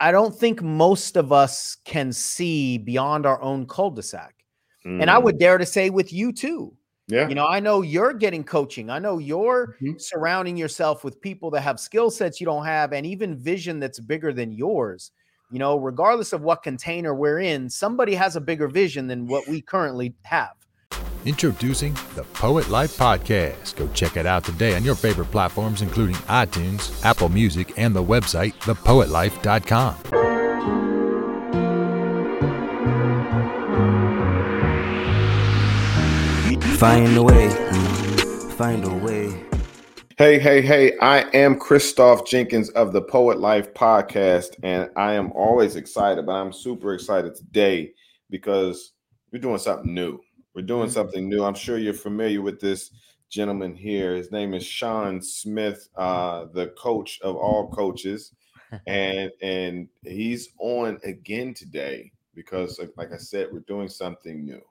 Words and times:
I 0.00 0.12
don't 0.12 0.34
think 0.34 0.62
most 0.62 1.16
of 1.16 1.32
us 1.32 1.78
can 1.84 2.12
see 2.12 2.78
beyond 2.78 3.24
our 3.26 3.40
own 3.40 3.66
cul-de-sac. 3.66 4.34
Mm. 4.84 5.02
And 5.02 5.10
I 5.10 5.18
would 5.18 5.38
dare 5.38 5.58
to 5.58 5.66
say 5.66 5.90
with 5.90 6.12
you 6.12 6.32
too. 6.32 6.74
Yeah. 7.08 7.28
You 7.28 7.34
know, 7.34 7.46
I 7.46 7.60
know 7.60 7.82
you're 7.82 8.12
getting 8.12 8.42
coaching. 8.42 8.90
I 8.90 8.98
know 8.98 9.18
you're 9.18 9.76
mm-hmm. 9.80 9.96
surrounding 9.98 10.56
yourself 10.56 11.04
with 11.04 11.20
people 11.20 11.50
that 11.52 11.60
have 11.60 11.78
skill 11.78 12.10
sets 12.10 12.40
you 12.40 12.46
don't 12.46 12.64
have 12.64 12.92
and 12.92 13.06
even 13.06 13.36
vision 13.36 13.78
that's 13.78 14.00
bigger 14.00 14.32
than 14.32 14.52
yours. 14.52 15.12
You 15.52 15.60
know, 15.60 15.76
regardless 15.76 16.32
of 16.32 16.42
what 16.42 16.64
container 16.64 17.14
we're 17.14 17.38
in, 17.38 17.70
somebody 17.70 18.14
has 18.16 18.34
a 18.34 18.40
bigger 18.40 18.66
vision 18.66 19.06
than 19.06 19.28
what 19.28 19.46
we 19.46 19.60
currently 19.62 20.14
have. 20.22 20.54
Introducing 21.26 21.92
the 22.14 22.22
Poet 22.34 22.68
Life 22.68 22.96
Podcast. 22.96 23.74
Go 23.74 23.88
check 23.88 24.16
it 24.16 24.26
out 24.26 24.44
today 24.44 24.76
on 24.76 24.84
your 24.84 24.94
favorite 24.94 25.32
platforms, 25.32 25.82
including 25.82 26.14
iTunes, 26.26 27.04
Apple 27.04 27.28
Music, 27.28 27.72
and 27.76 27.96
the 27.96 28.02
website, 28.02 28.52
thepoetlife.com. 28.60 29.96
Find 36.76 37.16
a 37.16 37.22
way, 37.24 37.48
find 38.50 38.84
a 38.84 38.94
way. 38.94 39.44
Hey, 40.18 40.38
hey, 40.38 40.62
hey, 40.62 40.96
I 40.98 41.22
am 41.34 41.58
Christoph 41.58 42.24
Jenkins 42.24 42.70
of 42.70 42.92
the 42.92 43.02
Poet 43.02 43.40
Life 43.40 43.74
Podcast, 43.74 44.50
and 44.62 44.90
I 44.94 45.14
am 45.14 45.32
always 45.32 45.74
excited, 45.74 46.24
but 46.24 46.34
I'm 46.34 46.52
super 46.52 46.94
excited 46.94 47.34
today 47.34 47.94
because 48.30 48.92
we're 49.32 49.40
doing 49.40 49.58
something 49.58 49.92
new. 49.92 50.20
We're 50.56 50.62
doing 50.62 50.84
mm-hmm. 50.84 50.92
something 50.92 51.28
new. 51.28 51.44
I'm 51.44 51.54
sure 51.54 51.76
you're 51.76 51.92
familiar 51.92 52.40
with 52.40 52.60
this 52.60 52.90
gentleman 53.28 53.74
here. 53.74 54.16
His 54.16 54.32
name 54.32 54.54
is 54.54 54.64
Sean 54.64 55.20
Smith, 55.20 55.86
uh, 55.96 56.46
the 56.54 56.68
coach 56.78 57.20
of 57.20 57.36
all 57.36 57.68
coaches, 57.68 58.32
and 58.86 59.30
and 59.42 59.86
he's 60.02 60.48
on 60.58 60.98
again 61.04 61.52
today 61.52 62.10
because, 62.34 62.80
like 62.96 63.12
I 63.12 63.18
said, 63.18 63.48
we're 63.52 63.60
doing 63.60 63.90
something 63.90 64.46
new. 64.46 64.62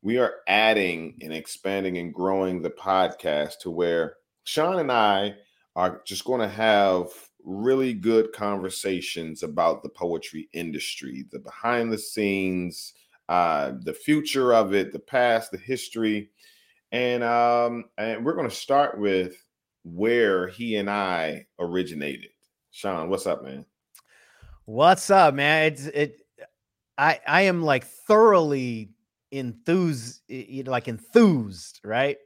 We 0.00 0.18
are 0.18 0.36
adding 0.46 1.18
and 1.20 1.32
expanding 1.32 1.98
and 1.98 2.14
growing 2.14 2.62
the 2.62 2.70
podcast 2.70 3.58
to 3.62 3.70
where 3.72 4.18
Sean 4.44 4.78
and 4.78 4.92
I 4.92 5.34
are 5.74 6.02
just 6.04 6.24
going 6.24 6.40
to 6.40 6.48
have 6.48 7.08
really 7.42 7.94
good 7.94 8.32
conversations 8.32 9.42
about 9.42 9.82
the 9.82 9.88
poetry 9.88 10.48
industry, 10.52 11.24
the 11.32 11.40
behind 11.40 11.92
the 11.92 11.98
scenes, 11.98 12.92
uh, 13.28 13.72
the 13.82 13.94
future 13.94 14.54
of 14.54 14.74
it, 14.74 14.92
the 14.92 14.98
past, 14.98 15.50
the 15.50 15.58
history, 15.58 16.30
and 16.92 17.24
um, 17.24 17.84
and 17.98 18.24
we're 18.24 18.34
going 18.34 18.48
to 18.48 18.54
start 18.54 18.98
with 18.98 19.36
where 19.84 20.48
he 20.48 20.76
and 20.76 20.90
I 20.90 21.46
originated. 21.58 22.30
Sean, 22.70 23.08
what's 23.08 23.26
up, 23.26 23.42
man? 23.42 23.64
What's 24.64 25.10
up, 25.10 25.34
man? 25.34 25.72
It's 25.72 25.86
it. 25.86 26.20
I 26.98 27.20
I 27.26 27.42
am 27.42 27.62
like 27.62 27.84
thoroughly 27.84 28.90
enthused, 29.30 30.22
like 30.66 30.88
enthused, 30.88 31.80
right? 31.84 32.16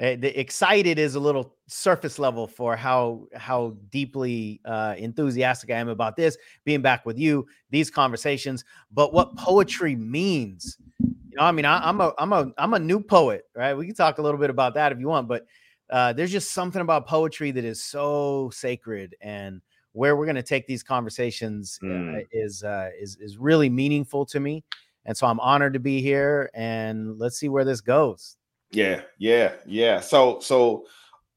Uh, 0.00 0.14
the 0.16 0.38
excited 0.38 0.96
is 0.96 1.16
a 1.16 1.20
little 1.20 1.56
surface 1.66 2.20
level 2.20 2.46
for 2.46 2.76
how 2.76 3.26
how 3.34 3.76
deeply 3.90 4.60
uh, 4.64 4.94
enthusiastic 4.96 5.70
I 5.70 5.74
am 5.74 5.88
about 5.88 6.16
this 6.16 6.38
being 6.64 6.82
back 6.82 7.04
with 7.04 7.18
you, 7.18 7.46
these 7.70 7.90
conversations. 7.90 8.64
But 8.92 9.12
what 9.12 9.36
poetry 9.36 9.96
means, 9.96 10.78
you 11.00 11.36
know, 11.36 11.42
I 11.42 11.50
mean, 11.50 11.64
I, 11.64 11.88
am 11.88 12.00
a 12.00 12.12
I'm 12.16 12.32
a 12.32 12.52
I'm 12.58 12.74
a 12.74 12.78
new 12.78 13.00
poet, 13.00 13.42
right? 13.56 13.74
We 13.74 13.86
can 13.86 13.94
talk 13.96 14.18
a 14.18 14.22
little 14.22 14.38
bit 14.38 14.50
about 14.50 14.74
that 14.74 14.92
if 14.92 15.00
you 15.00 15.08
want, 15.08 15.26
but 15.26 15.46
uh, 15.90 16.12
there's 16.12 16.30
just 16.30 16.52
something 16.52 16.80
about 16.80 17.08
poetry 17.08 17.50
that 17.50 17.64
is 17.64 17.82
so 17.82 18.50
sacred 18.52 19.16
and 19.20 19.60
where 19.92 20.16
we're 20.16 20.26
going 20.26 20.36
to 20.36 20.42
take 20.44 20.68
these 20.68 20.84
conversations 20.84 21.76
uh, 21.82 21.86
mm. 21.86 22.26
is 22.30 22.62
uh, 22.62 22.90
is 23.00 23.16
is 23.20 23.36
really 23.36 23.68
meaningful 23.68 24.24
to 24.26 24.38
me. 24.38 24.62
And 25.06 25.16
so 25.16 25.26
I'm 25.26 25.40
honored 25.40 25.72
to 25.72 25.80
be 25.80 26.02
here 26.02 26.50
and 26.54 27.18
let's 27.18 27.36
see 27.36 27.48
where 27.48 27.64
this 27.64 27.80
goes. 27.80 28.37
Yeah, 28.70 29.02
yeah, 29.18 29.54
yeah. 29.66 30.00
So 30.00 30.40
so 30.40 30.86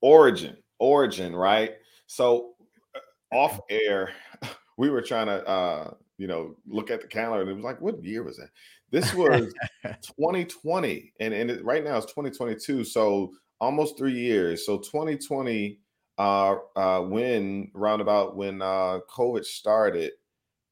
origin, 0.01 0.57
origin, 0.79 1.35
right? 1.35 1.73
So 2.07 2.53
uh, 2.95 3.35
off 3.35 3.59
air, 3.69 4.11
we 4.77 4.89
were 4.89 5.01
trying 5.01 5.27
to 5.27 5.47
uh, 5.47 5.93
you 6.17 6.27
know, 6.27 6.55
look 6.67 6.91
at 6.91 7.01
the 7.01 7.07
calendar 7.07 7.41
and 7.41 7.49
it 7.49 7.55
was 7.55 7.63
like, 7.63 7.81
what 7.81 8.03
year 8.03 8.21
was 8.23 8.37
that? 8.37 8.49
This 8.91 9.11
was 9.13 9.51
2020, 9.83 11.13
and, 11.19 11.33
and 11.33 11.49
it, 11.49 11.65
right 11.65 11.83
now 11.83 11.97
it's 11.97 12.05
2022. 12.07 12.83
So 12.83 13.31
almost 13.59 13.97
three 13.97 14.13
years. 14.13 14.65
So 14.65 14.77
2020, 14.77 15.79
uh, 16.19 16.55
uh, 16.75 17.01
when 17.01 17.71
roundabout 17.73 18.35
when 18.35 18.61
uh 18.61 18.99
COVID 19.09 19.45
started, 19.45 20.11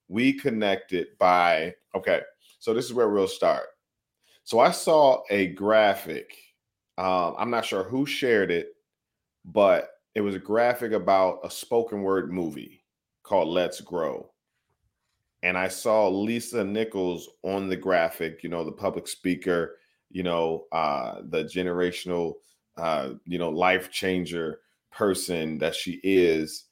we 0.08 0.34
connected 0.34 1.08
by 1.18 1.74
okay. 1.96 2.22
So 2.60 2.74
this 2.74 2.86
is 2.86 2.94
where 2.94 3.10
we'll 3.10 3.28
start. 3.28 3.64
So 4.44 4.60
I 4.60 4.70
saw 4.72 5.24
a 5.30 5.48
graphic 5.48 6.36
um, 7.00 7.36
I'm 7.38 7.50
not 7.50 7.64
sure 7.64 7.84
who 7.84 8.06
shared 8.06 8.52
it, 8.52 8.76
but 9.46 9.92
it 10.16 10.22
was 10.22 10.36
a 10.36 10.40
graphic 10.40 10.92
about 10.92 11.40
a 11.46 11.50
spoken 11.50 12.02
word 12.02 12.30
movie 12.30 12.84
called 13.24 13.48
Let's 13.48 13.80
Grow. 13.80 14.30
And 15.42 15.58
I 15.58 15.70
saw 15.70 16.10
Lisa 16.10 16.62
Nichols 16.62 17.30
on 17.44 17.70
the 17.70 17.78
graphic, 17.78 18.44
you 18.44 18.50
know, 18.50 18.66
the 18.66 18.74
public 18.74 19.08
speaker, 19.08 19.78
you 20.12 20.24
know, 20.24 20.66
uh, 20.74 21.22
the 21.30 21.46
generational, 21.46 22.34
uh, 22.76 23.12
you 23.24 23.40
know, 23.40 23.50
life 23.50 23.90
changer 23.92 24.60
person 24.92 25.58
that 25.60 25.76
she 25.76 26.02
is. 26.04 26.66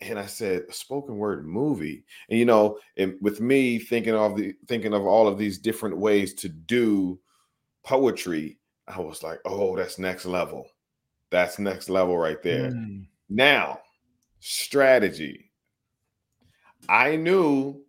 And 0.00 0.18
I 0.18 0.24
said, 0.24 0.74
spoken 0.74 1.18
word 1.18 1.46
movie. 1.46 2.04
And 2.30 2.38
you 2.38 2.46
know, 2.46 2.78
and 2.96 3.16
with 3.20 3.42
me 3.42 3.78
thinking 3.78 4.14
of 4.14 4.34
the 4.34 4.54
thinking 4.66 4.94
of 4.94 5.04
all 5.04 5.28
of 5.28 5.36
these 5.36 5.58
different 5.58 5.98
ways 5.98 6.32
to 6.36 6.48
do 6.48 7.18
poetry, 7.82 8.58
I 8.88 9.00
was 9.00 9.22
like, 9.22 9.40
oh, 9.44 9.76
that's 9.76 9.98
next 9.98 10.26
level. 10.26 10.68
That's 11.30 11.58
next 11.58 11.88
level 11.88 12.16
right 12.16 12.42
there. 12.42 12.70
Mm. 12.70 13.06
Now, 13.28 13.80
strategy. 14.40 15.50
I 16.88 17.16
knew 17.16 17.84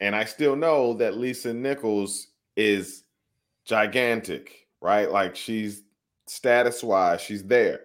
and 0.00 0.14
I 0.14 0.24
still 0.24 0.56
know 0.56 0.94
that 0.94 1.16
Lisa 1.16 1.52
Nichols 1.52 2.28
is 2.56 3.04
gigantic, 3.64 4.66
right? 4.80 5.10
Like 5.10 5.34
she's 5.36 5.82
status 6.26 6.82
wise, 6.82 7.20
she's 7.20 7.44
there. 7.44 7.80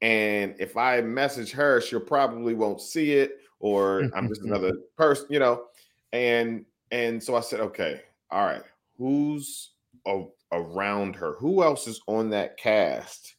And 0.00 0.54
if 0.58 0.76
I 0.76 1.00
message 1.00 1.50
her, 1.52 1.80
she'll 1.80 2.00
probably 2.00 2.54
won't 2.54 2.80
see 2.80 3.12
it, 3.12 3.38
or 3.60 4.10
I'm 4.14 4.28
just 4.28 4.42
another 4.44 4.72
person, 4.96 5.26
you 5.30 5.38
know. 5.38 5.64
And 6.12 6.64
and 6.90 7.22
so 7.22 7.36
I 7.36 7.40
said, 7.40 7.60
okay, 7.60 8.02
all 8.30 8.44
right, 8.46 8.62
who's 8.96 9.70
a 10.06 10.24
around 10.52 11.16
her? 11.16 11.34
Who 11.38 11.62
else 11.62 11.86
is 11.86 12.00
on 12.06 12.30
that 12.30 12.56
cast 12.56 13.34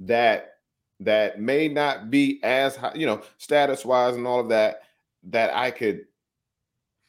that 0.00 0.54
that 1.00 1.40
may 1.40 1.68
not 1.68 2.10
be 2.10 2.40
as 2.42 2.76
high, 2.76 2.92
you 2.94 3.06
know, 3.06 3.22
status 3.38 3.84
wise 3.84 4.16
and 4.16 4.26
all 4.26 4.40
of 4.40 4.48
that 4.50 4.82
that 5.24 5.54
I 5.54 5.70
could 5.70 6.02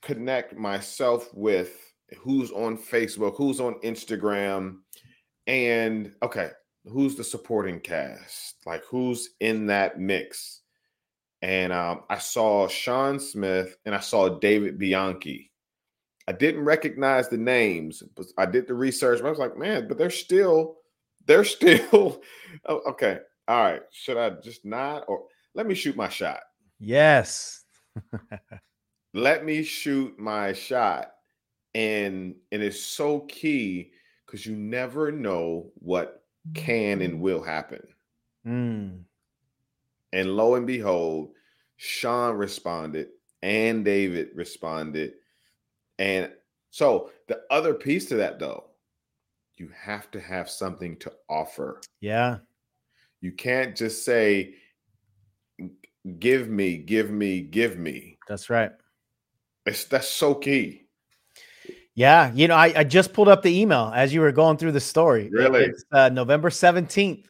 connect 0.01 0.55
myself 0.55 1.33
with 1.33 1.93
who's 2.19 2.51
on 2.51 2.77
Facebook, 2.77 3.35
who's 3.37 3.59
on 3.59 3.75
Instagram, 3.81 4.77
and 5.47 6.13
okay, 6.21 6.51
who's 6.85 7.15
the 7.15 7.23
supporting 7.23 7.79
cast? 7.79 8.55
Like 8.65 8.83
who's 8.85 9.29
in 9.39 9.67
that 9.67 9.99
mix? 9.99 10.61
And 11.41 11.73
um, 11.73 12.03
I 12.09 12.19
saw 12.19 12.67
Sean 12.67 13.19
Smith 13.19 13.75
and 13.85 13.93
I 13.93 13.99
saw 13.99 14.39
David 14.39 14.77
Bianchi. 14.79 15.51
I 16.27 16.31
didn't 16.31 16.63
recognize 16.63 17.27
the 17.27 17.37
names, 17.37 18.01
but 18.15 18.27
I 18.37 18.45
did 18.45 18.67
the 18.67 18.73
research. 18.73 19.21
I 19.21 19.29
was 19.29 19.39
like, 19.39 19.57
man, 19.57 19.87
but 19.87 19.97
they're 19.97 20.09
still, 20.09 20.77
they're 21.25 21.43
still 21.43 22.21
oh, 22.65 22.81
okay. 22.87 23.19
All 23.47 23.63
right. 23.63 23.81
Should 23.91 24.17
I 24.17 24.29
just 24.41 24.65
nod 24.65 25.03
or 25.07 25.25
let 25.53 25.67
me 25.67 25.75
shoot 25.75 25.95
my 25.95 26.09
shot? 26.09 26.39
Yes. 26.79 27.63
let 29.13 29.45
me 29.45 29.63
shoot 29.63 30.17
my 30.17 30.53
shot. 30.53 31.11
And 31.75 32.35
and 32.51 32.61
it's 32.61 32.81
so 32.81 33.21
key 33.21 33.91
because 34.25 34.45
you 34.45 34.55
never 34.55 35.11
know 35.11 35.71
what 35.75 36.23
can 36.53 37.01
and 37.01 37.19
will 37.19 37.41
happen. 37.41 37.81
Mm. 38.45 39.01
And 40.11 40.35
lo 40.35 40.55
and 40.55 40.67
behold, 40.67 41.31
Sean 41.77 42.35
responded 42.35 43.07
and 43.41 43.83
David 43.83 44.29
responded 44.35 45.13
and 46.03 46.29
so 46.69 47.11
the 47.29 47.43
other 47.49 47.73
piece 47.73 48.07
to 48.07 48.15
that, 48.15 48.37
though, 48.37 48.65
you 49.55 49.69
have 49.73 50.11
to 50.11 50.19
have 50.19 50.49
something 50.49 50.97
to 50.97 51.13
offer. 51.29 51.79
Yeah. 52.01 52.39
You 53.21 53.31
can't 53.31 53.73
just 53.73 54.03
say, 54.03 54.55
give 56.19 56.49
me, 56.49 56.75
give 56.75 57.09
me, 57.09 57.39
give 57.39 57.79
me. 57.79 58.17
That's 58.27 58.49
right. 58.49 58.71
It's 59.65 59.85
that's 59.85 60.09
so 60.09 60.35
key. 60.35 60.87
Yeah, 61.95 62.33
you 62.33 62.49
know, 62.49 62.55
I, 62.55 62.73
I 62.75 62.83
just 62.83 63.13
pulled 63.13 63.29
up 63.29 63.41
the 63.41 63.61
email 63.61 63.89
as 63.95 64.13
you 64.13 64.19
were 64.19 64.33
going 64.33 64.57
through 64.57 64.73
the 64.73 64.81
story. 64.81 65.29
Really? 65.31 65.63
It's 65.65 65.85
uh, 65.93 66.09
November 66.09 66.49
17th. 66.49 67.23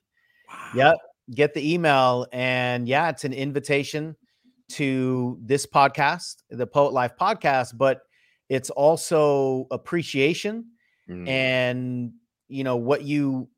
Wow. 0.49 0.69
Yep. 0.73 0.95
Get 1.35 1.53
the 1.53 1.73
email. 1.73 2.25
And 2.33 2.87
yeah, 2.87 3.09
it's 3.09 3.23
an 3.23 3.33
invitation 3.33 4.15
to 4.69 5.37
this 5.43 5.67
podcast, 5.67 6.37
the 6.49 6.65
Poet 6.65 6.93
Life 6.93 7.11
podcast, 7.19 7.77
but 7.77 8.01
it's 8.49 8.69
also 8.69 9.67
appreciation 9.71 10.65
Mm. 11.09 11.27
and 11.27 12.13
you 12.47 12.63
know 12.63 12.77
what 12.77 13.03
you 13.03 13.49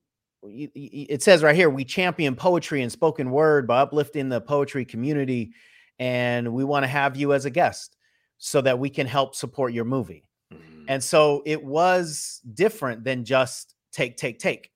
it 0.44 1.22
says 1.22 1.44
right 1.44 1.56
here 1.56 1.70
we 1.70 1.86
champion 1.86 2.36
poetry 2.36 2.82
and 2.82 2.92
spoken 2.92 3.30
word 3.30 3.68
by 3.68 3.82
uplifting 3.82 4.30
the 4.30 4.42
poetry 4.42 4.84
community 4.84 5.52
and 6.00 6.52
we 6.54 6.64
want 6.64 6.84
to 6.84 6.88
have 6.88 7.16
you 7.16 7.34
as 7.34 7.46
a 7.46 7.52
guest 7.52 7.98
so 8.40 8.62
that 8.62 8.80
we 8.80 8.90
can 8.90 9.06
help 9.06 9.36
support 9.36 9.74
your 9.74 9.86
movie 9.86 10.28
Mhm. 10.52 10.86
and 10.88 11.04
so 11.04 11.44
it 11.46 11.64
was 11.64 12.42
different 12.54 13.04
than 13.04 13.24
just 13.26 13.76
take 13.92 14.18
take 14.18 14.40
take 14.40 14.72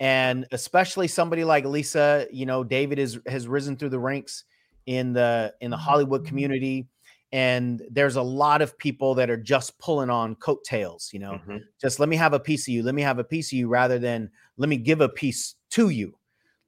and 0.00 0.46
especially 0.52 1.08
somebody 1.08 1.44
like 1.44 1.64
lisa 1.66 2.26
you 2.32 2.46
know 2.46 2.64
david 2.64 2.98
is 2.98 3.18
has 3.26 3.46
risen 3.46 3.76
through 3.76 3.90
the 3.90 3.98
ranks 3.98 4.44
in 4.86 5.12
the 5.12 5.52
in 5.60 5.70
the 5.70 5.76
hollywood 5.76 6.24
community 6.26 6.88
and 7.32 7.82
there's 7.90 8.16
a 8.16 8.22
lot 8.22 8.62
of 8.62 8.78
people 8.78 9.14
that 9.14 9.28
are 9.30 9.36
just 9.36 9.78
pulling 9.78 10.10
on 10.10 10.34
coattails 10.36 11.10
you 11.12 11.18
know 11.18 11.32
Mhm. 11.32 11.60
just 11.80 12.00
let 12.00 12.08
me 12.08 12.16
have 12.16 12.32
a 12.32 12.40
piece 12.40 12.66
of 12.66 12.72
you 12.74 12.82
let 12.82 12.94
me 12.94 13.02
have 13.02 13.18
a 13.18 13.24
piece 13.24 13.52
of 13.52 13.58
you 13.58 13.68
rather 13.68 13.98
than 13.98 14.30
let 14.56 14.68
me 14.68 14.76
give 14.76 15.00
a 15.00 15.08
piece 15.08 15.56
to 15.70 15.90
you 15.90 16.16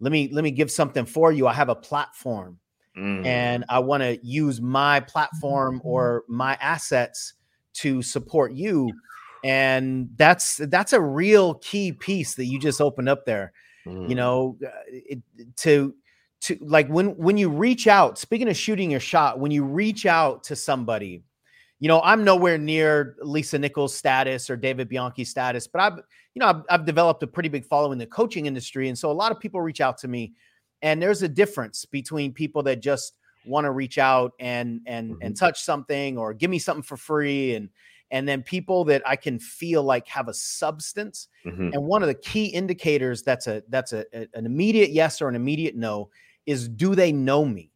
let 0.00 0.12
me 0.12 0.28
let 0.32 0.44
me 0.44 0.50
give 0.50 0.70
something 0.70 1.06
for 1.06 1.32
you 1.32 1.46
i 1.46 1.52
have 1.52 1.68
a 1.70 1.74
platform 1.74 2.58
Mm. 2.96 3.24
and 3.26 3.64
i 3.68 3.78
want 3.78 4.02
to 4.02 4.18
use 4.22 4.60
my 4.60 5.00
platform 5.00 5.80
or 5.84 6.24
my 6.28 6.56
assets 6.60 7.34
to 7.72 8.02
support 8.02 8.52
you 8.52 8.92
and 9.44 10.10
that's 10.16 10.56
that's 10.68 10.92
a 10.92 11.00
real 11.00 11.54
key 11.54 11.92
piece 11.92 12.34
that 12.34 12.44
you 12.46 12.58
just 12.58 12.80
opened 12.80 13.08
up 13.08 13.24
there 13.24 13.52
you 14.04 14.14
Mm. 14.14 14.16
know 14.16 14.58
uh, 14.66 14.70
it, 14.88 15.22
to 15.56 15.94
to 16.42 16.56
like 16.62 16.88
when 16.88 17.16
when 17.16 17.36
you 17.36 17.48
reach 17.50 17.86
out 17.86 18.18
speaking 18.18 18.48
of 18.48 18.56
shooting 18.56 18.90
your 18.90 19.00
shot 19.00 19.38
when 19.38 19.50
you 19.50 19.62
reach 19.64 20.06
out 20.06 20.42
to 20.44 20.56
somebody 20.56 21.22
you 21.80 21.88
know 21.88 22.00
i'm 22.02 22.24
nowhere 22.24 22.56
near 22.56 23.16
lisa 23.20 23.58
nichols 23.58 23.94
status 23.94 24.48
or 24.48 24.56
david 24.56 24.88
bianchi 24.88 25.24
status 25.24 25.66
but 25.66 25.80
i've 25.82 25.98
you 26.34 26.40
know 26.40 26.46
I've, 26.46 26.62
I've 26.70 26.84
developed 26.86 27.22
a 27.22 27.26
pretty 27.26 27.48
big 27.50 27.66
following 27.66 27.92
in 27.92 27.98
the 27.98 28.06
coaching 28.06 28.46
industry 28.46 28.88
and 28.88 28.98
so 28.98 29.10
a 29.10 29.12
lot 29.12 29.32
of 29.32 29.38
people 29.40 29.60
reach 29.60 29.80
out 29.82 29.98
to 29.98 30.08
me 30.08 30.32
and 30.82 31.00
there's 31.02 31.22
a 31.22 31.28
difference 31.28 31.84
between 31.84 32.32
people 32.32 32.62
that 32.62 32.80
just 32.80 33.14
want 33.46 33.64
to 33.66 33.70
reach 33.70 33.98
out 33.98 34.32
and 34.40 34.80
and 34.86 35.16
and 35.22 35.36
touch 35.36 35.62
something 35.62 36.16
or 36.18 36.32
give 36.32 36.50
me 36.50 36.58
something 36.58 36.82
for 36.82 36.96
free 36.96 37.54
and 37.54 37.68
and 38.10 38.26
then 38.28 38.42
people 38.42 38.84
that 38.84 39.02
i 39.06 39.14
can 39.16 39.38
feel 39.38 39.82
like 39.82 40.06
have 40.08 40.28
a 40.28 40.34
substance 40.34 41.28
Mhm. 41.46 41.72
and 41.74 41.82
one 41.82 42.02
of 42.02 42.08
the 42.08 42.14
key 42.14 42.46
indicators 42.46 43.22
that's 43.22 43.46
a 43.46 43.62
that's 43.68 43.92
a, 43.92 44.04
a- 44.14 44.28
an 44.34 44.44
immediate 44.46 44.90
yes 44.90 45.20
or 45.22 45.28
an 45.28 45.34
immediate 45.34 45.74
no 45.76 46.10
is 46.50 46.68
do 46.68 46.94
they 46.94 47.12
know 47.12 47.44
me? 47.44 47.66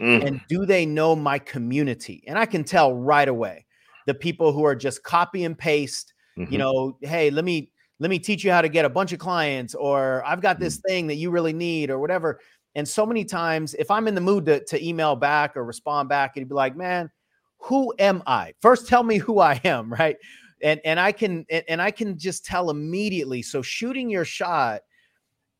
Mm. 0.00 0.24
and 0.26 0.40
do 0.48 0.64
they 0.64 0.86
know 0.86 1.16
my 1.16 1.38
community? 1.40 2.22
And 2.28 2.38
i 2.38 2.46
can 2.46 2.62
tell 2.64 2.94
right 2.94 3.28
away 3.28 3.66
the 4.06 4.14
people 4.14 4.52
who 4.52 4.64
are 4.64 4.76
just 4.76 5.02
copy 5.02 5.44
and 5.44 5.58
paste 5.58 6.14
you 6.36 6.44
Mhm. 6.56 6.58
know 6.58 6.98
hey 7.02 7.30
let 7.30 7.44
me 7.44 7.72
let 7.98 8.10
me 8.10 8.18
teach 8.20 8.44
you 8.44 8.52
how 8.52 8.62
to 8.62 8.68
get 8.68 8.84
a 8.84 8.88
bunch 8.88 9.12
of 9.12 9.18
clients 9.18 9.74
or 9.74 10.22
i've 10.24 10.40
got 10.40 10.60
this 10.60 10.76
thing 10.86 11.08
that 11.08 11.16
you 11.16 11.30
really 11.32 11.52
need 11.52 11.90
or 11.90 11.98
whatever. 11.98 12.38
And 12.76 12.86
so 12.88 13.04
many 13.04 13.24
times 13.24 13.74
if 13.74 13.90
i'm 13.90 14.06
in 14.06 14.14
the 14.14 14.20
mood 14.30 14.46
to, 14.46 14.64
to 14.66 14.76
email 14.88 15.16
back 15.16 15.56
or 15.56 15.64
respond 15.64 16.08
back 16.08 16.36
and 16.36 16.42
you'd 16.42 16.48
be 16.48 16.54
like 16.54 16.76
man 16.76 17.10
who 17.58 17.92
am 17.98 18.22
i? 18.26 18.54
First 18.62 18.86
tell 18.86 19.02
me 19.02 19.18
who 19.18 19.40
i 19.40 19.60
am 19.64 19.92
right? 20.02 20.16
And 20.62 20.80
and 20.84 21.00
i 21.00 21.10
can 21.12 21.44
and 21.68 21.82
i 21.82 21.90
can 21.90 22.16
just 22.16 22.44
tell 22.44 22.70
immediately. 22.70 23.42
So 23.42 23.62
shooting 23.62 24.08
your 24.08 24.24
shot 24.24 24.82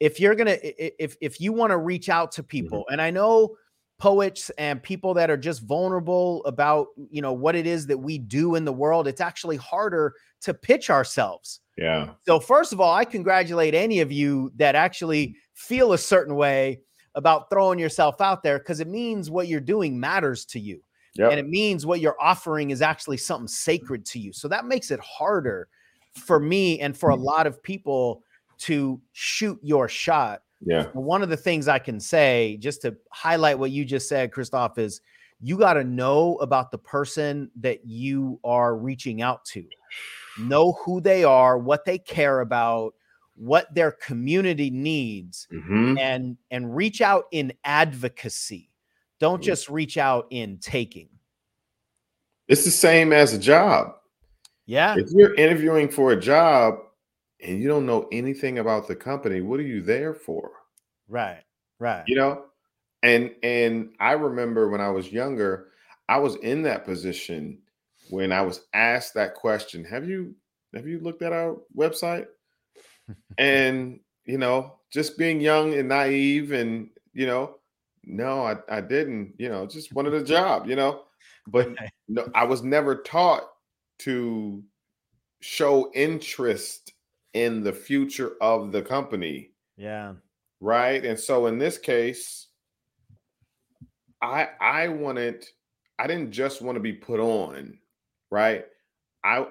if 0.01 0.21
you're 0.21 0.35
gonna 0.35 0.57
if 0.63 1.17
if 1.21 1.41
you 1.41 1.53
want 1.53 1.71
to 1.71 1.79
reach 1.79 2.09
out 2.09 2.33
to 2.33 2.43
mm-hmm. 2.43 2.49
people 2.49 2.85
and 2.91 3.01
i 3.01 3.11
know 3.11 3.57
poets 3.99 4.51
and 4.59 4.81
people 4.83 5.13
that 5.13 5.29
are 5.29 5.37
just 5.37 5.63
vulnerable 5.63 6.45
about 6.45 6.87
you 7.11 7.21
know 7.21 7.33
what 7.33 7.57
it 7.57 7.67
is 7.67 7.87
that 7.87 7.99
we 7.99 8.17
do 8.17 8.55
in 8.55 8.65
the 8.65 8.73
world 8.73 9.09
it's 9.09 9.21
actually 9.21 9.57
harder 9.57 10.15
to 10.41 10.55
pitch 10.55 10.89
ourselves. 10.89 11.61
Yeah. 11.77 12.11
So 12.27 12.39
first 12.39 12.73
of 12.73 12.81
all 12.81 12.95
i 12.95 13.05
congratulate 13.05 13.75
any 13.75 14.01
of 14.01 14.13
you 14.13 14.53
that 14.57 14.75
actually 14.75 15.37
feel 15.55 15.93
a 15.93 15.99
certain 15.99 16.37
way 16.37 16.81
about 17.17 17.51
throwing 17.51 17.79
yourself 17.79 18.21
out 18.21 18.45
there 18.45 18.59
because 18.59 18.79
it 18.79 18.87
means 18.87 19.31
what 19.31 19.49
you're 19.49 19.61
doing 19.61 19.99
matters 19.99 20.45
to 20.47 20.61
you. 20.61 20.81
Yep. 21.15 21.33
and 21.33 21.41
it 21.41 21.49
means 21.49 21.85
what 21.85 21.99
you're 21.99 22.21
offering 22.21 22.71
is 22.71 22.81
actually 22.81 23.17
something 23.17 23.49
sacred 23.49 24.07
to 24.07 24.21
you. 24.21 24.33
So 24.33 24.47
that 24.47 24.67
makes 24.67 24.93
it 24.93 25.01
harder 25.01 25.67
for 26.15 26.39
me 26.39 26.79
and 26.79 26.97
for 26.97 27.11
a 27.11 27.15
mm-hmm. 27.15 27.25
lot 27.25 27.47
of 27.49 27.61
people 27.61 28.23
to 28.59 29.01
shoot 29.13 29.59
your 29.63 29.89
shot 29.89 30.43
yeah 30.61 30.85
one 30.93 31.23
of 31.23 31.29
the 31.29 31.37
things 31.37 31.69
I 31.69 31.79
can 31.79 32.01
say, 32.01 32.57
just 32.61 32.83
to 32.83 32.97
highlight 33.13 33.59
what 33.59 33.71
you 33.71 33.85
just 33.85 34.09
said, 34.09 34.33
Christoph, 34.33 34.77
is 34.79 35.01
you 35.41 35.57
got 35.57 35.75
to 35.75 35.85
know 35.85 36.35
about 36.39 36.73
the 36.73 36.79
person 36.79 37.49
that 37.61 37.87
you 37.87 38.41
are 38.43 38.77
reaching 38.77 39.23
out 39.23 39.45
to. 39.53 39.65
Know 40.41 40.73
who 40.85 41.01
they 41.01 41.23
are, 41.23 41.59
what 41.59 41.85
they 41.85 41.97
care 41.99 42.41
about, 42.41 42.95
what 43.37 43.73
their 43.73 43.93
community 43.93 44.69
needs, 44.69 45.47
Mhm. 45.53 45.97
and 46.01 46.37
and 46.51 46.75
reach 46.75 47.01
out 47.01 47.27
in 47.31 47.53
advocacy. 47.63 48.69
Don't 49.21 49.41
Mm. 49.41 49.45
just 49.45 49.69
reach 49.69 49.97
out 49.97 50.27
in 50.31 50.59
taking. 50.59 51.09
it's 52.49 52.65
the 52.65 52.71
same 52.71 53.13
as 53.13 53.33
a 53.35 53.39
job 53.39 53.95
Yeah. 54.67 54.97
if 54.97 55.09
you're 55.13 55.35
interviewing 55.35 55.89
for 55.89 56.11
a 56.13 56.17
job 56.21 56.81
and 57.41 57.61
you 57.61 57.69
don't 57.69 57.87
know 57.87 58.09
anything 58.13 58.59
about 58.59 58.89
the 58.89 58.97
company 58.97 59.41
what 59.41 59.61
are 59.61 59.65
you 59.65 59.83
there 59.83 60.15
for 60.15 60.51
Right. 61.09 61.43
Right. 61.79 62.05
you 62.07 62.17
know 62.17 62.45
and 63.03 63.35
and 63.43 63.91
i 64.01 64.13
remember 64.13 64.69
when 64.69 64.81
i 64.81 64.91
was 64.91 65.13
younger 65.13 65.69
i 66.09 66.19
was 66.19 66.37
in 66.37 66.63
that 66.63 66.85
position 66.85 67.59
when 68.11 68.33
i 68.33 68.43
was 68.43 68.63
asked 68.75 69.15
that 69.15 69.35
question 69.35 69.85
have 69.85 70.09
you 70.09 70.35
have 70.75 70.87
you 70.87 70.99
looked 71.01 71.23
at 71.23 71.33
our 71.33 71.57
website 71.77 72.27
and 73.39 74.01
you 74.25 74.39
know 74.39 74.75
just 74.93 75.17
being 75.17 75.41
young 75.41 75.75
and 75.75 75.89
naive 75.89 76.53
and 76.53 76.91
you 77.13 77.27
know 77.27 77.57
no 78.05 78.43
i, 78.43 78.57
I 78.69 78.81
didn't 78.81 79.35
you 79.39 79.49
know 79.49 79.67
just 79.67 79.93
wanted 79.93 80.15
a 80.15 80.25
job 80.25 80.69
you 80.69 80.77
know 80.77 81.03
but 81.47 81.71
no 82.09 82.29
i 82.35 82.45
was 82.45 82.63
never 82.63 82.97
taught 82.97 83.45
to 84.01 84.63
show 85.41 85.91
interest 85.95 86.93
in 87.35 87.63
the 87.63 87.73
future 87.73 88.33
of 88.41 88.73
the 88.73 88.83
company. 88.83 89.51
Yeah. 89.77 90.15
right? 90.61 91.05
And 91.05 91.19
so 91.19 91.47
in 91.47 91.59
this 91.59 91.79
case 91.79 92.47
i 94.21 94.49
i 94.61 94.89
wanted 94.89 95.45
i 95.99 96.07
didn't 96.09 96.33
just 96.33 96.61
want 96.61 96.75
to 96.75 96.81
be 96.81 96.93
put 96.93 97.21
on 97.21 97.79
right? 98.31 98.65
I 99.25 99.47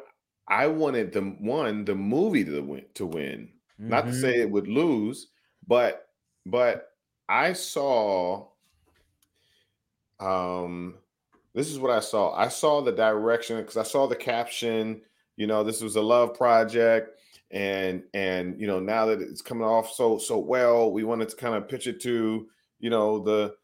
i 0.48 0.67
wanted 0.67 1.12
the 1.13 1.22
one 1.22 1.86
the 1.86 1.96
movie 1.96 2.43
to 2.46 2.62
win 2.62 2.86
to 2.96 3.05
win. 3.05 3.50
Not 3.79 4.05
to 4.05 4.13
say 4.13 4.41
it 4.41 4.50
would 4.50 4.67
lose 4.67 5.27
but 5.67 6.10
but 6.46 6.89
i 7.29 7.53
saw 7.53 8.48
um 10.19 10.96
this 11.53 11.69
is 11.72 11.79
what 11.79 11.91
i 11.91 12.00
saw. 12.00 12.34
I 12.34 12.50
saw 12.50 12.81
the 12.81 12.91
direction 12.91 13.57
because 13.57 13.77
i 13.77 13.84
saw 13.84 14.07
the 14.07 14.15
caption 14.15 15.01
you 15.38 15.48
know 15.48 15.63
this 15.63 15.81
was 15.81 15.96
a 15.96 16.01
love 16.01 16.34
project 16.34 17.19
and 17.51 18.04
and 18.13 18.60
you 18.60 18.68
know 18.68 18.80
now 18.80 19.06
that 19.06 19.22
it's 19.22 19.42
coming 19.42 19.63
off 19.63 19.89
so 19.92 20.18
so 20.18 20.38
well 20.38 20.92
we 20.92 21.04
wanted 21.06 21.30
to 21.30 21.36
kind 21.38 21.56
of 21.56 21.68
pitch 21.68 21.88
it 21.88 22.01
to 22.01 22.48
you 22.80 22.89
know 22.89 23.20
the 23.20 23.56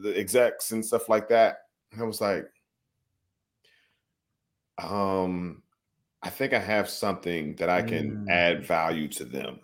the 0.00 0.18
execs 0.18 0.72
and 0.72 0.84
stuff 0.84 1.08
like 1.10 1.28
that 1.28 1.58
and 1.92 2.00
i 2.00 2.04
was 2.04 2.20
like 2.22 2.46
um 4.78 5.62
i 6.22 6.30
think 6.30 6.52
i 6.52 6.58
have 6.58 6.88
something 6.88 7.54
that 7.56 7.68
i 7.68 7.82
can 7.82 8.24
Mm. 8.24 8.30
add 8.30 8.64
value 8.64 9.08
to 9.08 9.24
them 9.24 9.60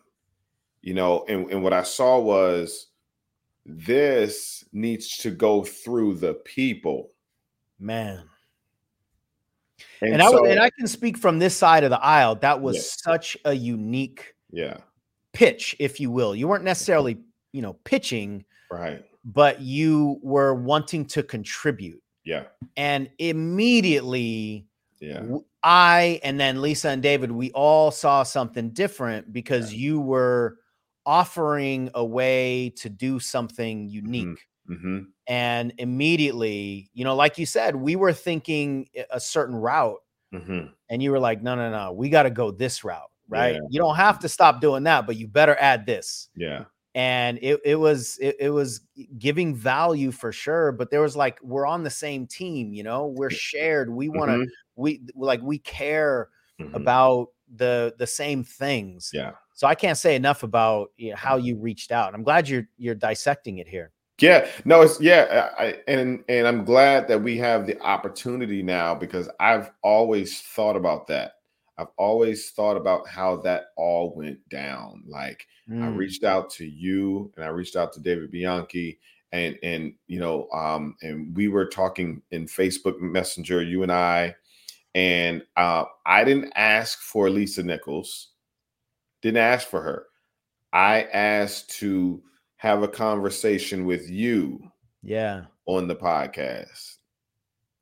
you 0.82 0.94
know 0.94 1.24
and, 1.28 1.50
and 1.50 1.62
what 1.62 1.72
i 1.72 1.82
saw 1.82 2.18
was 2.18 2.88
this 3.64 4.64
needs 4.72 5.16
to 5.18 5.30
go 5.30 5.64
through 5.64 6.14
the 6.16 6.34
people 6.34 7.12
Man. 7.80 8.28
And, 10.02 10.14
And, 10.14 10.22
I 10.22 10.26
so, 10.30 10.42
was, 10.42 10.50
and 10.50 10.60
I 10.60 10.70
can 10.70 10.86
speak 10.86 11.16
from 11.18 11.38
this 11.38 11.56
side 11.56 11.84
of 11.84 11.90
the 11.90 12.00
aisle. 12.00 12.36
That 12.36 12.60
was 12.60 12.76
Yeah. 12.76 13.12
such 13.12 13.36
a 13.44 13.52
unique 13.52 14.34
yeah 14.50 14.78
pitch, 15.32 15.76
if 15.78 16.00
you 16.00 16.10
will. 16.10 16.34
You 16.34 16.48
weren't 16.48 16.64
necessarily, 16.64 17.18
you 17.52 17.62
know, 17.62 17.74
pitching, 17.84 18.44
right 18.70 19.04
but 19.24 19.60
you 19.60 20.18
were 20.22 20.54
wanting 20.54 21.04
to 21.04 21.22
contribute. 21.22 22.02
yeah 22.24 22.44
And 22.76 23.10
immediately, 23.18 24.66
yeah 25.00 25.22
i 25.62 26.20
and 26.24 26.38
then 26.40 26.62
Lisa 26.62 26.88
and 26.90 27.02
David, 27.02 27.30
we 27.30 27.50
all 27.52 27.90
saw 27.90 28.22
something 28.22 28.70
different 28.70 29.32
because 29.32 29.72
you 29.74 30.00
were 30.00 30.58
offering 31.04 31.90
a 31.94 32.04
way 32.04 32.70
to 32.76 32.88
do 32.88 33.18
something 33.18 33.88
unique. 33.88 34.38
hmm 34.66 35.00
And 35.28 35.72
immediately, 35.78 36.90
you 36.94 37.04
know, 37.04 37.14
like 37.14 37.38
you 37.38 37.46
said, 37.46 37.76
we 37.76 37.96
were 37.96 38.12
thinking 38.14 38.88
a- 39.12 39.20
certain 39.20 39.54
route 39.56 40.00
hmm 40.32 40.66
and 40.90 41.02
you 41.02 41.10
were 41.10 41.20
like, 41.20 41.42
no, 41.42 41.54
no, 41.54 41.70
no, 41.70 41.92
we 41.92 42.08
got 42.08 42.22
to 42.24 42.30
go 42.30 42.50
this 42.50 42.82
route, 42.84 43.10
right? 43.28 43.54
Yeah. 43.54 43.60
You 43.70 43.78
don't 43.80 43.96
have 43.96 44.18
to 44.20 44.28
stop 44.28 44.60
doing 44.62 44.84
that, 44.84 45.06
but 45.06 45.16
you 45.16 45.28
better 45.28 45.56
add 45.60 45.86
this. 45.86 46.28
yeah 46.36 46.64
and 46.94 47.38
it, 47.42 47.60
it 47.64 47.76
was 47.76 48.18
it, 48.20 48.36
it 48.40 48.50
was 48.50 48.80
giving 49.18 49.54
value 49.54 50.10
for 50.10 50.32
sure 50.32 50.72
but 50.72 50.90
there 50.90 51.02
was 51.02 51.14
like 51.16 51.38
we're 51.42 51.66
on 51.66 51.82
the 51.82 51.90
same 51.90 52.26
team 52.26 52.72
you 52.72 52.82
know 52.82 53.06
we're 53.08 53.30
shared 53.30 53.90
we 53.90 54.08
want 54.08 54.30
to 54.30 54.38
Mhm. 54.38 54.46
we 54.76 55.02
like 55.14 55.42
we 55.42 55.58
care 55.58 56.30
Mhm. 56.60 56.74
about 56.74 57.28
the 57.56 57.94
the 57.98 58.06
same 58.06 58.42
things 58.42 59.10
yeah. 59.12 59.32
so 59.54 59.66
i 59.66 59.74
can't 59.74 59.98
say 59.98 60.16
enough 60.16 60.42
about 60.42 60.90
you 60.96 61.10
know, 61.10 61.16
how 61.16 61.36
you 61.36 61.56
reached 61.58 61.92
out 61.92 62.14
i'm 62.14 62.22
glad 62.24 62.48
you're 62.48 62.66
you're 62.78 62.94
dissecting 62.94 63.58
it 63.58 63.68
here 63.68 63.92
Yeah, 64.20 64.48
no, 64.64 64.82
it's 64.82 65.00
yeah, 65.00 65.50
I, 65.58 65.64
I- 65.66 65.78
and 65.86 66.24
and 66.28 66.46
I'm 66.46 66.64
glad 66.64 67.06
that 67.08 67.22
we 67.22 67.36
have 67.38 67.66
the 67.66 67.80
opportunity 67.80 68.62
now 68.62 68.94
because 68.94 69.28
I've 69.38 69.70
always 69.82 70.40
thought 70.40 70.76
about 70.76 71.06
that. 71.08 71.34
I've 71.78 71.88
always 71.96 72.50
thought 72.50 72.76
about 72.76 73.06
how 73.08 73.36
that 73.42 73.66
all 73.76 74.14
went 74.16 74.46
down. 74.48 75.04
Like 75.06 75.46
I 75.80 75.86
Mm, 75.86 75.88
reached 75.88 76.24
out 76.24 76.50
to 76.54 76.66
you 76.66 77.32
and 77.36 77.44
I 77.44 77.48
reached 77.48 77.76
out 77.76 77.92
to 77.92 78.00
David 78.00 78.30
Bianchi 78.32 78.98
and 79.32 79.56
and 79.62 79.92
you 80.08 80.18
know 80.18 80.48
um 80.50 80.96
and 81.02 81.36
we 81.36 81.46
were 81.48 81.66
talking 81.66 82.20
in 82.32 82.46
Facebook 82.46 83.00
Messenger, 83.00 83.62
you 83.62 83.84
and 83.84 83.92
I, 83.92 84.34
and 84.94 85.42
uh 85.56 85.84
I 86.06 86.24
didn't 86.24 86.52
ask 86.56 87.00
for 87.00 87.30
Lisa 87.30 87.62
Nichols, 87.64 88.30
didn't 89.22 89.38
ask 89.38 89.68
for 89.68 89.80
her. 89.82 90.06
I 90.72 91.04
asked 91.04 91.70
to 91.80 92.22
have 92.58 92.82
a 92.82 92.88
conversation 92.88 93.86
with 93.86 94.08
you 94.10 94.60
yeah 95.02 95.44
on 95.66 95.86
the 95.86 95.96
podcast. 95.96 96.96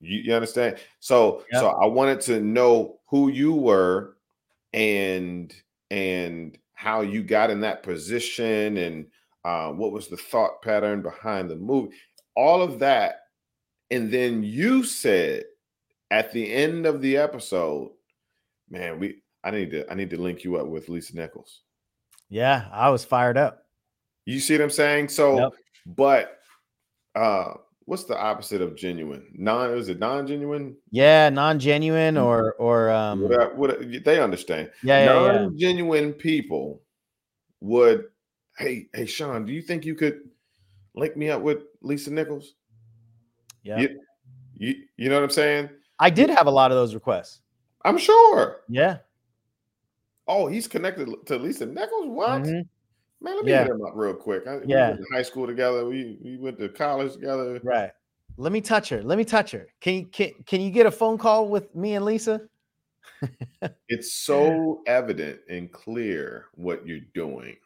You, 0.01 0.19
you 0.19 0.35
understand? 0.35 0.77
So 1.01 1.45
Yep. 1.51 1.61
so 1.61 1.69
I 1.69 1.87
wanted 1.87 2.21
to 2.23 2.41
know 2.41 3.01
who 3.09 3.29
you 3.31 3.53
were 3.55 4.17
and 4.73 5.55
and 5.91 6.59
how 6.75 7.01
you 7.01 7.23
got 7.23 7.51
in 7.51 7.61
that 7.61 7.83
position 7.83 8.77
and 8.77 9.07
uh, 9.45 9.73
what 9.73 9.93
was 9.93 10.09
the 10.09 10.17
thought 10.17 10.61
pattern 10.61 11.01
behind 11.03 11.49
the 11.49 11.57
movie, 11.57 11.95
all 12.35 12.61
of 12.61 12.81
that, 12.81 13.21
and 13.91 14.13
then 14.13 14.43
you 14.43 14.83
said 14.85 15.45
at 16.11 16.33
the 16.33 16.53
end 16.53 16.85
of 16.85 17.01
the 17.01 17.17
episode, 17.17 17.93
"Man, 18.69 18.99
we 18.99 19.23
I 19.45 19.53
need 19.53 19.71
to 19.71 19.91
I 19.91 19.95
need 19.95 20.11
to 20.11 20.21
link 20.21 20.45
you 20.45 20.57
up 20.57 20.67
with 20.67 20.89
Lisa 20.89 21.17
Nichols." 21.17 21.63
yeah 22.29 22.69
i 22.73 22.91
was 22.91 23.05
fired 23.05 23.39
up 23.39 23.66
You 24.27 24.41
see 24.41 24.55
what 24.55 24.63
I'm 24.65 24.71
saying? 24.71 25.09
So, 25.09 25.39
Yep. 25.39 25.53
but 25.87 26.39
uh 27.15 27.55
what's 27.87 28.05
the 28.05 28.19
opposite 28.19 28.61
of 28.61 28.75
genuine? 28.77 29.25
Non 29.35 29.71
is 29.79 29.89
it 29.89 29.99
non-genuine? 30.01 30.77
yeah 30.91 31.29
non-genuine 31.31 32.17
Mhm. 32.17 32.25
or 32.25 32.53
or 32.55 32.91
um 32.91 33.23
what, 33.23 33.57
what 33.57 34.05
they 34.05 34.21
understand. 34.21 34.71
yeah 34.83 35.05
yeah, 35.05 35.21
yeah. 35.25 35.33
Non-genuine 35.43 36.13
people 36.13 36.83
would, 37.61 38.05
hey, 38.59 38.89
hey 38.93 39.07
Sean, 39.07 39.47
do 39.47 39.53
you 39.53 39.63
think 39.63 39.87
you 39.87 39.95
could 39.95 40.29
link 40.95 41.17
me 41.17 41.31
up 41.31 41.41
with 41.43 41.63
Lisa 41.81 42.11
Nichols? 42.13 42.55
yeah 43.63 43.79
You, 43.81 44.01
you, 44.57 44.75
you 44.97 45.09
know 45.09 45.15
what 45.17 45.25
I'm 45.25 45.31
saying? 45.31 45.71
i 45.99 46.11
did 46.11 46.29
have 46.29 46.47
a 46.47 46.51
lot 46.51 46.71
of 46.73 46.77
those 46.77 46.93
requests 46.95 47.41
I'm 47.85 47.97
sure. 47.99 48.63
yeah 48.69 48.99
Oh, 50.29 50.49
he's 50.49 50.67
connected 50.67 51.07
to 51.27 51.37
Lisa 51.39 51.67
Nichols. 51.67 52.09
What? 52.09 52.43
Mhm. 52.43 52.67
Man, 53.21 53.37
let 53.37 53.45
me 53.45 53.53
Yeah. 53.53 53.59
hit 53.59 53.71
him 53.71 53.85
up 53.85 53.93
real 53.95 54.15
quick. 54.15 54.47
I, 54.47 54.59
we 54.59 54.65
Yeah. 54.69 54.87
went 54.87 55.01
to 55.01 55.07
high 55.13 55.23
school 55.23 55.47
together. 55.47 55.87
We 55.89 56.19
we 56.23 56.37
went 56.39 56.59
to 56.59 56.69
college 56.69 57.15
together. 57.15 57.63
Right. 57.63 57.93
Let 58.37 58.53
me 58.53 58.61
touch 58.61 58.89
her. 58.91 59.03
Let 59.03 59.19
me 59.19 59.25
touch 59.25 59.51
her. 59.53 59.69
Can 59.81 59.95
you 59.95 60.07
can, 60.07 60.33
can 60.47 60.61
you 60.61 60.71
get 60.71 60.87
a 60.87 60.91
phone 60.91 61.19
call 61.19 61.49
with 61.49 61.75
me 61.75 61.95
and 61.95 62.05
Lisa? 62.05 62.49
it's 63.89 64.13
so 64.15 64.83
evident 64.87 65.41
and 65.49 65.73
clear 65.73 66.47
what 66.55 66.87
you're 66.87 67.01
doing 67.15 67.57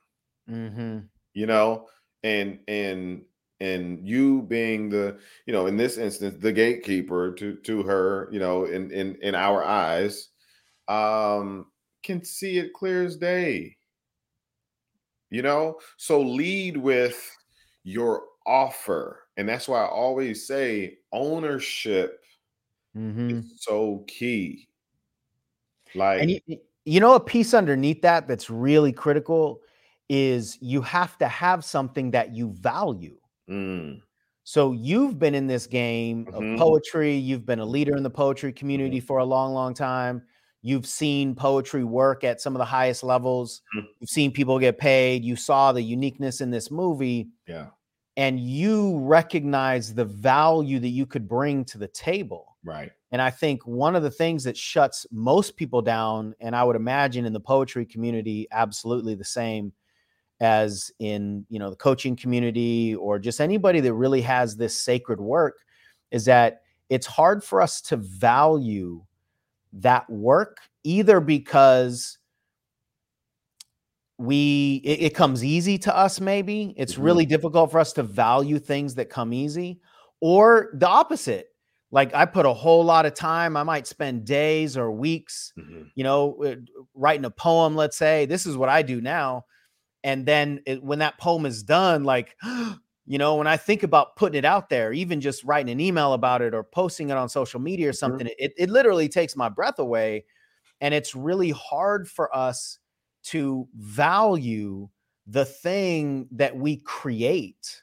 Mm-hmm. 0.48 1.06
you 1.34 1.46
know 1.46 1.88
and 2.22 2.60
and 2.68 3.24
and 3.60 4.06
you 4.06 4.42
being 4.42 4.88
the 4.88 5.18
you 5.46 5.52
know 5.52 5.66
in 5.66 5.76
this 5.76 5.96
instance 5.98 6.36
the 6.40 6.52
gatekeeper 6.52 7.32
to 7.34 7.56
to 7.56 7.82
her 7.82 8.28
you 8.32 8.38
know 8.38 8.64
in 8.64 8.90
in 8.90 9.16
in 9.22 9.34
our 9.34 9.64
eyes 9.64 10.28
um 10.88 11.70
can 12.02 12.24
see 12.24 12.58
it 12.58 12.72
clear 12.72 13.04
as 13.04 13.16
day 13.16 13.76
you 15.30 15.42
know 15.42 15.78
so 15.96 16.20
lead 16.20 16.76
with 16.76 17.36
your 17.84 18.24
offer 18.46 19.28
and 19.36 19.48
that's 19.48 19.68
why 19.68 19.82
i 19.82 19.88
always 19.88 20.46
say 20.46 20.98
ownership 21.12 22.20
Mm-hmm. 22.96 23.40
is 23.46 23.62
so 23.62 24.04
key 24.08 24.68
like 25.94 26.20
And 26.20 26.30
you, 26.46 26.58
you 26.84 27.00
know 27.00 27.14
a 27.14 27.20
piece 27.20 27.54
underneath 27.54 28.02
that 28.02 28.28
that's 28.28 28.50
really 28.50 28.92
critical 28.92 29.62
is 30.08 30.58
you 30.60 30.80
have 30.82 31.16
to 31.18 31.28
have 31.28 31.64
something 31.64 32.10
that 32.12 32.34
you 32.34 32.50
value. 32.52 33.16
mm, 33.48 34.00
So 34.44 34.72
you've 34.72 35.18
been 35.18 35.34
in 35.34 35.46
this 35.46 35.66
game 35.66 36.26
Mhm. 36.26 36.32
of 36.32 36.52
poetry, 36.52 37.14
you've 37.14 37.46
been 37.46 37.58
a 37.60 37.64
leader 37.64 37.96
in 37.96 38.02
the 38.02 38.10
poetry 38.10 38.52
community 38.52 39.00
for 39.00 39.18
a 39.18 39.24
long 39.24 39.52
long 39.54 39.74
time. 39.74 40.22
You've 40.62 40.86
seen 40.86 41.34
poetry 41.34 41.84
work 41.84 42.22
at 42.24 42.40
some 42.40 42.54
of 42.54 42.58
the 42.58 42.64
highest 42.66 43.02
levels. 43.02 43.62
Mhm. 43.76 43.86
You've 44.00 44.10
seen 44.10 44.30
people 44.32 44.58
get 44.58 44.78
paid. 44.78 45.24
You 45.24 45.36
saw 45.36 45.72
the 45.72 45.82
uniqueness 45.82 46.40
in 46.40 46.50
this 46.50 46.70
movie. 46.70 47.28
yeah 47.46 47.68
and 48.16 48.40
you 48.40 48.98
recognize 48.98 49.94
the 49.94 50.04
value 50.04 50.80
that 50.80 50.88
you 50.88 51.06
could 51.06 51.28
bring 51.28 51.64
to 51.64 51.78
the 51.78 51.86
table. 51.88 52.56
right 52.64 52.90
And 53.12 53.22
I 53.22 53.30
think 53.30 53.64
one 53.66 53.94
of 53.96 54.02
the 54.02 54.10
things 54.10 54.44
that 54.44 54.56
shuts 54.56 55.06
most 55.12 55.56
people 55.56 55.80
down, 55.80 56.34
and 56.40 56.54
I 56.54 56.64
would 56.64 56.76
imagine 56.76 57.24
in 57.24 57.32
the 57.32 57.40
poetry 57.40 57.86
community, 57.86 58.46
absolutely 58.50 59.14
the 59.14 59.24
same 59.24 59.72
as 60.40 60.90
in 60.98 61.46
you 61.48 61.58
know 61.58 61.70
the 61.70 61.76
coaching 61.76 62.16
community 62.16 62.94
or 62.96 63.18
just 63.18 63.40
anybody 63.40 63.80
that 63.80 63.94
really 63.94 64.22
has 64.22 64.56
this 64.56 64.76
sacred 64.78 65.20
work, 65.20 65.58
is 66.10 66.24
that 66.26 66.62
it's 66.90 67.06
hard 67.06 67.44
for 67.44 67.62
us 67.62 67.80
to 67.82 67.96
value 67.96 69.02
that 69.72 70.08
work 70.10 70.58
either 70.84 71.20
because 71.20 72.18
we 74.18 74.82
it, 74.84 75.00
it 75.02 75.14
comes 75.14 75.42
easy 75.44 75.78
to 75.78 75.96
us 75.96 76.20
maybe 76.20 76.74
it's 76.76 76.94
Mhm. 76.94 77.02
really 77.04 77.26
difficult 77.26 77.70
for 77.70 77.78
us 77.80 77.92
to 77.94 78.02
value 78.02 78.58
things 78.58 78.94
that 78.96 79.08
come 79.08 79.32
easy 79.32 79.80
or 80.20 80.70
the 80.74 80.88
opposite 80.88 81.46
like 81.90 82.12
i 82.14 82.26
put 82.26 82.44
a 82.44 82.52
whole 82.52 82.84
lot 82.84 83.06
of 83.06 83.14
time 83.14 83.56
i 83.56 83.62
might 83.62 83.86
spend 83.86 84.26
days 84.26 84.76
or 84.76 84.90
weeks 84.90 85.52
Mhm. 85.58 85.90
you 85.94 86.04
know 86.04 86.42
uh, 86.44 86.56
writing 86.94 87.24
a 87.24 87.30
poem 87.30 87.74
let's 87.76 87.96
say 87.96 88.26
this 88.26 88.44
is 88.44 88.56
what 88.56 88.68
i 88.68 88.82
do 88.82 89.00
now 89.00 89.44
and 90.02 90.26
then 90.26 90.60
it, 90.66 90.82
when 90.82 90.98
that 90.98 91.18
poem 91.18 91.46
is 91.46 91.62
done 91.62 92.04
like 92.04 92.36
you 93.10 93.18
know 93.18 93.34
when 93.34 93.48
i 93.48 93.56
think 93.56 93.82
about 93.82 94.14
putting 94.14 94.38
it 94.38 94.44
out 94.44 94.68
there 94.68 94.92
even 94.92 95.20
just 95.20 95.42
writing 95.42 95.72
an 95.72 95.80
email 95.80 96.12
about 96.12 96.40
it 96.40 96.54
or 96.54 96.62
posting 96.62 97.10
it 97.10 97.16
on 97.16 97.28
social 97.28 97.58
media 97.60 97.88
or 97.88 97.90
mm-hmm. 97.90 97.96
something 97.96 98.28
it, 98.38 98.52
it 98.56 98.70
literally 98.70 99.08
takes 99.08 99.34
my 99.34 99.48
breath 99.48 99.80
away 99.80 100.24
and 100.80 100.94
it's 100.94 101.14
really 101.16 101.50
hard 101.50 102.08
for 102.08 102.34
us 102.34 102.78
to 103.24 103.68
value 103.74 104.88
the 105.26 105.44
thing 105.44 106.28
that 106.30 106.56
we 106.56 106.76
create 106.76 107.82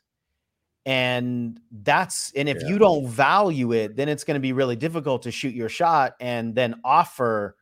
and 0.86 1.60
that's 1.84 2.32
and 2.34 2.48
if 2.48 2.62
Yeah. 2.62 2.70
you 2.70 2.78
don't 2.78 3.06
value 3.06 3.74
it 3.74 3.98
then 3.98 4.08
it's 4.08 4.24
going 4.24 4.36
to 4.36 4.40
be 4.40 4.54
really 4.54 4.78
difficult 4.78 5.24
to 5.24 5.32
shoot 5.32 5.54
your 5.54 5.70
shot 5.70 6.14
and 6.22 6.56
then 6.56 6.80
offer 6.86 7.58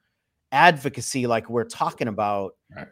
advocacy 0.52 1.26
like 1.26 1.50
we're 1.50 1.66
talking 1.66 2.08
about 2.08 2.54
Right. 2.76 2.88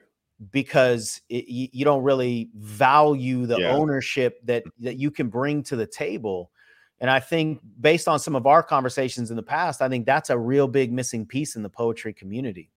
Because 0.51 1.21
it, 1.29 1.47
you, 1.47 1.67
you 1.71 1.85
don't 1.85 2.03
really 2.03 2.49
value 2.55 3.45
the 3.45 3.59
Yeah. 3.59 3.71
ownership 3.71 4.39
that 4.45 4.65
mm. 4.65 4.71
that 4.79 4.99
you 4.99 5.11
can 5.11 5.29
bring 5.29 5.63
to 5.63 5.75
the 5.75 5.87
table 5.87 6.51
and 7.03 7.11
i 7.11 7.19
think 7.19 7.59
based 7.79 8.07
on 8.07 8.17
some 8.17 8.35
of 8.35 8.47
our 8.47 8.63
conversations 8.63 9.29
in 9.29 9.35
the 9.35 9.43
past 9.43 9.83
i 9.83 9.87
think 9.87 10.07
that's 10.07 10.31
a 10.31 10.37
real 10.37 10.67
big 10.67 10.91
missing 10.91 11.23
piece 11.27 11.55
in 11.55 11.61
the 11.61 11.69
poetry 11.69 12.13
community 12.13 12.71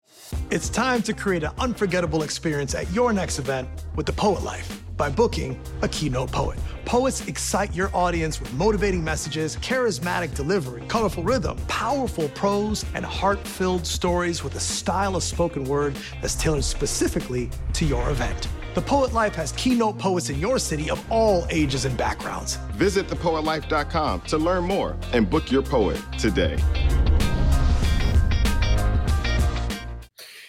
It's 0.50 0.68
time 0.68 1.02
to 1.02 1.12
create 1.12 1.42
an 1.42 1.52
unforgettable 1.58 2.22
experience 2.22 2.74
at 2.74 2.90
your 2.92 3.12
next 3.12 3.38
event 3.38 3.68
with 3.96 4.06
the 4.06 4.12
Poet 4.12 4.42
Life 4.42 4.82
by 4.96 5.10
booking 5.10 5.60
a 5.82 5.88
keynote 5.88 6.32
poet. 6.32 6.58
Poets 6.84 7.26
excite 7.26 7.74
your 7.74 7.90
audience 7.94 8.40
with 8.40 8.52
motivating 8.54 9.04
messages, 9.04 9.56
charismatic 9.56 10.34
delivery, 10.34 10.82
colorful 10.88 11.22
rhythm, 11.22 11.58
powerful 11.68 12.28
prose, 12.30 12.84
and 12.94 13.04
heart 13.04 13.46
filled 13.46 13.86
stories 13.86 14.42
with 14.42 14.54
a 14.54 14.60
style 14.60 15.16
of 15.16 15.22
spoken 15.22 15.64
word 15.64 15.96
that's 16.22 16.34
tailored 16.34 16.64
specifically 16.64 17.50
to 17.74 17.84
your 17.84 18.08
event. 18.10 18.48
The 18.76 18.82
Poet 18.82 19.14
Life 19.14 19.34
has 19.36 19.52
keynote 19.52 19.98
poets 19.98 20.28
in 20.28 20.38
your 20.38 20.58
city 20.58 20.90
of 20.90 21.02
all 21.10 21.46
ages 21.48 21.86
and 21.86 21.96
backgrounds. 21.96 22.56
Visit 22.74 23.06
thepoetlife.com 23.06 24.20
to 24.20 24.36
learn 24.36 24.64
more 24.64 24.98
and 25.14 25.30
book 25.30 25.50
your 25.50 25.62
poet 25.62 25.98
today. 26.18 26.58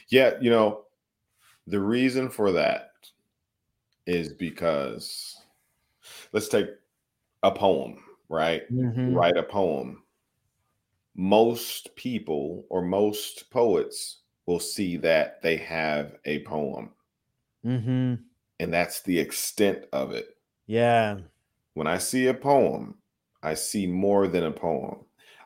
Yeah, 0.09 0.33
you 0.41 0.49
know, 0.49 0.87
the 1.67 1.79
reason 1.79 2.29
for 2.29 2.51
that 2.51 2.91
is 4.05 4.33
because 4.33 5.37
let's 6.33 6.49
take 6.49 6.67
a 7.43 7.51
poem, 7.51 8.03
right? 8.27 8.69
Mhm. 8.69 9.15
Write 9.15 9.37
a 9.37 9.43
poem. 9.43 10.03
Most 11.15 11.95
people 11.95 12.65
or 12.67 12.81
most 12.81 13.49
poets 13.51 14.17
will 14.45 14.59
see 14.59 14.97
that 14.97 15.41
they 15.41 15.55
have 15.55 16.17
a 16.25 16.43
poem. 16.43 16.89
Mm-hmm. 17.67 18.15
and 18.59 18.73
that's 18.73 19.01
the 19.01 19.19
extent 19.19 19.85
of 19.91 20.11
it. 20.13 20.37
Yeah. 20.65 21.17
When 21.73 21.85
I 21.87 21.97
see 21.97 22.27
a 22.27 22.33
poem, 22.33 22.95
I 23.43 23.53
see 23.53 23.85
more 23.85 24.27
than 24.27 24.43
a 24.45 24.51
poem. 24.51 25.05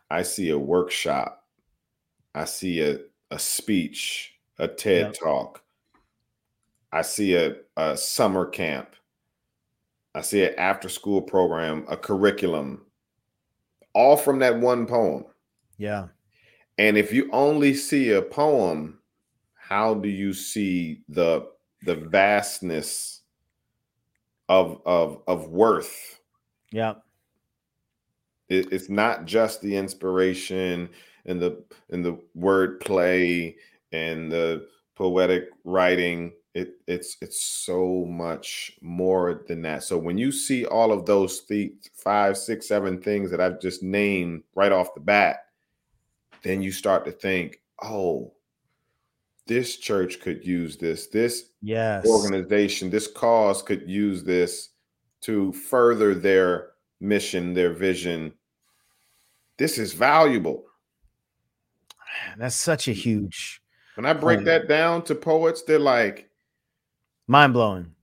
I 0.09 0.21
see 0.23 0.49
a 0.49 0.57
workshop. 0.59 1.45
I 2.35 2.45
see 2.45 2.81
a, 2.81 2.99
a 3.31 3.39
speech, 3.39 4.35
a 4.59 4.67
TED 4.67 5.07
Yep. 5.07 5.13
talk. 5.15 5.63
I 6.93 7.01
see 7.01 7.35
a, 7.35 7.55
a 7.77 7.97
summer 7.97 8.45
camp. 8.45 8.95
I 10.13 10.21
see 10.21 10.43
an 10.43 10.53
after 10.57 10.89
school 10.89 11.21
program, 11.21 11.85
a 11.89 11.95
curriculum, 11.97 12.85
all 13.93 14.15
from 14.17 14.39
that 14.39 14.59
one 14.59 14.85
poem. 14.85 15.25
Yeah. 15.77 16.07
And 16.77 16.97
if 16.97 17.11
you 17.13 17.29
only 17.31 17.73
see 17.73 18.11
a 18.11 18.21
poem, 18.21 18.99
how 19.55 19.93
do 19.93 20.09
you 20.09 20.33
see 20.33 21.01
the 21.07 21.47
the 21.83 21.95
vastness 21.95 23.21
of 24.50 24.81
of 24.85 25.21
of 25.27 25.50
worth? 25.50 26.19
Yeah. 26.71 26.95
It, 28.50 28.71
it's 28.73 28.89
not 28.89 29.25
just 29.25 29.61
the 29.61 29.75
inspiration 29.75 30.89
and 31.25 31.41
the 31.41 31.63
and 31.89 32.03
the 32.03 32.19
word 32.35 32.79
play 32.81 33.55
and 33.91 34.31
the 34.31 34.67
poetic 34.95 35.50
writing. 35.63 36.33
It 36.53 36.73
it's 36.85 37.17
it's 37.21 37.41
so 37.41 38.05
much 38.05 38.73
more 38.81 39.45
than 39.47 39.61
that. 39.61 39.83
So 39.83 39.97
when 39.97 40.17
you 40.17 40.31
see 40.31 40.65
all 40.65 40.91
of 40.91 41.05
those 41.05 41.45
th- 41.45 41.71
five, 41.93 42.38
six, 42.38 42.67
seven 42.67 43.01
things 43.01 43.31
that 43.31 43.39
I've 43.39 43.61
just 43.61 43.83
named 43.83 44.43
right 44.53 44.71
off 44.71 44.93
the 44.93 45.00
bat, 45.00 45.45
then 46.43 46.61
you 46.61 46.71
start 46.73 47.05
to 47.05 47.11
think, 47.11 47.61
oh, 47.81 48.33
this 49.48 49.77
church 49.77 50.19
could 50.21 50.45
use 50.45 50.77
this. 50.77 51.07
This 51.07 51.51
Yes. 51.62 52.05
organization, 52.05 52.89
this 52.89 53.07
cause 53.07 53.62
could 53.62 53.89
use 53.89 54.24
this 54.24 54.69
to 55.21 55.51
further 55.53 56.13
their 56.15 56.71
mission, 57.00 57.53
their 57.53 57.74
vision. 57.74 58.33
This 59.57 59.77
is 59.77 59.93
valuable. 59.93 60.65
That's 62.38 62.55
such 62.55 62.88
a 62.88 62.93
huge 62.93 63.62
When 63.95 64.05
I 64.05 64.13
break 64.13 64.39
Um, 64.39 64.45
that 64.45 64.67
down 64.67 65.03
to 65.05 65.15
poets, 65.15 65.63
they're 65.63 65.77
like, 65.79 66.29
mind 67.27 67.53
blowing. 67.53 67.93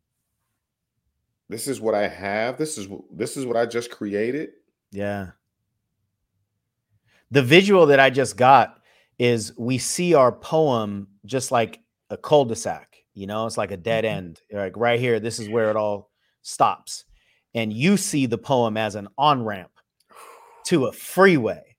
this 1.49 1.66
is 1.66 1.80
what 1.80 1.95
I 1.95 2.07
have. 2.09 2.59
This 2.59 2.76
is 2.78 2.88
this 3.11 3.37
is 3.37 3.47
what 3.47 3.57
I 3.57 3.64
just 3.66 3.90
created. 3.90 4.50
Yeah. 4.90 5.30
The 7.30 7.42
visual 7.42 7.87
that 7.87 8.00
I 8.00 8.11
just 8.11 8.37
got 8.37 8.80
is 9.18 9.52
we 9.59 9.78
see 9.78 10.14
our 10.14 10.30
poem 10.33 11.09
just 11.28 11.52
like 11.52 11.80
a 12.11 12.16
cul-de-sac, 12.16 12.97
you 13.14 13.26
know, 13.26 13.47
it's 13.47 13.58
like 13.58 13.70
a 13.70 13.76
dead 13.76 14.04
mm-hmm. 14.04 14.16
end. 14.16 14.40
Like 14.52 14.76
right 14.76 14.99
here, 14.99 15.20
this 15.20 15.38
is 15.38 15.49
where 15.49 15.70
it 15.70 15.76
all 15.76 16.11
stops. 16.42 17.04
And 17.54 17.73
you 17.73 17.97
see 17.97 18.26
the 18.26 18.38
poem 18.38 18.76
as 18.76 18.94
an 18.94 19.08
on-ramp 19.16 19.70
to 20.66 20.87
a 20.87 20.92
freeway. 20.92 21.76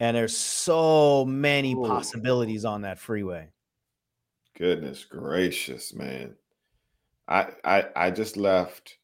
And 0.00 0.16
there's 0.16 0.36
so 0.36 1.24
many 1.24 1.74
Ooh. 1.74 1.86
possibilities 1.86 2.64
on 2.64 2.82
that 2.82 2.98
freeway. 2.98 3.48
Goodness 4.56 5.04
gracious, 5.04 5.94
man. 5.94 6.34
I 7.26 7.48
I 7.64 7.86
I 7.94 8.10
just 8.10 8.36
left. 8.36 8.96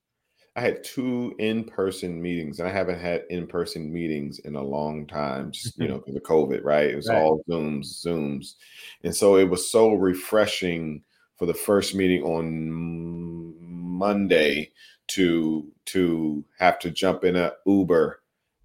I 0.57 0.61
had 0.61 0.85
two 0.85 1.35
in-person 1.39 2.23
meetings, 2.23 2.61
and 2.61 2.69
I 2.69 2.73
haven't 2.73 3.01
had 3.01 3.25
in-person 3.29 3.93
meetings 3.93 4.39
in 4.41 4.55
a 4.55 4.63
long 4.63 5.07
time, 5.07 5.51
just 5.51 5.77
you 5.79 5.89
know, 5.89 5.99
because 6.07 6.15
of 6.17 6.23
COVID, 6.23 6.63
right? 6.65 6.91
It 6.91 6.97
was 6.97 7.09
Right. 7.09 7.19
all 7.25 7.43
Zooms, 7.49 7.87
Zooms. 8.05 8.55
And 9.03 9.15
so 9.15 9.37
it 9.37 9.49
was 9.51 9.69
so 9.71 9.95
refreshing 9.95 11.03
for 11.37 11.47
the 11.47 11.55
first 11.55 11.95
meeting 11.95 12.23
on 12.23 12.71
Monday 13.61 14.73
to 15.09 15.71
to 15.87 16.45
have 16.59 16.79
to 16.81 16.91
jump 16.91 17.25
in 17.25 17.37
a 17.37 17.53
Uber 17.67 18.23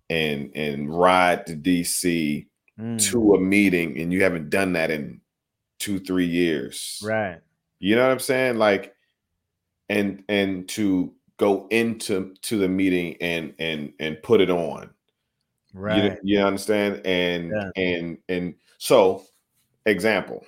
and 0.09 0.51
and 0.55 0.95
ride 0.97 1.45
to 1.47 1.55
DC 1.55 2.47
Mm, 2.77 2.97
to 2.97 3.33
a 3.35 3.39
meeting, 3.39 3.99
and 3.99 4.13
you 4.13 4.23
haven't 4.23 4.49
done 4.49 4.73
that 4.73 4.91
in 4.91 5.21
two, 5.79 5.99
three 5.99 6.25
years. 6.27 7.01
right. 7.01 7.41
You 7.79 7.95
know 7.95 8.03
what 8.03 8.11
I'm 8.11 8.19
saying? 8.19 8.57
Like, 8.57 8.95
and 9.89 10.23
and 10.29 10.67
to 10.69 11.13
go 11.39 11.67
into 11.71 12.35
to 12.43 12.57
the 12.59 12.67
meeting 12.69 13.15
and 13.21 13.55
and 13.59 13.93
and 13.99 14.21
put 14.21 14.41
it 14.41 14.51
on. 14.51 14.91
Right. 15.73 16.17
you 16.23 16.39
understand? 16.39 17.01
And 17.05 17.51
Yeah. 17.51 17.71
and 17.75 18.17
and 18.29 18.55
so, 18.77 19.23
example. 19.85 20.45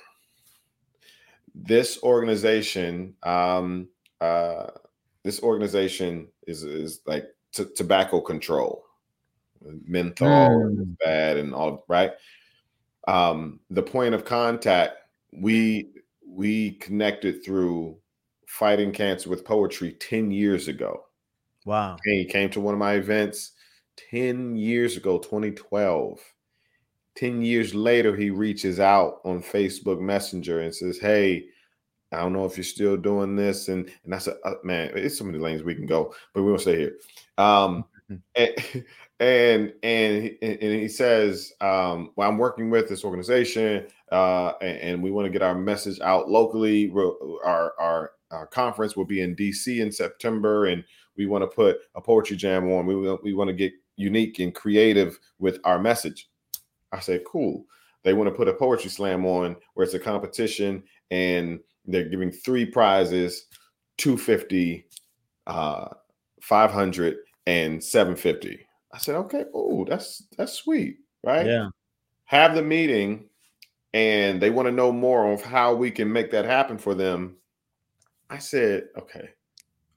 This 1.53 2.01
organization, 2.03 3.15
um, 3.23 3.89
uh, 4.21 4.67
this 5.23 5.41
organization 5.43 6.29
is 6.47 6.63
is 6.63 7.01
like 7.05 7.25
t- 7.51 7.65
tobacco 7.75 8.21
control, 8.21 8.85
menthol 9.85 10.69
is 10.71 10.77
Mm. 10.79 10.97
bad 10.99 11.37
and 11.37 11.53
all 11.53 11.83
right. 11.87 12.13
Um, 13.07 13.59
the 13.69 13.83
point 13.83 14.15
of 14.15 14.25
contact 14.25 14.97
we 15.33 15.91
we 16.25 16.71
connected 16.73 17.43
through 17.43 18.00
fighting 18.51 18.91
cancer 18.91 19.29
with 19.29 19.45
poetry 19.45 19.93
10 19.93 20.29
years 20.29 20.67
ago. 20.67 21.05
Wow. 21.65 21.97
And 22.03 22.19
He 22.19 22.25
came 22.25 22.49
to 22.49 22.59
one 22.59 22.73
of 22.73 22.79
my 22.79 22.93
events 22.93 23.53
10 24.11 24.57
years 24.57 24.97
ago, 24.97 25.19
2012. 25.19 26.19
10 27.15 27.41
years 27.43 27.73
later, 27.73 28.13
he 28.13 28.29
reaches 28.29 28.79
out 28.79 29.21
on 29.23 29.41
Facebook 29.41 30.01
Messenger 30.01 30.59
and 30.61 30.75
says, 30.75 30.99
Hey, 30.99 31.45
I 32.11 32.17
don't 32.17 32.33
know 32.33 32.43
if 32.43 32.57
you're 32.57 32.65
still 32.65 32.97
doing 32.97 33.37
this. 33.37 33.69
And 33.69 33.89
and 34.03 34.13
I 34.13 34.17
said, 34.17 34.35
uh, 34.43 34.55
man, 34.65 34.91
it's 34.95 35.17
so 35.17 35.23
many 35.23 35.37
lanes 35.37 35.63
we 35.63 35.75
can 35.75 35.85
go, 35.85 36.13
but 36.33 36.43
we 36.43 36.49
won't 36.49 36.61
stay 36.61 36.77
here. 36.77 36.97
Um, 37.37 37.85
and 38.35 38.53
and 39.21 39.73
and 39.81 40.23
he, 40.23 40.37
and 40.41 40.61
he 40.61 40.89
says, 40.89 41.53
um, 41.61 42.11
well, 42.17 42.27
I'm 42.27 42.37
working 42.37 42.69
with 42.69 42.89
this 42.89 43.05
organization, 43.05 43.87
uh, 44.11 44.53
and, 44.61 44.77
and 44.77 45.03
we 45.03 45.09
want 45.11 45.25
to 45.25 45.31
get 45.31 45.41
our 45.41 45.55
message 45.55 46.01
out 46.01 46.29
locally. 46.29 46.91
Our 46.91 47.73
our 47.79 48.11
our 48.31 48.47
conference 48.47 48.95
will 48.95 49.05
be 49.05 49.21
in 49.21 49.35
DC 49.35 49.79
in 49.79 49.91
September, 49.91 50.65
and 50.67 50.83
we 51.17 51.25
want 51.25 51.43
to 51.43 51.47
put 51.47 51.79
a 51.95 52.01
poetry 52.01 52.37
jam 52.37 52.71
on. 52.71 52.85
We 52.85 52.95
want- 52.95 53.23
we 53.23 53.33
want 53.33 53.49
to 53.49 53.53
get 53.53 53.73
unique 53.97 54.39
and 54.39 54.53
creative 54.55 55.19
with 55.39 55.59
our 55.63 55.79
message. 55.79 56.29
I 56.91 56.99
said, 56.99 57.23
cool. 57.25 57.65
They 58.03 58.13
want 58.13 58.29
to 58.29 58.35
put 58.35 58.47
a 58.47 58.53
poetry 58.53 58.89
slam 58.89 59.25
on 59.25 59.55
where 59.73 59.83
it's 59.83 59.93
a 59.93 59.99
competition, 59.99 60.83
and 61.11 61.59
they're 61.85 62.09
giving 62.09 62.31
three 62.31 62.65
prizes, 62.65 63.45
250, 63.97 64.87
uh, 65.47 65.89
500, 66.41 67.17
and 67.47 67.83
750. 67.83 68.65
I 68.93 68.97
said, 68.97 69.15
okay, 69.15 69.45
oh, 69.53 69.85
that's 69.85 70.23
that's 70.37 70.53
sweet, 70.53 70.97
right? 71.23 71.45
Yeah. 71.45 71.69
Have 72.25 72.55
the 72.55 72.61
meeting, 72.63 73.29
and 73.93 74.41
they 74.41 74.49
want 74.49 74.67
to 74.67 74.71
know 74.71 74.91
more 74.91 75.31
of 75.31 75.41
how 75.41 75.73
we 75.75 75.91
can 75.91 76.11
make 76.11 76.31
that 76.31 76.45
happen 76.45 76.77
for 76.77 76.95
them. 76.95 77.37
I 78.31 78.37
said, 78.37 78.87
okay, 78.97 79.29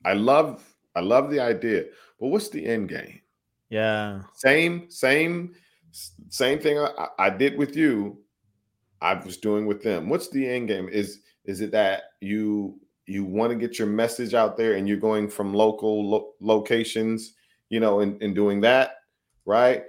I 0.04 0.14
love 0.14 0.62
I 0.96 1.00
love 1.00 1.30
the 1.30 1.40
idea, 1.40 1.84
but 2.20 2.28
what's 2.28 2.48
the 2.48 2.64
end 2.66 2.88
game? 2.88 3.20
Yeah. 3.70 4.22
Same, 4.34 4.90
same, 4.90 5.54
same 6.28 6.58
thing 6.58 6.78
I, 6.78 7.08
I 7.18 7.30
did 7.30 7.56
with 7.56 7.76
you. 7.76 8.18
I 9.00 9.14
was 9.14 9.36
doing 9.36 9.66
with 9.66 9.82
them. 9.82 10.08
What's 10.08 10.30
the 10.30 10.46
end 10.48 10.68
game? 10.68 10.88
Is 10.88 11.20
is 11.44 11.60
it 11.60 11.70
that 11.72 12.02
you 12.20 12.80
you 13.06 13.24
want 13.24 13.52
to 13.52 13.58
get 13.58 13.78
your 13.78 13.88
message 13.88 14.34
out 14.34 14.56
there 14.56 14.74
and 14.74 14.88
you're 14.88 14.96
going 14.96 15.28
from 15.28 15.54
local 15.54 16.08
lo- 16.08 16.32
locations, 16.40 17.34
you 17.68 17.78
know, 17.80 18.00
and, 18.00 18.20
and 18.22 18.34
doing 18.34 18.60
that, 18.62 18.96
right? 19.44 19.84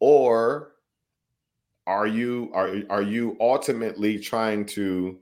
Or 0.00 0.74
are 1.86 2.06
you 2.06 2.50
are 2.54 2.76
are 2.90 3.02
you 3.02 3.36
ultimately 3.40 4.18
trying 4.18 4.66
to 4.66 5.18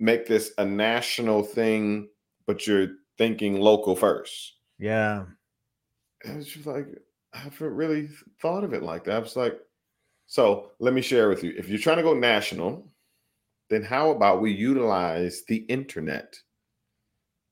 make 0.00 0.26
this 0.26 0.52
a 0.58 0.64
national 0.64 1.42
thing, 1.42 2.08
but 2.46 2.66
you're 2.66 2.88
thinking 3.18 3.60
local 3.60 3.94
first? 3.94 4.54
Yeah. 4.78 5.24
And 6.24 6.40
it's 6.40 6.50
just 6.50 6.66
like 6.66 6.86
I 7.32 7.38
haven't 7.38 7.74
really 7.74 8.08
thought 8.40 8.64
of 8.64 8.72
it 8.72 8.82
like 8.82 9.04
that. 9.04 9.16
I 9.16 9.18
was 9.20 9.36
like, 9.36 9.58
so 10.26 10.70
let 10.80 10.94
me 10.94 11.00
share 11.02 11.28
with 11.28 11.44
you. 11.44 11.54
If 11.56 11.68
you're 11.68 11.78
trying 11.78 11.98
to 11.98 12.02
go 12.02 12.14
national, 12.14 12.90
then 13.68 13.82
how 13.82 14.10
about 14.10 14.40
we 14.40 14.52
utilize 14.52 15.42
the 15.46 15.58
internet? 15.58 16.36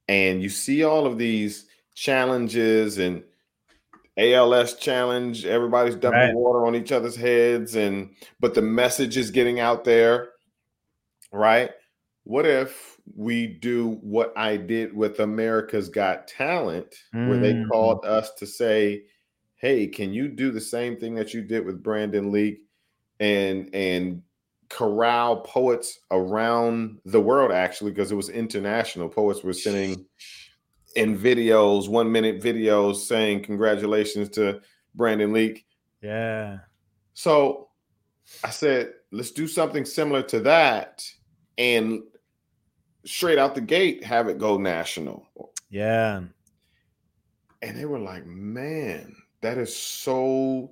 And 0.08 0.42
you 0.42 0.48
see 0.48 0.84
all 0.84 1.06
of 1.06 1.18
these 1.18 1.66
challenges 1.94 2.98
and 2.98 3.22
ALS 4.16 4.74
challenge, 4.74 5.46
everybody's 5.46 5.94
dumping 5.94 6.20
Right. 6.20 6.34
water 6.34 6.66
on 6.66 6.74
each 6.74 6.90
other's 6.90 7.14
heads, 7.14 7.76
and 7.76 8.11
but 8.40 8.54
the 8.54 8.62
message 8.62 9.16
is 9.16 9.30
getting 9.30 9.61
out 9.61 9.84
there, 9.84 10.30
right? 11.32 11.70
What 12.28 12.44
if 12.44 13.00
we 13.16 13.46
do 13.46 13.92
what 14.02 14.34
I 14.36 14.58
did 14.58 14.94
with 14.94 15.18
America's 15.18 15.88
Got 15.88 16.28
Talent, 16.28 16.94
where 17.12 17.38
they 17.38 17.54
Mm. 17.54 17.66
called 17.70 18.04
us 18.04 18.34
to 18.34 18.46
say, 18.46 19.04
"Hey, 19.54 19.86
can 19.86 20.12
you 20.12 20.28
do 20.28 20.50
the 20.50 20.60
same 20.60 20.98
thing 20.98 21.14
that 21.14 21.32
you 21.32 21.40
did 21.40 21.64
with 21.64 21.82
Brandon 21.82 22.30
Leake 22.30 22.60
and 23.18 23.74
and 23.74 24.22
corral 24.68 25.40
poets 25.40 26.00
around 26.10 27.00
the 27.06 27.18
world 27.18 27.50
actually 27.50 27.92
because 27.92 28.12
it 28.12 28.16
was 28.16 28.28
international 28.28 29.08
poets 29.08 29.42
were 29.42 29.54
sending 29.54 30.04
in 30.96 31.16
videos, 31.18 31.88
one 31.88 32.12
minute 32.12 32.42
videos 32.42 32.96
saying 32.96 33.42
congratulations 33.42 34.28
to 34.28 34.60
Brandon 34.94 35.32
Leake. 35.32 35.64
Yeah. 36.02 36.58
So 37.14 37.70
I 38.44 38.50
said, 38.50 38.92
let's 39.12 39.30
do 39.30 39.48
something 39.48 39.86
similar 39.86 40.22
to 40.24 40.40
that 40.40 41.10
and 41.56 42.02
straight 43.04 43.38
out 43.38 43.54
the 43.54 43.61
gate 43.61 44.04
have 44.04 44.28
it 44.28 44.38
go 44.38 44.58
national. 44.58 45.26
Yeah. 45.70 46.22
And 47.62 47.76
they 47.76 47.84
were 47.84 47.98
like, 47.98 48.26
man, 48.26 49.16
that 49.40 49.58
is 49.58 49.74
so 49.74 50.70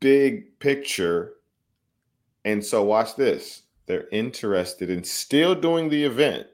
big 0.00 0.58
picture. 0.58 1.34
And 2.44 2.64
so 2.64 2.82
watch 2.82 3.16
this. 3.16 3.62
They're 3.86 4.08
interested 4.12 4.90
in 4.90 5.04
still 5.04 5.54
doing 5.54 5.88
the 5.88 6.04
event. 6.04 6.46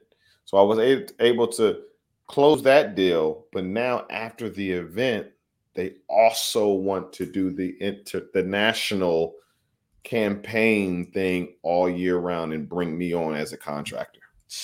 So 0.45 0.57
I 0.57 0.61
was 0.61 0.79
a- 0.79 1.07
able 1.23 1.47
to 1.49 1.81
close 2.27 2.63
that 2.63 2.95
deal, 2.95 3.45
but 3.51 3.65
now 3.65 4.05
after 4.09 4.49
the 4.49 4.71
event, 4.71 5.27
they 5.73 5.95
also 6.07 6.69
want 6.69 7.13
to 7.13 7.25
do 7.25 7.51
the 7.51 7.75
inter 7.81 8.27
the 8.33 8.43
national 8.43 9.35
campaign 10.03 11.11
thing 11.11 11.53
all 11.61 11.89
year 11.89 12.17
round 12.17 12.53
and 12.53 12.67
bring 12.67 12.97
me 12.97 13.13
on 13.13 13.35
as 13.35 13.53
a 13.53 13.57
contractor. 13.57 14.20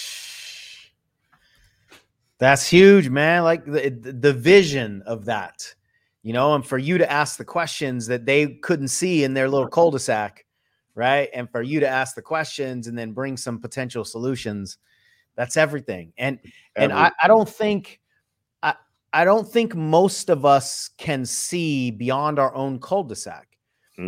That's 2.39 2.67
huge, 2.67 3.09
man. 3.09 3.43
Like 3.43 3.65
the 3.65 3.89
the 3.89 4.33
vision 4.33 5.01
of 5.05 5.25
that, 5.25 5.73
you 6.21 6.33
know, 6.33 6.53
and 6.53 6.65
for 6.65 6.77
you 6.77 6.97
to 6.99 7.11
ask 7.11 7.37
the 7.37 7.45
questions 7.45 8.05
that 8.07 8.25
they 8.25 8.47
couldn't 8.61 8.89
see 8.89 9.23
in 9.23 9.33
their 9.33 9.49
little 9.49 9.67
cul-de-sac, 9.67 10.45
right? 10.93 11.29
And 11.33 11.49
for 11.49 11.63
you 11.63 11.79
to 11.79 11.87
ask 11.87 12.15
the 12.15 12.21
questions 12.21 12.87
and 12.87 12.97
then 12.97 13.11
bring 13.13 13.37
some 13.37 13.59
potential 13.59 14.05
solutions, 14.05 14.77
that's 15.35 15.57
everything. 15.57 16.13
And 16.17 16.39
and 16.75 16.93
I, 16.93 17.11
I 17.21 17.27
don't 17.27 17.49
think 17.49 17.99
I 18.61 18.75
I 19.13 19.25
don't 19.25 19.47
think 19.47 19.75
most 19.75 20.29
of 20.29 20.45
us 20.45 20.91
can 20.97 21.25
see 21.25 21.89
beyond 21.89 22.37
our 22.37 22.53
own 22.53 22.79
cul-de-sac. 22.79 23.47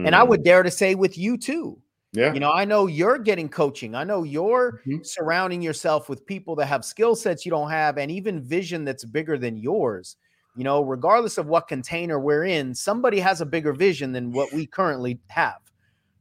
And 0.04 0.15
I 0.15 0.22
Mm, 0.22 0.24
would 0.24 0.44
dare 0.44 0.63
to 0.63 0.72
say 0.72 0.96
with 0.96 1.18
you 1.18 1.38
too. 1.38 1.82
Yeah, 2.13 2.34
You 2.34 2.39
know, 2.39 2.52
I 2.52 2.65
know 2.65 2.88
you're 2.88 3.17
getting 3.19 3.50
coaching. 3.50 3.95
I 3.95 4.04
know 4.04 4.24
you're 4.24 4.80
Mhm. 4.86 5.02
surrounding 5.02 5.62
yourself 5.62 6.10
with 6.10 6.26
people 6.26 6.56
that 6.58 6.67
have 6.67 6.86
skill 6.86 7.15
sets 7.15 7.45
you 7.45 7.50
don't 7.52 7.69
have 7.72 7.98
and 7.98 8.12
even 8.12 8.41
vision 8.41 8.86
that's 8.86 9.06
bigger 9.06 9.38
than 9.38 9.58
yours. 9.58 10.17
You 10.56 10.63
know, 10.63 10.82
regardless 10.84 11.38
of 11.38 11.48
what 11.48 11.67
container 11.67 12.19
we're 12.19 12.45
in, 12.45 12.76
somebody 12.76 13.19
has 13.19 13.41
a 13.41 13.45
bigger 13.45 13.74
vision 13.74 14.12
than 14.12 14.32
what 14.34 14.52
we 14.54 14.67
currently 14.67 15.19
have. 15.30 15.60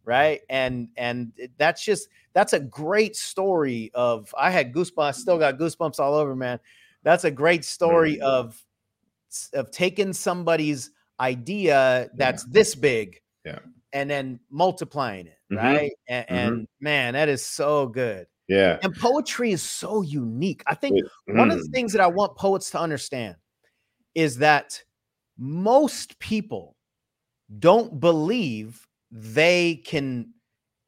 Right. 0.05 0.41
And 0.51 0.89
and 0.97 1.33
that's 1.59 1.85
just 1.85 2.09
that's 2.35 2.53
a 2.55 2.61
great 2.61 3.17
story 3.17 3.91
of 3.95 4.35
I 4.39 4.51
had 4.51 4.73
goosebumps, 4.75 5.05
I 5.05 5.11
still 5.13 5.39
got 5.39 5.59
goosebumps 5.59 6.01
all 6.01 6.15
over, 6.15 6.35
man. 6.37 6.61
That's 7.05 7.25
a 7.25 7.31
great 7.31 7.65
story 7.65 8.19
Mm. 8.19 8.23
of 8.23 8.65
of 9.55 9.71
taking 9.71 10.13
somebody's 10.15 10.93
idea 11.21 12.11
that's 12.17 12.45
this 12.47 12.75
big 12.75 13.21
Yeah. 13.45 13.61
And 13.93 14.09
then 14.11 14.39
multiplying 14.51 15.27
it 15.27 15.39
Mhm. 15.51 15.57
right 15.57 15.93
and, 16.09 16.27
Mhm. 16.27 16.31
and 16.31 16.69
man 16.81 17.15
that 17.15 17.29
is 17.29 17.45
so 17.45 17.87
good 17.87 18.27
yeah. 18.49 18.79
and 18.83 18.95
poetry 18.97 19.53
is 19.53 19.63
so 19.63 20.03
unique 20.03 20.63
i 20.67 20.75
think 20.75 20.97
It- 20.99 21.35
one 21.37 21.51
of 21.51 21.59
the 21.59 21.69
mm, 21.69 21.73
things 21.73 21.93
that 21.93 22.01
i 22.03 22.07
want 22.07 22.37
poets 22.37 22.71
to 22.71 22.79
understand 22.81 23.37
is 24.15 24.39
that 24.39 24.83
most 25.37 26.19
people 26.19 26.77
don't 27.59 27.99
believe 28.01 28.87
they 29.11 29.77
can 29.85 30.33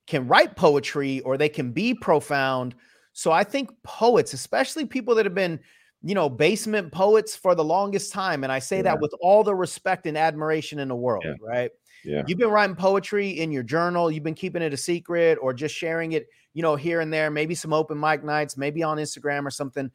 can 0.06 0.26
write 0.28 0.56
poetry 0.56 1.20
or 1.20 1.38
they 1.38 1.48
can 1.48 1.72
be 1.72 1.94
profound 1.94 2.74
so 3.12 3.32
i 3.32 3.42
think 3.44 3.70
poets 3.82 4.34
especially 4.34 4.84
people 4.84 5.14
that 5.14 5.24
have 5.24 5.34
been 5.34 5.58
you 6.02 6.14
know 6.14 6.28
basement 6.28 6.90
poets 6.92 7.34
for 7.36 7.54
the 7.54 7.64
longest 7.64 8.12
time 8.12 8.42
and 8.44 8.52
i 8.52 8.58
say 8.58 8.76
Yeah. 8.78 8.82
that 8.82 9.00
with 9.00 9.14
all 9.20 9.42
the 9.44 9.54
respect 9.54 10.06
and 10.06 10.18
admiration 10.18 10.78
in 10.78 10.88
the 10.88 10.96
world 10.96 11.24
Yeah. 11.24 11.34
right 11.40 11.70
yeah. 12.04 12.22
You've 12.26 12.38
been 12.38 12.50
writing 12.50 12.76
poetry 12.76 13.28
in 13.30 13.50
your 13.52 13.62
journal, 13.62 14.10
you've 14.10 14.24
been 14.24 14.34
keeping 14.34 14.62
it 14.62 14.72
a 14.72 14.76
secret 14.76 15.38
or 15.40 15.52
just 15.52 15.74
sharing 15.74 16.12
it, 16.12 16.28
you 16.54 16.62
know, 16.62 16.76
here 16.76 17.00
and 17.00 17.12
there, 17.12 17.30
maybe 17.30 17.54
some 17.54 17.72
open 17.72 17.98
mic 17.98 18.24
nights, 18.24 18.56
maybe 18.56 18.82
on 18.82 18.98
Instagram 18.98 19.46
or 19.46 19.50
something, 19.50 19.90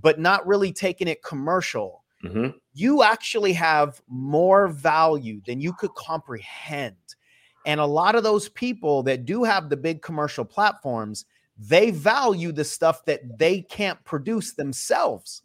but 0.00 0.18
not 0.18 0.46
really 0.46 0.72
taking 0.72 1.08
it 1.08 1.22
commercial. 1.22 2.04
Mhm. 2.24 2.54
You 2.74 3.02
actually 3.02 3.52
have 3.52 4.00
more 4.08 4.68
value 4.68 5.40
than 5.46 5.60
you 5.60 5.72
could 5.72 5.94
comprehend. 5.94 6.96
And 7.66 7.80
a 7.80 7.86
lot 7.86 8.14
of 8.14 8.22
those 8.22 8.48
people 8.48 9.02
that 9.04 9.24
do 9.24 9.44
have 9.44 9.68
the 9.68 9.76
big 9.76 10.02
commercial 10.02 10.44
platforms, 10.44 11.26
they 11.58 11.90
value 11.90 12.52
the 12.52 12.64
stuff 12.64 13.04
that 13.04 13.38
they 13.38 13.62
can't 13.62 14.02
produce 14.04 14.52
themselves. 14.52 15.42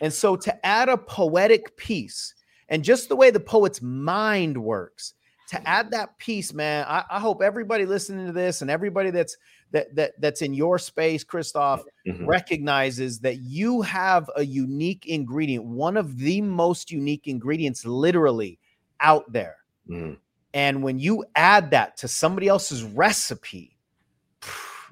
And 0.00 0.12
so 0.12 0.36
to 0.36 0.66
add 0.66 0.88
a 0.88 0.96
poetic 0.96 1.76
piece 1.76 2.34
and 2.68 2.84
just 2.84 3.08
the 3.08 3.16
way 3.16 3.30
the 3.30 3.40
poet's 3.40 3.82
mind 3.82 4.56
works, 4.62 5.14
to 5.50 5.68
add 5.68 5.90
that 5.90 6.16
piece, 6.18 6.54
man, 6.54 6.86
I, 6.88 7.04
I 7.10 7.20
hope 7.20 7.42
everybody 7.42 7.84
listening 7.84 8.26
to 8.26 8.32
this 8.32 8.62
and 8.62 8.70
everybody 8.70 9.10
that's 9.10 9.36
that 9.72 9.94
that 9.94 10.12
that's 10.20 10.40
in 10.42 10.54
your 10.54 10.78
space, 10.78 11.22
Christoph, 11.22 11.82
Mhm. 12.06 12.26
recognizes 12.26 13.20
that 13.20 13.38
you 13.38 13.82
have 13.82 14.30
a 14.36 14.44
unique 14.44 15.06
ingredient, 15.06 15.64
one 15.64 15.96
of 15.96 16.16
the 16.18 16.40
most 16.40 16.90
unique 16.90 17.26
ingredients 17.26 17.84
literally 17.84 18.58
out 19.00 19.30
there. 19.32 19.56
Mhm. 19.88 20.16
And 20.54 20.82
when 20.82 20.98
you 20.98 21.24
add 21.34 21.72
that 21.72 21.96
to 21.98 22.08
somebody 22.08 22.48
else's 22.48 22.82
recipe, 22.82 23.76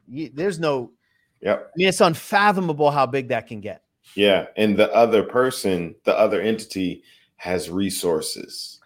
you- 0.08 0.30
there's 0.34 0.58
no, 0.58 0.92
Yep. 1.40 1.70
I 1.74 1.76
mean, 1.76 1.88
it's 1.88 2.00
unfathomable 2.00 2.90
how 2.90 3.06
big 3.06 3.28
that 3.28 3.46
can 3.46 3.60
get. 3.60 3.82
Yeah. 4.14 4.46
And 4.56 4.76
the 4.76 4.92
other 4.94 5.22
person, 5.22 5.94
the 6.04 6.16
other 6.16 6.40
entity 6.40 7.02
has 7.42 7.68
resources. 7.68 8.78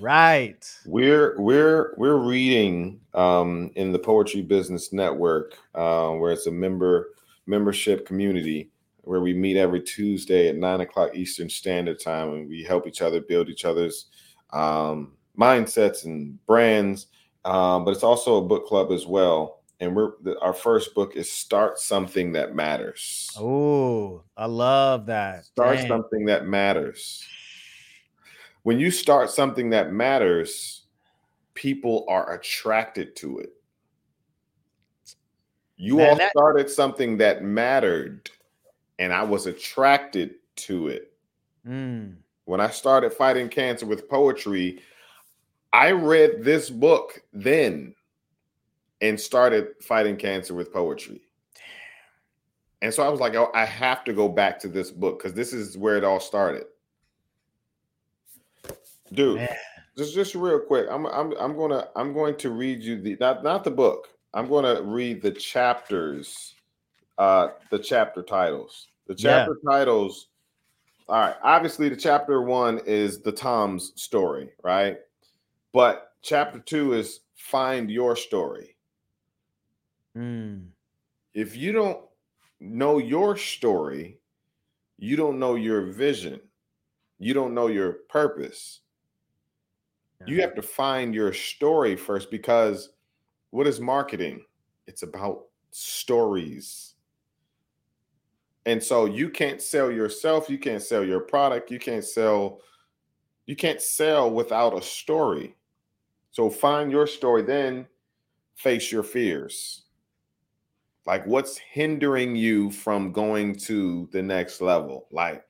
Right. 0.00 0.66
We're 0.86 1.38
we're 1.38 1.92
we're 1.98 2.16
reading 2.16 2.98
um, 3.12 3.70
in 3.74 3.92
the 3.92 3.98
Poetry 3.98 4.40
Business 4.40 4.90
Network, 4.90 5.58
uh, 5.74 6.12
where 6.12 6.32
it's 6.32 6.46
a 6.46 6.50
member 6.50 7.10
membership 7.44 8.06
community 8.06 8.70
where 9.02 9.20
we 9.20 9.34
meet 9.34 9.58
every 9.58 9.82
Tuesday 9.82 10.48
at 10.48 10.56
nine 10.56 10.80
o'clock 10.80 11.14
Eastern 11.14 11.50
Standard 11.50 12.00
Time, 12.00 12.32
and 12.32 12.48
we 12.48 12.64
help 12.64 12.86
each 12.86 13.02
other 13.02 13.20
build 13.20 13.50
each 13.50 13.66
other's 13.66 14.06
um, 14.54 15.12
mindsets 15.38 16.06
and 16.06 16.44
brands. 16.46 17.08
Um, 17.44 17.84
but 17.84 17.90
it's 17.90 18.02
also 18.02 18.36
a 18.36 18.42
book 18.42 18.66
club 18.66 18.92
as 18.92 19.06
well. 19.06 19.60
And 19.78 19.94
we're 19.94 20.12
the, 20.22 20.40
our 20.40 20.54
first 20.54 20.94
book 20.94 21.16
is 21.16 21.30
Start 21.30 21.78
Something 21.78 22.32
That 22.32 22.54
Matters. 22.54 23.30
Oh, 23.38 24.22
I 24.38 24.46
love 24.46 25.04
that. 25.06 25.44
Start 25.44 25.76
Dang. 25.76 25.88
something 25.88 26.24
that 26.24 26.46
matters. 26.46 27.26
When 28.62 28.78
you 28.78 28.90
start 28.90 29.30
something 29.30 29.70
that 29.70 29.92
matters, 29.92 30.86
people 31.54 32.04
are 32.08 32.34
attracted 32.34 33.16
to 33.16 33.38
it. 33.38 33.52
You 35.76 35.96
Man, 35.96 36.10
all 36.10 36.16
that- 36.16 36.30
started 36.30 36.68
something 36.68 37.16
that 37.18 37.42
mattered, 37.42 38.30
and 38.98 39.12
I 39.12 39.22
was 39.22 39.46
attracted 39.46 40.34
to 40.56 40.88
it. 40.88 41.12
Mm. 41.66 42.16
When 42.44 42.60
I 42.60 42.68
started 42.68 43.12
fighting 43.12 43.48
cancer 43.48 43.86
with 43.86 44.08
poetry, 44.08 44.82
I 45.72 45.92
read 45.92 46.42
this 46.42 46.68
book 46.68 47.22
then 47.32 47.94
and 49.00 49.18
started 49.18 49.68
fighting 49.82 50.16
cancer 50.16 50.52
with 50.52 50.72
poetry. 50.72 51.22
And 52.82 52.92
so 52.92 53.02
I 53.02 53.08
was 53.08 53.20
like, 53.20 53.34
oh, 53.34 53.50
I 53.54 53.64
have 53.64 54.04
to 54.04 54.12
go 54.12 54.28
back 54.28 54.58
to 54.60 54.68
this 54.68 54.90
book 54.90 55.18
because 55.18 55.34
this 55.34 55.52
is 55.52 55.78
where 55.78 55.96
it 55.96 56.04
all 56.04 56.20
started. 56.20 56.64
Dude, 59.12 59.36
Man. 59.36 59.48
just 59.96 60.14
just 60.14 60.34
real 60.34 60.60
quick. 60.60 60.86
I'm 60.90 61.06
I'm 61.06 61.32
I'm 61.38 61.56
gonna 61.56 61.88
I'm 61.96 62.12
going 62.12 62.36
to 62.36 62.50
read 62.50 62.82
you 62.82 63.00
the 63.00 63.16
not 63.20 63.42
not 63.42 63.64
the 63.64 63.70
book. 63.70 64.08
I'm 64.34 64.48
gonna 64.48 64.80
read 64.82 65.22
the 65.22 65.32
chapters, 65.32 66.54
uh 67.18 67.48
the 67.70 67.78
chapter 67.78 68.22
titles. 68.22 68.88
The 69.06 69.14
Yeah. 69.18 69.38
chapter 69.38 69.56
titles. 69.68 70.28
All 71.08 71.18
right. 71.20 71.34
Obviously, 71.42 71.88
the 71.88 71.96
chapter 71.96 72.42
one 72.42 72.78
is 72.86 73.20
the 73.20 73.32
TOMS 73.32 73.92
story, 74.00 74.50
right? 74.62 74.98
But 75.72 76.12
chapter 76.22 76.60
two 76.60 76.92
is 76.92 77.20
find 77.34 77.90
your 77.90 78.14
story. 78.14 78.76
Mm. 80.16 80.68
If 81.34 81.56
you 81.56 81.72
don't 81.72 82.04
know 82.60 82.98
your 82.98 83.36
story, 83.36 84.20
you 84.98 85.16
don't 85.16 85.38
know 85.40 85.56
your 85.56 85.86
vision. 85.86 86.40
You 87.18 87.34
don't 87.34 87.54
know 87.54 87.66
your 87.66 87.92
purpose. 88.08 88.80
You 90.26 90.40
have 90.42 90.54
to 90.54 90.62
find 90.62 91.14
your 91.14 91.32
story 91.32 91.96
first 91.96 92.30
because 92.30 92.90
what 93.50 93.66
is 93.66 93.80
marketing? 93.80 94.44
It's 94.86 95.02
about 95.02 95.46
stories. 95.70 96.94
And 98.66 98.82
so 98.82 99.06
you 99.06 99.30
can't 99.30 99.62
sell 99.62 99.90
yourself, 99.90 100.50
you 100.50 100.58
can't 100.58 100.82
sell 100.82 101.04
your 101.04 101.20
product, 101.20 101.70
you 101.70 101.78
can't 101.78 102.04
sell 102.04 102.60
you 103.46 103.56
can't 103.56 103.80
sell 103.80 104.30
without 104.30 104.78
a 104.78 104.82
story. 104.82 105.56
So 106.30 106.48
find 106.50 106.92
your 106.92 107.08
story 107.08 107.42
then 107.42 107.88
face 108.54 108.92
your 108.92 109.02
fears. 109.02 109.84
Like 111.06 111.26
what's 111.26 111.58
hindering 111.58 112.36
you 112.36 112.70
from 112.70 113.10
going 113.10 113.56
to 113.60 114.08
the 114.12 114.22
next 114.22 114.60
level? 114.60 115.08
Like 115.10 115.44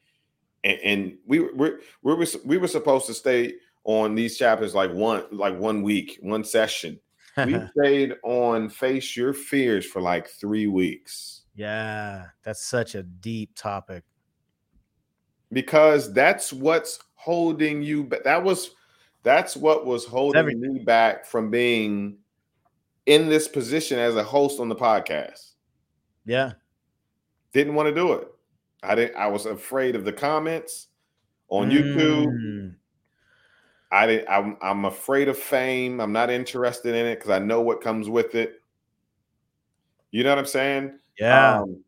and, 0.64 0.78
and 0.84 1.18
we 1.26 1.40
we 1.40 1.72
were 2.02 2.26
we 2.44 2.56
were 2.56 2.68
supposed 2.68 3.06
to 3.06 3.14
stay 3.14 3.54
on 3.84 4.14
these 4.14 4.36
chapters 4.36 4.74
like 4.74 4.92
one 4.92 5.24
like 5.30 5.58
one 5.58 5.82
week, 5.82 6.18
one 6.22 6.44
session. 6.44 6.98
We 7.36 7.56
stayed 7.78 8.14
on 8.22 8.68
Face 8.68 9.16
Your 9.16 9.32
Fears 9.32 9.86
for 9.86 10.02
like 10.02 10.28
three 10.28 10.66
weeks 10.66 11.40
yeah, 11.60 12.28
that's 12.42 12.64
such 12.64 12.94
a 12.94 13.02
deep 13.02 13.54
topic. 13.54 14.02
because 15.52 16.10
that's 16.12 16.54
what's 16.54 17.00
holding 17.16 17.82
you 17.82 18.04
back. 18.04 18.24
That 18.24 18.42
was 18.42 18.70
that's 19.22 19.56
what 19.56 19.84
was 19.84 20.06
holding 20.06 20.38
everything. 20.38 20.74
me 20.74 20.80
back 20.80 21.26
from 21.26 21.50
being 21.50 22.16
in 23.04 23.28
this 23.28 23.46
position 23.46 23.98
as 23.98 24.16
a 24.16 24.24
host 24.24 24.58
on 24.58 24.70
the 24.70 24.74
podcast. 24.74 25.52
Yeah. 26.24 26.52
Didn't 27.52 27.74
want 27.74 27.88
to 27.88 27.94
do 27.94 28.14
it. 28.14 28.28
I 28.82 28.94
didn't. 28.94 29.16
I 29.16 29.26
was 29.26 29.44
afraid 29.44 29.96
of 29.96 30.06
the 30.06 30.14
comments 30.14 30.86
on 31.50 31.70
YouTube. 31.70 32.26
Mm. 32.26 32.74
I 33.92 34.06
didn't. 34.06 34.28
I'm, 34.28 34.56
I'm 34.62 34.84
afraid 34.84 35.28
of 35.28 35.38
fame. 35.38 36.00
I'm 36.00 36.12
not 36.12 36.30
interested 36.30 36.94
in 36.94 37.06
it 37.06 37.16
because 37.16 37.30
I 37.30 37.38
know 37.38 37.60
what 37.60 37.80
comes 37.80 38.08
with 38.08 38.34
it. 38.34 38.60
You 40.12 40.24
know 40.24 40.30
what 40.30 40.38
I'm 40.38 40.46
saying? 40.46 40.98
Yeah. 41.18 41.60
Um, 41.60 41.82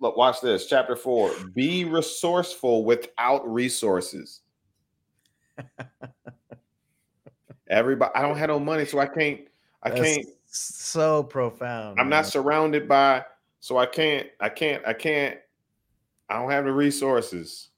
look, 0.00 0.16
watch 0.16 0.40
this. 0.40 0.66
Chapter 0.66 0.96
four. 0.96 1.32
Be 1.54 1.84
resourceful 1.84 2.84
without 2.84 3.46
resources. 3.50 4.40
Everybody, 7.70 8.12
I 8.14 8.22
don't 8.22 8.38
have 8.38 8.48
no 8.48 8.58
money, 8.58 8.84
so 8.86 8.98
I 8.98 9.06
can't. 9.06 9.40
I 9.82 9.90
That's 9.90 10.00
can't. 10.00 10.26
so 10.46 11.22
profound. 11.22 12.00
I'm 12.00 12.08
man. 12.08 12.22
not 12.22 12.26
surrounded 12.26 12.88
by, 12.88 13.24
so 13.60 13.76
I 13.76 13.86
can't. 13.86 14.26
I 14.40 14.48
can't. 14.48 14.82
I 14.86 14.94
can't. 14.94 15.38
I 16.30 16.38
don't 16.38 16.50
have 16.50 16.64
the 16.64 16.72
resources, 16.72 17.68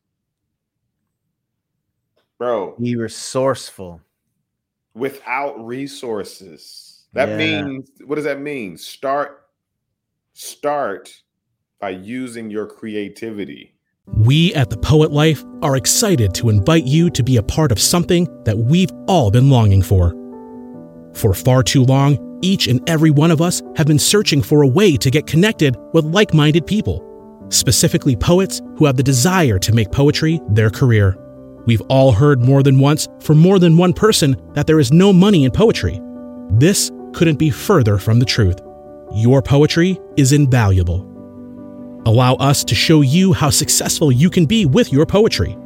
bro. 2.41 2.75
be 2.81 2.97
resourceful. 2.97 4.01
Without 4.95 5.65
resources, 5.65 7.05
that 7.13 7.29
Yeah. 7.29 7.37
means 7.37 7.91
what 8.05 8.17
does 8.17 8.25
that 8.25 8.41
mean? 8.41 8.77
Start. 8.77 9.43
Start 10.33 11.23
by 11.81 11.91
using 11.91 12.51
your 12.51 12.67
creativity. 12.67 13.75
We 14.27 14.53
at 14.55 14.71
The 14.71 14.79
Poet 14.79 15.13
Life 15.13 15.45
are 15.63 15.77
excited 15.77 16.35
to 16.35 16.49
invite 16.49 16.85
you 16.87 17.11
to 17.11 17.23
be 17.23 17.37
a 17.37 17.43
part 17.43 17.71
of 17.71 17.79
something 17.79 18.27
that 18.45 18.59
we've 18.59 18.91
all 19.07 19.31
been 19.31 19.51
longing 19.51 19.83
for. 19.83 20.15
For 21.13 21.35
far 21.35 21.63
too 21.63 21.85
long, 21.85 22.39
each 22.43 22.67
and 22.69 22.81
every 22.89 23.11
one 23.11 23.31
of 23.31 23.41
us 23.43 23.63
have 23.77 23.87
been 23.87 23.99
searching 23.99 24.41
for 24.43 24.63
a 24.63 24.67
way 24.67 24.97
to 24.97 25.11
get 25.11 25.27
connected 25.27 25.77
with 25.93 26.07
like 26.07 26.33
minded 26.33 26.67
people, 26.67 27.05
specifically 27.51 28.17
poets 28.17 28.63
who 28.77 28.87
have 28.87 28.97
the 28.97 29.03
desire 29.03 29.59
to 29.59 29.75
make 29.75 29.93
poetry 29.93 30.41
their 30.49 30.71
career. 30.71 31.17
We've 31.71 31.81
all 31.83 32.11
heard 32.11 32.43
more 32.43 32.65
than 32.65 32.81
once 32.81 33.07
from 33.21 33.39
more 33.39 33.61
than 33.61 33.77
one 33.77 33.93
person 33.93 34.35
that 34.55 34.67
there 34.67 34.81
is 34.81 34.91
no 34.91 35.13
money 35.13 35.45
in 35.45 35.53
poetry. 35.53 36.01
This 36.51 36.91
couldn't 37.13 37.39
be 37.39 37.51
further 37.51 37.97
from 37.97 38.19
the 38.19 38.25
truth. 38.25 38.61
Your 39.15 39.41
poetry 39.41 39.97
is 40.17 40.33
invaluable. 40.33 41.07
Allow 42.07 42.35
us 42.35 42.65
to 42.65 42.75
show 42.75 43.03
you 43.03 43.33
how 43.33 43.51
successful 43.51 44.11
you 44.11 44.31
can 44.31 44.47
be 44.47 44.67
with 44.67 44.93
your 44.93 45.07
poetry. 45.07 45.57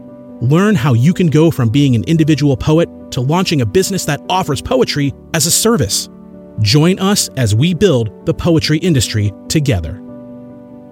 Learn 0.42 0.74
how 0.74 0.92
you 0.92 1.14
can 1.14 1.28
go 1.28 1.50
from 1.50 1.70
being 1.70 1.94
an 1.94 2.04
individual 2.04 2.54
poet 2.54 2.90
to 3.12 3.22
launching 3.22 3.62
a 3.62 3.66
business 3.66 4.04
that 4.04 4.20
offers 4.28 4.60
poetry 4.60 5.10
as 5.32 5.46
a 5.46 5.50
service. 5.50 6.10
Join 6.60 6.98
us 6.98 7.28
as 7.38 7.54
we 7.54 7.72
build 7.72 8.26
the 8.26 8.34
poetry 8.34 8.76
industry 8.76 9.32
together. 9.48 10.02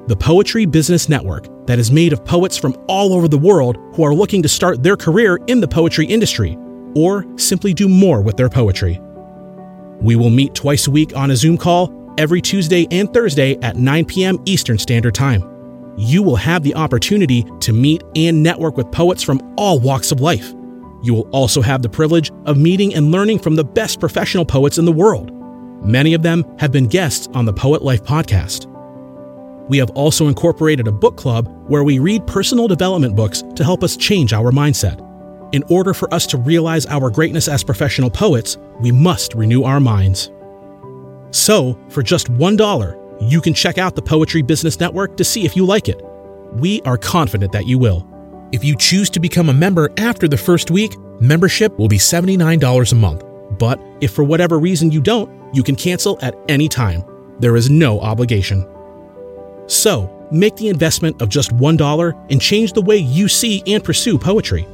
The 0.07 0.16
Poetry 0.16 0.64
Business 0.64 1.11
Network, 1.11 1.48
that 1.66 1.79
is 1.79 1.90
made 1.90 2.12
of 2.12 2.25
poets 2.25 2.57
from 2.57 2.77
all 2.88 3.12
over 3.12 3.29
the 3.29 3.38
world 3.38 3.77
who 3.94 4.05
are 4.05 4.14
looking 4.14 4.42
to 4.42 4.48
start 4.48 4.83
their 4.83 4.96
career 4.96 5.38
in 5.46 5.61
the 5.61 5.68
poetry 5.68 6.07
industry 6.07 6.57
or 6.94 7.25
simply 7.37 7.72
do 7.72 7.88
more 7.88 8.20
with 8.20 8.37
their 8.37 8.48
poetry. 8.48 9.01
We 10.01 10.16
will 10.16 10.31
meet 10.31 10.55
twice 10.55 10.87
a 10.87 10.90
week 10.90 11.16
on 11.16 11.31
a 11.31 11.37
Zoom 11.37 11.57
call 11.57 12.14
every 12.18 12.40
Tuesday 12.40 12.87
and 12.90 13.12
Thursday 13.12 13.57
at 13.62 13.77
9 13.77 14.05
p.m. 14.05 14.38
Eastern 14.44 14.79
Standard 14.79 15.14
Time. 15.14 15.48
You 15.96 16.22
will 16.22 16.37
have 16.37 16.62
the 16.62 16.75
opportunity 16.75 17.44
to 17.61 17.72
meet 17.72 18.03
and 18.16 18.42
network 18.42 18.77
with 18.77 18.90
poets 18.90 19.22
from 19.22 19.40
all 19.57 19.79
walks 19.79 20.11
of 20.11 20.20
life. 20.20 20.53
You 21.03 21.14
will 21.14 21.29
also 21.31 21.61
have 21.62 21.83
the 21.83 21.88
privilege 21.88 22.31
of 22.46 22.57
meeting 22.57 22.94
and 22.94 23.11
learning 23.11 23.40
from 23.40 23.57
the 23.57 23.64
best 23.64 24.01
professional 24.01 24.44
poets 24.44 24.79
in 24.79 24.85
the 24.85 24.92
world. 24.92 25.31
Many 25.85 26.14
of 26.14 26.22
them 26.22 26.44
have 26.59 26.72
been 26.72 26.87
guests 26.87 27.29
on 27.35 27.44
the 27.44 27.53
Poet 27.53 27.83
Life 27.83 28.05
podcast. 28.05 28.71
We 29.68 29.79
have 29.79 29.90
also 29.90 30.29
incorporated 30.29 30.88
a 30.88 30.92
book 30.92 31.16
club 31.16 31.48
where 31.68 31.85
we 31.85 31.98
read 31.98 32.27
personal 32.27 32.68
development 32.68 33.16
books 33.16 33.42
to 33.55 33.64
help 33.64 33.85
us 33.85 33.96
change 33.96 34.33
our 34.33 34.51
mindset. 34.51 35.01
In 35.55 35.62
order 35.68 35.94
for 35.94 36.12
us 36.12 36.27
to 36.29 36.38
realize 36.38 36.87
our 36.87 37.11
greatness 37.11 37.46
as 37.46 37.62
professional 37.62 38.11
poets, 38.11 38.59
we 38.81 38.90
must 38.90 39.35
renew 39.35 39.64
our 39.64 39.81
minds. 39.81 40.31
So, 41.31 41.79
for 41.88 42.03
just 42.03 42.33
$1, 42.33 43.31
you 43.31 43.40
can 43.40 43.55
check 43.55 43.79
out 43.79 43.94
the 43.94 44.03
Poetry 44.03 44.42
Business 44.42 44.81
Network 44.81 45.16
to 45.16 45.25
see 45.25 45.44
if 45.44 45.57
you 45.57 45.64
like 45.64 45.88
it. 45.88 46.03
We 46.55 46.81
are 46.83 46.98
confident 46.98 47.53
that 47.53 47.66
you 47.66 47.79
will. 47.79 48.07
If 48.53 48.64
you 48.64 48.77
choose 48.77 49.09
to 49.11 49.20
become 49.20 49.48
a 49.48 49.55
member 49.55 49.90
after 49.96 50.29
the 50.29 50.37
first 50.37 50.70
week, 50.70 50.98
membership 51.20 51.79
will 51.79 51.88
be 51.88 51.98
$79 51.98 52.92
a 52.92 52.94
month. 52.94 53.25
But 53.59 53.81
if 54.01 54.12
for 54.12 54.25
whatever 54.25 54.59
reason 54.59 54.90
you 54.90 55.01
don't, 55.01 55.31
you 55.55 55.62
can 55.62 55.77
cancel 55.77 56.18
at 56.20 56.35
any 56.48 56.68
time. 56.68 57.05
There 57.38 57.57
is 57.57 57.70
no 57.70 58.01
obligation. 58.01 58.66
So, 59.72 60.28
make 60.30 60.54
the 60.56 60.68
investment 60.68 61.22
of 61.22 61.30
just 61.30 61.50
$1 61.52 62.26
and 62.30 62.42
change 62.42 62.74
the 62.74 62.82
way 62.82 62.98
you 62.98 63.26
see 63.26 63.62
and 63.66 63.82
pursue 63.82 64.18
poetry. 64.18 64.68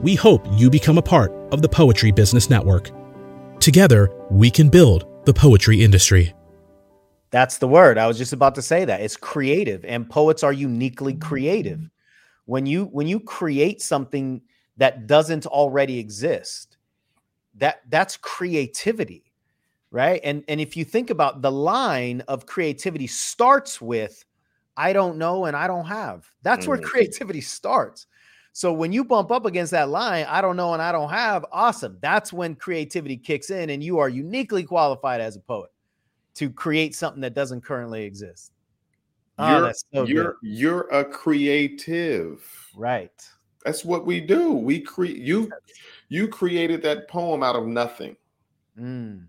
We 0.00 0.14
hope 0.14 0.46
you 0.52 0.70
become 0.70 0.96
a 0.96 1.02
part 1.02 1.32
of 1.52 1.60
the 1.60 1.68
Poetry 1.68 2.12
Business 2.12 2.48
Network. 2.48 2.92
Together, 3.58 4.08
we 4.30 4.52
can 4.52 4.68
build 4.68 5.08
the 5.24 5.34
poetry 5.34 5.82
industry. 5.82 6.32
That's 7.32 7.58
the 7.58 7.66
word. 7.66 7.98
I 7.98 8.06
was 8.06 8.16
just 8.16 8.32
about 8.32 8.54
to 8.54 8.62
say 8.62 8.84
that. 8.84 9.00
It's 9.00 9.16
creative 9.16 9.84
and 9.84 10.08
poets 10.08 10.44
are 10.44 10.52
uniquely 10.52 11.14
creative. 11.14 11.90
When 12.44 12.64
you 12.64 12.84
when 12.84 13.08
you 13.08 13.18
create 13.18 13.82
something 13.82 14.40
that 14.76 15.08
doesn't 15.08 15.46
already 15.46 15.98
exist, 15.98 16.76
that 17.56 17.80
that's 17.88 18.16
creativity, 18.18 19.32
right? 19.90 20.20
And 20.22 20.44
and 20.46 20.60
if 20.60 20.76
you 20.76 20.84
think 20.84 21.10
about 21.10 21.42
the 21.42 21.50
line 21.50 22.20
of 22.28 22.46
creativity 22.46 23.08
starts 23.08 23.80
with 23.80 24.24
I 24.76 24.92
don't 24.92 25.18
know 25.18 25.44
and 25.44 25.56
I 25.56 25.66
don't 25.66 25.86
have. 25.86 26.28
That's 26.42 26.66
where 26.66 26.78
Mhm. 26.78 26.82
creativity 26.82 27.40
starts. 27.40 28.06
So 28.52 28.72
when 28.72 28.92
you 28.92 29.04
bump 29.04 29.32
up 29.32 29.46
against 29.46 29.72
that 29.72 29.88
line, 29.88 30.26
I 30.28 30.40
don't 30.40 30.56
know 30.56 30.74
and 30.74 30.82
I 30.82 30.92
don't 30.92 31.10
have, 31.10 31.44
awesome. 31.50 31.98
That's 32.00 32.32
when 32.32 32.54
creativity 32.54 33.16
kicks 33.16 33.50
in 33.50 33.70
and 33.70 33.82
you 33.82 33.98
are 33.98 34.08
uniquely 34.08 34.62
qualified 34.62 35.20
as 35.20 35.36
a 35.36 35.40
poet 35.40 35.70
to 36.34 36.50
create 36.50 36.94
something 36.94 37.20
that 37.22 37.34
doesn't 37.34 37.62
currently 37.62 38.04
exist. 38.04 38.52
Oh, 39.38 39.48
you're 39.48 39.72
so 39.92 40.04
you're 40.04 40.24
good. 40.24 40.36
you're 40.42 40.88
a 40.92 41.04
creative. 41.04 42.70
Right. 42.76 43.28
That's 43.64 43.84
what 43.84 44.06
we 44.06 44.20
do. 44.20 44.52
We 44.52 44.80
create 44.80 45.16
you 45.16 45.50
you 46.08 46.28
created 46.28 46.82
that 46.82 47.08
poem 47.08 47.42
out 47.42 47.56
of 47.56 47.66
nothing. 47.66 48.16
Mm, 48.78 49.26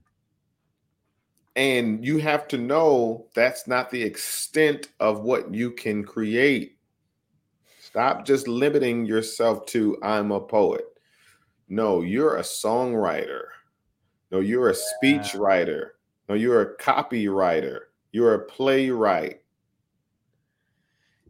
And 1.56 2.06
you 2.06 2.18
have 2.18 2.48
to 2.50 2.58
know 2.58 3.28
that's 3.34 3.68
not 3.68 3.90
the 3.90 4.04
extent 4.04 4.90
of 5.00 5.22
what 5.22 5.54
you 5.54 5.72
can 5.72 6.04
create. 6.04 6.78
Stop 7.80 8.26
just 8.26 8.48
limiting 8.48 9.06
yourself 9.06 9.66
to 9.68 9.98
I'm 10.04 10.32
a 10.32 10.42
poet. 10.42 10.86
No, 11.70 12.02
you're 12.02 12.38
a 12.38 12.42
songwriter. 12.42 13.44
No, 14.32 14.40
you're 14.42 14.70
a 14.70 14.76
speech 14.76 15.34
writer. 15.34 15.96
No, 16.28 16.36
you're 16.36 16.62
a 16.62 16.78
copywriter. 16.78 17.80
You're 18.12 18.34
a 18.34 18.46
playwright. 18.46 19.42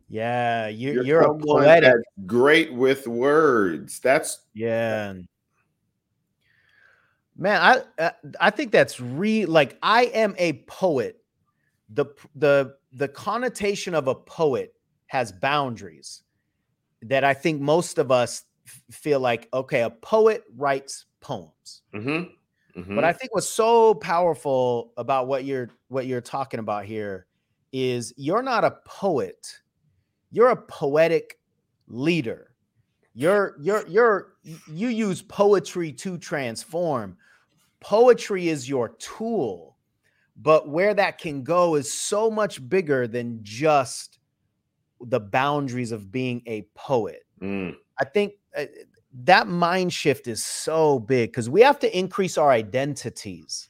Yeah, 0.07 0.67
you're 0.67 0.95
You're, 0.95 1.03
you're, 1.03 1.21
a 1.21 1.37
poetic. 1.37 1.95
great 2.25 2.73
with 2.73 3.07
words. 3.07 3.99
That's 3.99 4.39
Yeah. 4.53 5.13
Man, 7.37 7.61
I 7.61 8.03
uh, 8.03 8.11
I 8.39 8.49
think 8.49 8.71
that's 8.71 8.99
re 8.99 9.45
like 9.45 9.77
I 9.81 10.05
am 10.05 10.35
a 10.37 10.53
poet. 10.67 11.17
The 11.89 12.05
the 12.35 12.75
the 12.93 13.07
connotation 13.09 13.93
of 13.93 14.07
a 14.07 14.15
poet 14.15 14.73
has 15.07 15.31
boundaries 15.31 16.23
that 17.03 17.23
I 17.23 17.33
think 17.33 17.61
most 17.61 17.97
of 17.97 18.11
us 18.11 18.43
f- 18.65 18.81
feel 18.91 19.19
like 19.19 19.49
okay, 19.53 19.81
a 19.81 19.89
poet 19.89 20.43
writes 20.55 21.05
poems. 21.19 21.81
Mhm, 21.93 22.31
mhm. 22.77 22.95
But 22.95 23.03
I 23.03 23.11
think 23.13 23.33
what's 23.33 23.49
so 23.49 23.95
powerful 23.95 24.93
about 24.97 25.27
what 25.27 25.43
you're 25.43 25.69
what 25.89 26.07
you're 26.07 26.21
talking 26.21 26.59
about 26.61 26.85
here 26.85 27.27
is 27.73 28.13
you're 28.17 28.43
not 28.43 28.63
a 28.63 28.77
poet. 28.85 29.59
You're 30.31 30.49
a 30.49 30.55
poetic 30.55 31.37
leader. 31.87 32.51
You're 33.13 33.55
you're 33.61 33.87
you're 33.87 34.33
you 34.43 34.87
use 34.89 35.21
poetry 35.21 35.91
to 35.93 36.17
transform. 36.17 37.17
Poetry 37.79 38.49
is 38.49 38.67
your 38.67 38.89
tool. 38.99 39.77
But 40.37 40.67
where 40.67 40.93
that 40.93 41.17
can 41.17 41.43
go 41.43 41.75
is 41.75 41.93
so 41.93 42.29
much 42.29 42.67
bigger 42.67 43.07
than 43.07 43.39
just 43.41 44.19
the 44.99 45.19
boundaries 45.19 45.91
of 45.91 46.11
being 46.11 46.41
a 46.45 46.63
poet. 46.75 47.25
Mm. 47.41 47.75
I 47.99 48.05
think 48.05 48.33
uh, 48.57 48.65
that 49.23 49.47
mind 49.47 49.93
shift 49.93 50.27
is 50.27 50.43
so 50.43 50.99
big 50.99 51.31
because 51.31 51.49
we 51.49 51.61
have 51.61 51.79
to 51.79 51.97
increase 51.97 52.37
our 52.37 52.49
identities 52.49 53.69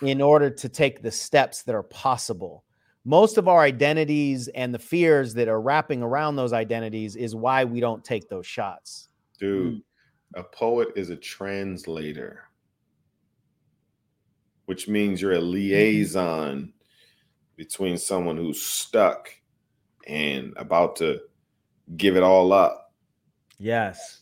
in 0.00 0.22
order 0.22 0.48
to 0.48 0.68
take 0.68 1.02
the 1.02 1.10
steps 1.10 1.62
that 1.64 1.74
are 1.74 1.82
possible. 1.82 2.64
Most 3.04 3.38
of 3.38 3.48
our 3.48 3.60
identities 3.60 4.48
and 4.48 4.72
the 4.72 4.78
fears 4.78 5.34
that 5.34 5.48
are 5.48 5.60
wrapping 5.60 6.02
around 6.02 6.36
those 6.36 6.52
identities 6.52 7.16
is 7.16 7.34
why 7.34 7.64
we 7.64 7.80
don't 7.80 8.04
take 8.04 8.28
those 8.28 8.46
shots. 8.46 9.08
Dude, 9.38 9.82
a 10.34 10.42
poet 10.42 10.88
is 10.94 11.10
a 11.10 11.16
translator, 11.16 12.47
which 14.68 14.86
means 14.86 15.22
you're 15.22 15.32
a 15.32 15.38
mm-hmm. 15.38 15.52
liaison 15.52 16.74
between 17.56 17.96
someone 17.96 18.36
who's 18.36 18.60
stuck 18.60 19.30
and 20.06 20.52
about 20.58 20.94
to 20.96 21.20
give 21.96 22.16
it 22.16 22.22
all 22.22 22.52
up. 22.52 22.92
Yes. 23.56 24.20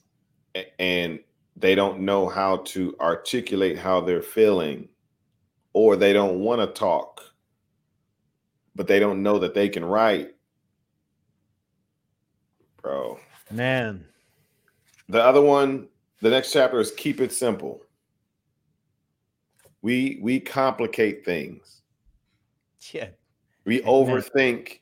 And 0.78 1.18
they 1.56 1.74
don't 1.74 1.98
know 1.98 2.28
how 2.28 2.59
to 2.59 2.94
articulate 3.00 3.76
how 3.76 4.00
they're 4.00 4.22
feeling, 4.22 4.88
or 5.72 5.96
they 5.96 6.12
don't 6.12 6.38
want 6.38 6.61
to 6.61 6.68
talk, 6.68 7.22
but 8.76 8.87
they 8.87 9.00
don't 9.00 9.24
know 9.24 9.40
that 9.40 9.52
they 9.52 9.68
can 9.68 9.85
write. 9.85 10.30
Bro. 12.80 13.18
Man. 13.50 14.06
The 15.09 15.20
other 15.20 15.42
one, 15.42 15.88
the 16.22 16.30
next 16.30 16.52
chapter 16.52 16.78
is 16.78 16.92
keep 16.92 17.20
it 17.20 17.32
simple. 17.32 17.82
We 19.87 20.18
we 20.20 20.40
complicate 20.40 21.25
things. 21.25 21.83
Yeah. 22.92 23.11
We 23.64 23.83
overthink, 23.83 24.81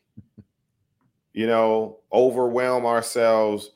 you 1.34 1.46
know, 1.46 1.98
overwhelm 2.10 2.86
ourselves. 2.86 3.72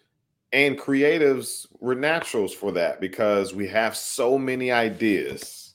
And 0.55 0.79
creatives, 0.79 1.67
we're 1.81 1.97
naturals 1.97 2.55
for 2.55 2.73
that 2.73 3.03
because 3.03 3.53
we 3.53 3.69
have 3.69 3.95
so 3.95 4.39
many 4.39 4.73
ideas. 4.73 5.75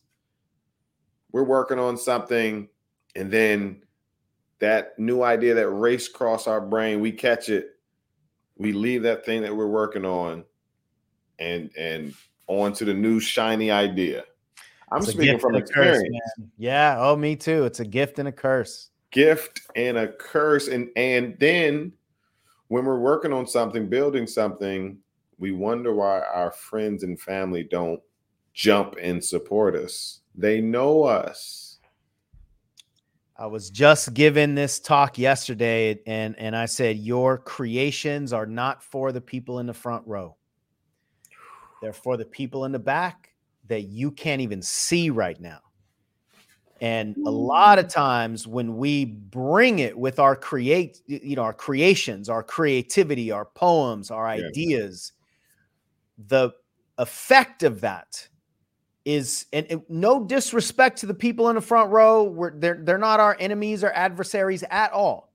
We're 1.31 1.43
working 1.43 1.77
on 1.77 1.97
something, 1.97 2.67
and 3.15 3.29
then 3.29 3.83
that 4.57 4.97
new 4.97 5.21
idea 5.21 5.53
that 5.53 5.69
race 5.69 6.07
across 6.07 6.47
our 6.47 6.61
brain, 6.61 6.99
we 6.99 7.11
catch 7.11 7.49
it, 7.49 7.75
we 8.57 8.73
leave 8.73 9.03
that 9.03 9.23
thing 9.23 9.43
that 9.43 9.55
we're 9.55 9.67
working 9.67 10.03
on, 10.03 10.45
and 11.37 11.69
and 11.77 12.15
on 12.47 12.73
to 12.73 12.85
the 12.85 12.93
new 12.95 13.19
shiny 13.19 13.69
idea. 13.69 14.23
I'm 14.91 15.01
It's 15.01 15.11
speaking 15.11 15.39
from 15.39 15.55
a 15.55 15.61
curse, 15.61 16.01
experience. 16.01 16.31
Yeah. 16.57 16.97
Oh, 16.99 17.15
me 17.15 17.35
too. 17.35 17.65
It's 17.65 17.79
a 17.79 17.85
gift 17.85 18.19
and 18.19 18.27
a 18.27 18.31
curse. 18.31 18.89
gift 19.11 19.61
and 19.75 19.97
a 19.97 20.07
curse 20.13 20.67
and 20.67 20.89
and 20.95 21.37
then 21.39 21.93
when 22.69 22.83
we're 22.85 22.99
working 22.99 23.31
on 23.31 23.45
something 23.45 23.87
building 23.87 24.25
something 24.25 24.97
we 25.37 25.51
wonder 25.51 25.93
why 25.93 26.19
our 26.33 26.51
friends 26.51 27.03
and 27.03 27.19
family 27.21 27.63
don't 27.63 28.01
jump 28.55 28.95
and 28.99 29.23
support 29.23 29.75
us 29.75 30.21
they 30.35 30.59
know 30.61 31.03
us 31.03 31.77
I 33.37 33.45
was 33.47 33.69
just 33.69 34.13
given 34.13 34.55
this 34.55 34.79
talk 34.79 35.17
yesterday, 35.17 35.99
and 36.05 36.37
and 36.39 36.55
I 36.55 36.65
said 36.65 36.97
your 36.97 37.37
creations 37.39 38.31
are 38.31 38.45
not 38.45 38.83
for 38.83 39.11
the 39.11 39.21
people 39.21 39.57
in 39.59 39.65
the 39.65 39.73
front 39.73 40.05
row. 40.07 40.37
They're 41.81 41.93
for 41.93 42.15
the 42.15 42.25
people 42.25 42.65
in 42.65 42.71
the 42.71 42.79
back 42.79 43.32
that 43.67 43.83
you 43.83 44.11
can't 44.11 44.41
even 44.41 44.61
see 44.61 45.09
right 45.09 45.39
now. 45.39 45.59
And 46.81 47.15
a 47.25 47.31
lot 47.31 47.79
of 47.79 47.85
mm. 47.85 47.93
times 47.93 48.45
when 48.45 48.75
we 48.75 49.05
bring 49.05 49.79
it 49.79 49.97
with 49.97 50.19
our 50.19 50.35
create, 50.35 51.01
you 51.07 51.35
know, 51.37 51.43
our 51.43 51.53
creations, 51.53 52.27
our 52.27 52.43
creativity, 52.43 53.31
our 53.31 53.45
poems, 53.45 54.11
our 54.11 54.35
Yeah. 54.35 54.47
ideas, 54.47 55.13
the 56.17 56.51
effect 56.97 57.63
of 57.63 57.81
that 57.81 58.27
is 59.05 59.45
and, 59.51 59.65
and 59.69 59.81
no 59.89 60.23
disrespect 60.23 60.99
to 60.99 61.05
the 61.05 61.13
people 61.13 61.49
in 61.49 61.55
the 61.55 61.61
front 61.61 61.91
row 61.91 62.23
we're, 62.23 62.57
they're, 62.57 62.79
they're 62.83 62.97
not 62.97 63.19
our 63.19 63.35
enemies 63.39 63.83
or 63.83 63.91
adversaries 63.91 64.63
at 64.69 64.91
all 64.93 65.33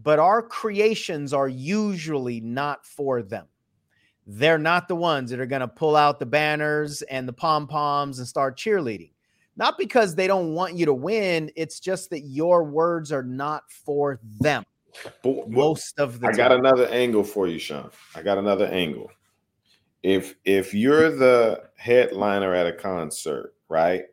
but 0.00 0.18
our 0.18 0.42
creations 0.42 1.32
are 1.32 1.48
usually 1.48 2.40
not 2.40 2.84
for 2.84 3.22
them 3.22 3.46
they're 4.26 4.58
not 4.58 4.88
the 4.88 4.96
ones 4.96 5.30
that 5.30 5.40
are 5.40 5.46
going 5.46 5.60
to 5.60 5.68
pull 5.68 5.96
out 5.96 6.18
the 6.18 6.26
banners 6.26 7.02
and 7.02 7.28
the 7.28 7.32
pom-poms 7.32 8.18
and 8.18 8.26
start 8.26 8.58
cheerleading. 8.58 9.10
Not 9.56 9.78
because 9.78 10.14
they 10.14 10.26
don't 10.26 10.52
want 10.52 10.74
you 10.74 10.86
to 10.86 10.94
win 10.94 11.50
it's 11.56 11.80
just 11.80 12.10
that 12.10 12.20
your 12.20 12.64
words 12.64 13.12
are 13.12 13.22
not 13.22 13.62
for 13.70 14.20
them 14.40 14.64
but, 15.22 15.48
most 15.48 15.98
of 15.98 16.20
the 16.20 16.28
i 16.28 16.30
time. 16.30 16.36
got 16.36 16.52
another 16.52 16.86
angle 16.88 17.24
for 17.24 17.46
you 17.46 17.58
sean. 17.58 17.90
I 18.14 18.22
got 18.22 18.38
another 18.38 18.66
angle. 18.66 19.10
If 20.02 20.36
if 20.44 20.74
you're 20.74 21.10
the 21.10 21.64
headliner 21.76 22.54
at 22.54 22.66
a 22.66 22.72
concert 22.72 23.54
right 23.68 24.04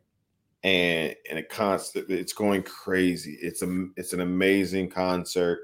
and 0.62 1.14
and 1.28 1.38
a 1.38 1.42
concert 1.42 2.06
it's 2.08 2.32
going 2.32 2.62
crazy 2.62 3.38
it's 3.40 3.62
a 3.62 3.86
it's 3.96 4.12
an 4.12 4.20
amazing 4.20 4.88
concert 4.88 5.60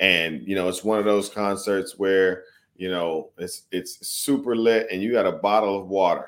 and 0.00 0.42
you 0.46 0.54
know 0.54 0.68
it's 0.68 0.82
one 0.82 0.98
of 0.98 1.04
those 1.04 1.28
concerts 1.28 1.98
where 1.98 2.44
you 2.80 2.90
know 2.90 3.28
it's 3.36 3.64
it's 3.70 4.06
super 4.06 4.56
lit 4.56 4.88
and 4.90 5.02
you 5.02 5.12
got 5.12 5.26
a 5.26 5.32
bottle 5.32 5.78
of 5.78 5.88
water. 5.88 6.26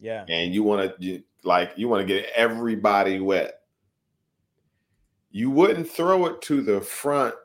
Yeah. 0.00 0.24
And 0.28 0.52
you 0.52 0.64
want 0.64 1.00
to 1.00 1.22
like 1.44 1.72
you 1.76 1.88
want 1.88 2.00
to 2.00 2.06
get 2.06 2.30
everybody 2.34 3.20
wet. 3.20 3.60
You 5.30 5.50
wouldn't 5.50 5.88
throw 5.88 6.26
it 6.26 6.42
to 6.42 6.62
the 6.62 6.80
front 6.80 7.36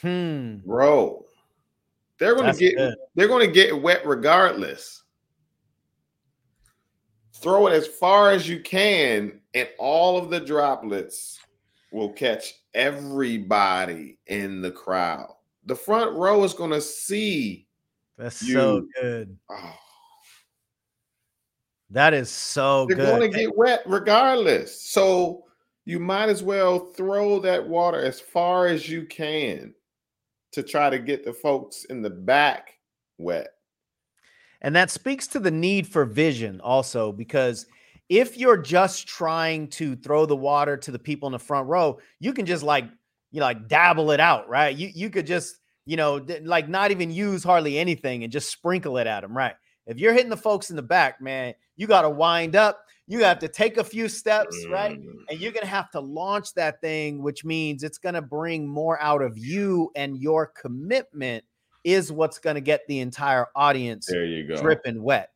hmm. 0.00 0.56
row. 0.64 1.26
They're 2.18 2.36
That's 2.36 2.56
to 2.56 2.64
get 2.64 2.76
good. 2.76 2.94
they're 3.14 3.28
going 3.28 3.46
to 3.46 3.52
get 3.52 3.82
wet 3.82 4.06
regardless. 4.06 5.02
Throw 7.34 7.66
it 7.66 7.74
as 7.74 7.86
far 7.86 8.30
as 8.30 8.48
you 8.48 8.60
can 8.60 9.42
and 9.52 9.68
all 9.78 10.16
of 10.16 10.30
the 10.30 10.40
droplets 10.40 11.38
will 11.92 12.14
catch 12.14 12.54
everybody 12.72 14.16
in 14.26 14.62
the 14.62 14.70
crowd. 14.70 15.34
The 15.66 15.76
front 15.76 16.16
row 16.16 16.44
is 16.44 16.54
going 16.54 16.70
to 16.70 16.80
see 16.80 17.63
that's 18.16 18.36
so 18.36 18.86
good. 19.00 19.36
Oh, 19.50 19.74
that 21.90 22.14
is 22.14 22.30
so 22.30 22.86
they're 22.86 22.96
good. 22.96 23.06
going 23.06 23.32
to 23.32 23.38
get 23.38 23.56
wet 23.56 23.82
regardless. 23.86 24.80
So 24.90 25.44
you 25.84 26.00
might 26.00 26.28
as 26.28 26.42
well 26.42 26.78
throw 26.78 27.38
that 27.40 27.68
water 27.68 28.00
as 28.00 28.20
far 28.20 28.66
as 28.66 28.88
you 28.88 29.04
can 29.04 29.74
to 30.52 30.62
try 30.62 30.88
to 30.88 30.98
get 30.98 31.24
the 31.24 31.32
folks 31.32 31.84
in 31.84 32.00
the 32.00 32.10
back 32.10 32.78
wet. 33.18 33.48
And 34.62 34.74
that 34.76 34.90
speaks 34.90 35.26
to 35.28 35.40
the 35.40 35.50
need 35.50 35.86
for 35.86 36.04
vision 36.04 36.60
also, 36.62 37.12
because 37.12 37.66
if 38.08 38.38
you're 38.38 38.56
just 38.56 39.06
trying 39.06 39.68
to 39.68 39.94
throw 39.96 40.24
the 40.24 40.36
water 40.36 40.76
to 40.76 40.90
the 40.90 40.98
people 40.98 41.26
in 41.26 41.32
the 41.32 41.38
front 41.38 41.68
row, 41.68 41.98
you 42.18 42.32
can 42.32 42.46
just 42.46 42.62
like, 42.62 42.86
you 43.30 43.40
know, 43.40 43.46
like 43.46 43.68
dabble 43.68 44.10
it 44.10 44.20
out, 44.20 44.48
right? 44.48 44.74
You 44.74 44.90
you 44.94 45.10
could 45.10 45.26
just, 45.26 45.56
you 45.86 45.96
know, 45.96 46.24
like 46.42 46.68
not 46.68 46.90
even 46.90 47.10
use 47.10 47.44
hardly 47.44 47.78
anything 47.78 48.22
and 48.24 48.32
just 48.32 48.50
sprinkle 48.50 48.98
it 48.98 49.06
at 49.06 49.20
them, 49.20 49.36
right? 49.36 49.54
If 49.86 49.98
you're 49.98 50.14
hitting 50.14 50.30
the 50.30 50.36
folks 50.36 50.70
in 50.70 50.76
the 50.76 50.82
back, 50.82 51.20
man, 51.20 51.54
you 51.76 51.86
got 51.86 52.02
to 52.02 52.10
wind 52.10 52.56
up. 52.56 52.80
You 53.06 53.22
have 53.24 53.38
to 53.40 53.48
take 53.48 53.76
a 53.76 53.84
few 53.84 54.08
steps, 54.08 54.56
right? 54.70 54.98
Mm. 54.98 55.24
and 55.28 55.38
you're 55.38 55.52
going 55.52 55.64
to 55.64 55.70
have 55.70 55.90
to 55.90 56.00
launch 56.00 56.54
that 56.54 56.80
thing 56.80 57.22
which 57.22 57.44
means 57.44 57.82
it's 57.82 57.98
going 57.98 58.14
to 58.14 58.22
bring 58.22 58.66
more 58.66 58.98
out 59.02 59.20
of 59.20 59.36
you 59.36 59.90
and 59.94 60.16
your 60.16 60.46
commitment 60.46 61.44
is 61.84 62.10
what's 62.10 62.38
going 62.38 62.54
to 62.54 62.62
get 62.62 62.80
the 62.88 63.00
entire 63.00 63.48
audience 63.54 64.06
There 64.06 64.24
you 64.24 64.48
go. 64.48 64.56
dripping 64.56 65.02
wet 65.02 65.32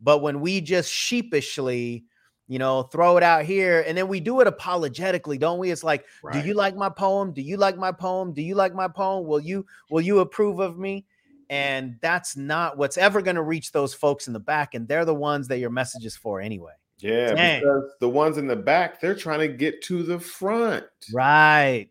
but 0.00 0.18
when 0.18 0.40
we 0.40 0.60
just 0.60 0.90
sheepishly 0.92 2.04
you 2.48 2.58
know 2.58 2.82
throw 2.84 3.16
it 3.16 3.22
out 3.22 3.44
here 3.44 3.84
and 3.86 3.96
then 3.96 4.08
we 4.08 4.20
do 4.20 4.40
it 4.40 4.46
apologetically 4.46 5.38
don't 5.38 5.58
we 5.58 5.70
it's 5.70 5.84
like 5.84 6.04
do 6.32 6.40
you 6.40 6.54
like 6.54 6.76
my 6.76 6.88
poem 6.88 7.32
do 7.32 7.40
you 7.40 7.56
like 7.56 7.76
my 7.76 7.92
poem 7.92 8.32
do 8.32 8.42
you 8.42 8.54
like 8.54 8.74
my 8.74 8.88
poem 8.88 9.26
will 9.26 9.40
you 9.40 9.64
will 9.90 10.00
you 10.00 10.18
approve 10.20 10.58
of 10.58 10.78
me 10.78 11.04
and 11.50 11.96
that's 12.00 12.36
not 12.36 12.76
what's 12.76 12.98
ever 12.98 13.22
going 13.22 13.36
to 13.36 13.42
reach 13.42 13.72
those 13.72 13.94
folks 13.94 14.26
in 14.26 14.32
the 14.32 14.40
back 14.40 14.74
and 14.74 14.88
they're 14.88 15.04
the 15.04 15.14
ones 15.14 15.48
that 15.48 15.58
your 15.58 15.70
message 15.70 16.04
is 16.04 16.16
for 16.16 16.40
anyway 16.40 16.72
Yeah, 16.98 17.34
Dang. 17.34 17.60
because 17.60 17.90
the 18.00 18.08
ones 18.08 18.38
in 18.38 18.46
the 18.46 18.56
back, 18.56 19.00
they're 19.00 19.14
trying 19.14 19.40
to 19.40 19.48
get 19.48 19.82
to 19.82 20.02
the 20.02 20.18
front. 20.20 20.86
right 21.12 21.90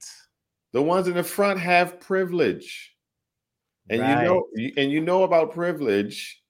The 0.74 0.82
ones 0.82 1.08
in 1.08 1.16
the 1.16 1.24
front 1.24 1.60
have 1.60 1.99
privilege. 1.99 2.95
And 3.89 4.02
Right. 4.02 4.10
you 4.22 4.26
know 4.26 4.47
and 4.78 4.91
you 4.91 5.02
know 5.02 5.24
about 5.24 5.52
privilege. 5.54 6.41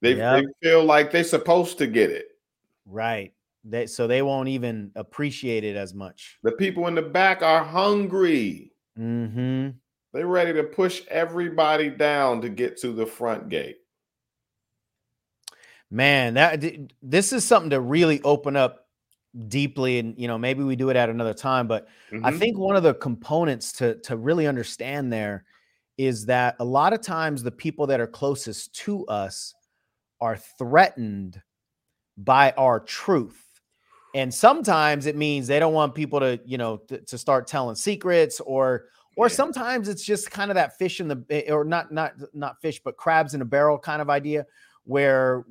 They, 0.00 0.14
Yep. 0.14 0.44
they 0.44 0.68
feel 0.68 0.84
like 0.84 1.10
they're 1.10 1.24
supposed 1.24 1.78
to 1.78 1.86
get 1.88 2.10
it. 2.10 2.27
Right. 2.88 3.32
They 3.64 3.86
so 3.86 4.06
they 4.06 4.22
won't 4.22 4.48
even 4.48 4.92
appreciate 4.96 5.64
it 5.64 5.76
as 5.76 5.92
much. 5.94 6.38
The 6.42 6.52
people 6.52 6.86
in 6.86 6.94
the 6.94 7.02
back 7.02 7.42
are 7.42 7.62
hungry. 7.62 8.72
Mm-hmm. 8.98 9.70
They're 10.12 10.26
ready 10.26 10.52
to 10.54 10.64
push 10.64 11.02
everybody 11.08 11.90
down 11.90 12.40
to 12.40 12.48
get 12.48 12.78
to 12.78 12.92
the 12.92 13.04
front 13.06 13.48
gate. 13.48 13.78
Man, 15.90 16.34
that 16.34 16.62
this 17.02 17.32
is 17.32 17.44
something 17.44 17.70
to 17.70 17.80
really 17.80 18.22
open 18.22 18.56
up 18.56 18.86
deeply, 19.48 19.98
and 19.98 20.18
you 20.18 20.28
know 20.28 20.38
maybe 20.38 20.62
we 20.62 20.76
do 20.76 20.90
it 20.90 20.96
at 20.96 21.10
another 21.10 21.34
time. 21.34 21.66
But 21.68 21.88
I 22.22 22.30
Mhm. 22.30 22.38
think 22.38 22.58
one 22.58 22.76
of 22.76 22.82
the 22.82 22.94
components 22.94 23.72
to 23.74 23.96
to 24.00 24.16
really 24.16 24.46
understand 24.46 25.12
there 25.12 25.44
is 25.98 26.26
that 26.26 26.56
a 26.60 26.64
lot 26.64 26.92
of 26.92 27.00
times 27.00 27.42
the 27.42 27.50
people 27.50 27.86
that 27.88 28.00
are 28.00 28.06
closest 28.06 28.72
to 28.74 29.04
us 29.06 29.54
are 30.20 30.36
threatened 30.36 31.42
by 32.18 32.52
our 32.52 32.80
truth. 32.80 33.44
And 34.14 34.32
sometimes 34.34 35.06
it 35.06 35.16
means 35.16 35.46
they 35.46 35.60
don't 35.60 35.74
want 35.74 35.94
people 35.94 36.20
to, 36.20 36.40
you 36.44 36.58
know, 36.58 36.78
to, 36.88 36.98
to 37.02 37.18
start 37.18 37.46
telling 37.46 37.76
secrets 37.76 38.40
or 38.40 38.86
or 39.16 39.28
Yeah. 39.28 39.34
sometimes 39.34 39.88
it's 39.88 40.04
just 40.04 40.30
kind 40.30 40.50
of 40.50 40.54
that 40.56 40.78
fish 40.78 41.00
in 41.00 41.08
the 41.08 41.24
eh, 41.30 41.52
or 41.52 41.64
not 41.64 41.92
not 41.92 42.14
not 42.34 42.60
fish 42.60 42.80
but 42.84 42.96
crabs 42.96 43.34
in 43.34 43.42
a 43.42 43.44
barrel 43.44 43.78
kind 43.78 44.00
of 44.02 44.10
idea 44.10 44.46
where 44.84 45.44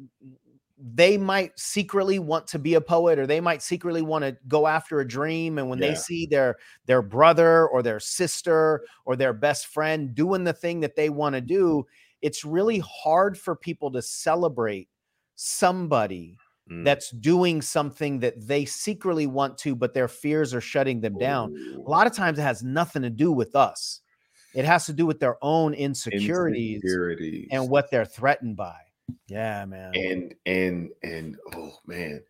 they 0.79 1.17
might 1.17 1.57
secretly 1.59 2.19
want 2.19 2.45
to 2.47 2.59
be 2.59 2.75
a 2.75 2.81
poet 2.81 3.17
or 3.17 3.25
they 3.25 3.39
might 3.41 3.63
secretly 3.63 4.03
want 4.03 4.23
to 4.23 4.37
go 4.47 4.67
after 4.67 4.99
a 4.99 5.07
dream 5.07 5.57
and 5.57 5.69
when 5.69 5.79
they 5.79 5.95
see 5.95 6.27
their 6.27 6.55
their 6.85 7.01
brother 7.01 7.67
or 7.67 7.81
their 7.81 7.99
sister 7.99 8.83
or 9.05 9.15
their 9.15 9.33
best 9.33 9.67
friend 9.67 10.13
doing 10.13 10.43
the 10.43 10.53
thing 10.53 10.79
that 10.81 10.95
they 10.95 11.09
want 11.09 11.33
to 11.33 11.41
do 11.41 11.83
it's 12.21 12.45
really 12.45 12.79
hard 12.79 13.37
for 13.37 13.55
people 13.55 13.91
to 13.91 14.01
celebrate 14.01 14.87
somebody 15.35 16.39
Mm. 16.69 16.83
that's 16.83 17.11
doing 17.11 17.61
something 17.61 18.19
that 18.19 18.45
they 18.45 18.65
secretly 18.65 19.25
want 19.25 19.57
to 19.59 19.73
but 19.73 19.93
their 19.93 20.09
fears 20.09 20.53
are 20.53 20.59
shutting 20.59 20.99
them 20.99 21.17
down 21.17 21.51
Ooh. 21.51 21.83
a 21.85 21.89
lot 21.89 22.07
of 22.07 22.13
times 22.13 22.37
it 22.39 22.41
has 22.41 22.61
nothing 22.61 23.03
to 23.03 23.09
do 23.09 23.31
with 23.31 23.55
us 23.55 24.01
it 24.53 24.65
has 24.65 24.85
to 24.87 24.93
do 24.93 25.05
with 25.05 25.19
their 25.21 25.37
own 25.41 25.73
insecurities 25.73 26.81
Insecurities. 26.83 27.47
and 27.51 27.69
what 27.69 27.89
they're 27.89 28.03
threatened 28.03 28.57
by 28.57 28.75
yeah 29.27 29.63
man 29.65 29.93
and 29.95 30.35
and 30.45 30.89
and 31.03 31.37
oh 31.55 31.71
man 31.85 32.21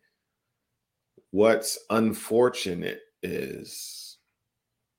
what's 1.32 1.76
unfortunate 1.90 3.00
is 3.24 4.18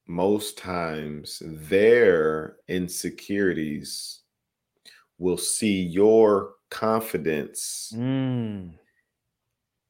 most 0.05 0.57
times 0.57 1.41
their 1.45 2.57
insecurities 2.67 4.19
will 5.17 5.37
see 5.37 5.81
your 5.81 6.55
confidence 6.69 7.93
Mm. 7.95 8.73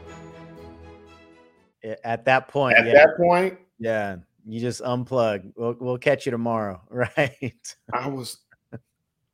At 2.03 2.25
that 2.25 2.47
point, 2.47 2.77
At 2.77 2.87
yeah, 2.87 2.93
that 2.93 3.17
point, 3.17 3.57
yeah, 3.79 4.17
you 4.45 4.59
just 4.59 4.81
unplug. 4.81 5.51
We'll, 5.55 5.75
we'll 5.79 5.97
catch 5.97 6.25
you 6.25 6.31
tomorrow, 6.31 6.81
right? 6.89 7.75
I 7.93 8.07
was, 8.07 8.37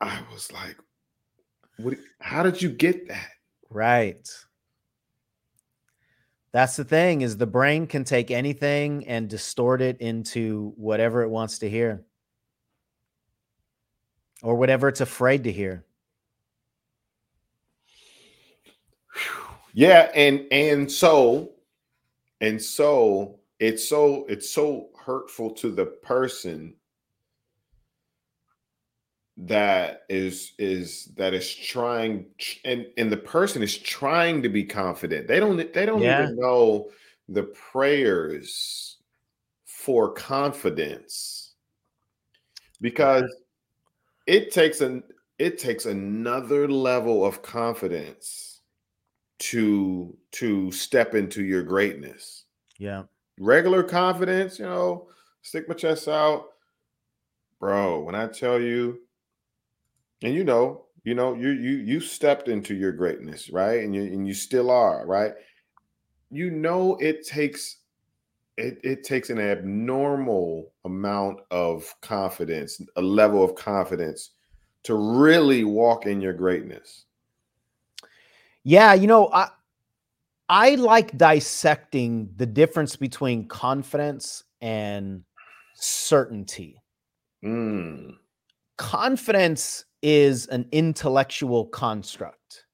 I 0.04 0.22
was 0.34 0.52
like, 0.52 0.78
"What? 1.78 1.98
How 2.20 2.44
did 2.44 2.62
you 2.62 2.70
get 2.70 3.08
that?" 3.08 3.32
Right. 3.70 4.28
That's 6.52 6.76
the 6.76 6.84
thing 6.84 7.22
is 7.22 7.38
the 7.38 7.48
brain 7.48 7.88
can 7.88 8.04
take 8.04 8.30
anything 8.30 9.08
and 9.08 9.28
distort 9.28 9.82
it 9.82 10.00
into 10.00 10.74
whatever 10.78 11.24
it 11.24 11.30
wants 11.30 11.58
to 11.60 11.70
hear 11.70 12.06
or 14.44 14.56
whatever 14.56 14.88
it's 14.88 15.02
afraid 15.02 15.46
to 15.46 15.52
hear. 15.52 15.84
Yeah, 19.74 20.12
and 20.14 20.46
and 20.52 20.92
so, 20.92 21.54
and 22.42 22.62
so 22.62 23.40
it's 23.60 23.88
so 23.90 24.26
it's 24.30 24.50
so 24.50 24.90
hurtful 25.04 25.50
to 25.56 25.72
the 25.72 25.86
person 25.86 26.76
that 29.36 30.04
is 30.10 30.54
is 30.60 31.06
that 31.16 31.34
is 31.34 31.54
trying 31.54 32.28
and 32.66 32.86
and 32.98 33.12
the 33.12 33.18
person 33.18 33.64
is 33.64 33.78
trying 33.78 34.44
to 34.44 34.50
be 34.50 34.64
confident 34.64 35.28
they 35.28 35.40
don't 35.40 35.58
they 35.74 35.86
don't 35.88 36.04
Yeah. 36.04 36.22
even 36.22 36.36
know 36.36 36.92
the 37.30 37.44
prayers 37.44 38.98
for 39.66 40.14
confidence 40.14 41.56
because 42.82 43.34
it 44.28 44.52
takes 44.52 44.82
an 44.82 45.04
it 45.40 45.58
takes 45.58 45.86
another 45.86 46.68
level 46.68 47.26
of 47.26 47.42
confidence 47.42 48.62
to 49.40 50.18
to 50.32 50.72
step 50.72 51.16
into 51.16 51.44
your 51.44 51.64
greatness 51.64 52.46
Yeah. 52.78 53.06
regular 53.40 53.84
confidence, 53.84 54.60
you 54.60 54.66
know, 54.66 55.10
stick 55.42 55.68
my 55.68 55.76
chest 55.76 56.08
out. 56.08 56.50
Bro, 57.60 58.02
when 58.04 58.16
I 58.16 58.28
tell 58.28 58.60
you, 58.60 59.08
and 60.24 60.34
you 60.34 60.44
know, 60.44 60.86
you 61.04 61.14
know, 61.14 61.36
you 61.36 61.50
you 61.50 61.72
you 61.78 62.00
stepped 62.00 62.48
into 62.48 62.74
your 62.74 62.94
greatness, 62.94 63.50
right? 63.50 63.84
And 63.84 63.94
you 63.94 64.04
and 64.04 64.26
you 64.26 64.34
still 64.34 64.72
are, 64.72 65.06
right? 65.06 65.34
You 66.32 66.50
know 66.50 66.96
it 66.96 67.28
takes 67.28 67.78
it, 68.58 68.80
it 68.84 69.04
takes 69.04 69.30
an 69.30 69.40
abnormal 69.40 70.72
amount 70.86 71.40
of 71.52 71.94
confidence, 72.02 72.82
a 72.96 73.02
level 73.02 73.44
of 73.44 73.56
confidence 73.56 74.32
to 74.84 74.96
really 74.96 75.64
walk 75.64 76.06
in 76.06 76.22
your 76.22 76.34
greatness. 76.34 77.06
Yeah, 78.64 78.94
you 78.94 79.08
know, 79.08 79.30
I 79.34 79.50
I 80.48 80.76
like 80.76 81.18
dissecting 81.18 82.30
the 82.38 82.46
difference 82.46 82.96
between 82.96 83.48
confidence 83.48 84.44
and 84.62 85.24
certainty. 85.76 86.82
Mm, 87.44 88.16
confidence 88.78 89.86
is 90.04 90.46
an 90.48 90.68
intellectual 90.72 91.66
construct. 91.66 92.66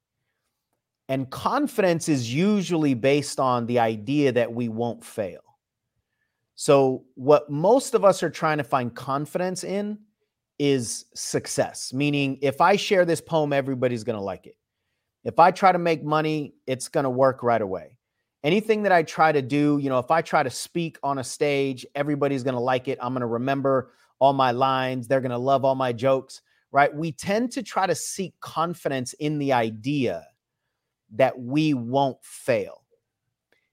And 1.08 1.30
confidence 1.30 2.10
is 2.10 2.34
usually 2.34 2.94
based 2.94 3.40
on 3.40 3.66
the 3.68 3.80
idea 3.80 4.32
that 4.34 4.52
we 4.52 4.68
won't 4.68 5.04
fail. 5.04 5.42
So, 6.56 7.06
what 7.16 7.50
most 7.50 7.94
of 7.94 8.04
us 8.04 8.22
are 8.22 8.30
trying 8.30 8.58
to 8.58 8.64
find 8.64 8.94
confidence 8.94 9.64
in 9.64 10.00
is 10.60 11.06
success, 11.16 11.94
meaning 11.94 12.38
if 12.42 12.60
I 12.60 12.76
share 12.76 13.06
this 13.06 13.22
poem, 13.22 13.54
everybody's 13.54 14.04
going 14.04 14.18
to 14.18 14.24
like 14.24 14.46
it. 14.46 14.58
If 15.24 15.40
I 15.40 15.52
try 15.52 15.72
to 15.72 15.80
make 15.80 16.04
money, 16.04 16.56
it's 16.68 16.90
going 16.90 17.06
to 17.06 17.10
work 17.10 17.44
right 17.44 17.62
away. 17.62 17.98
Anything 18.44 18.84
that 18.84 18.92
I 18.92 19.04
try 19.04 19.32
to 19.32 19.42
do, 19.42 19.80
you 19.82 19.90
know, 19.90 20.00
if 20.00 20.12
I 20.12 20.22
try 20.22 20.44
to 20.44 20.50
speak 20.50 20.98
on 21.02 21.18
a 21.20 21.24
stage, 21.24 21.86
everybody's 21.96 22.44
going 22.44 22.56
to 22.56 22.60
like 22.60 22.88
it. 22.88 22.98
I'm 23.02 23.14
going 23.14 23.22
to 23.22 23.28
remember 23.28 23.92
all 24.20 24.34
my 24.34 24.52
lines, 24.52 25.08
they're 25.08 25.22
going 25.22 25.32
to 25.32 25.38
love 25.38 25.64
all 25.64 25.76
my 25.76 25.94
jokes, 25.94 26.42
right? 26.72 26.94
We 26.94 27.12
tend 27.12 27.52
to 27.54 27.64
try 27.64 27.88
to 27.88 27.96
seek 27.96 28.34
confidence 28.42 29.14
in 29.14 29.40
the 29.40 29.54
idea 29.54 30.28
that 31.16 31.40
we 31.40 31.74
won't 31.74 32.18
fail. 32.22 32.84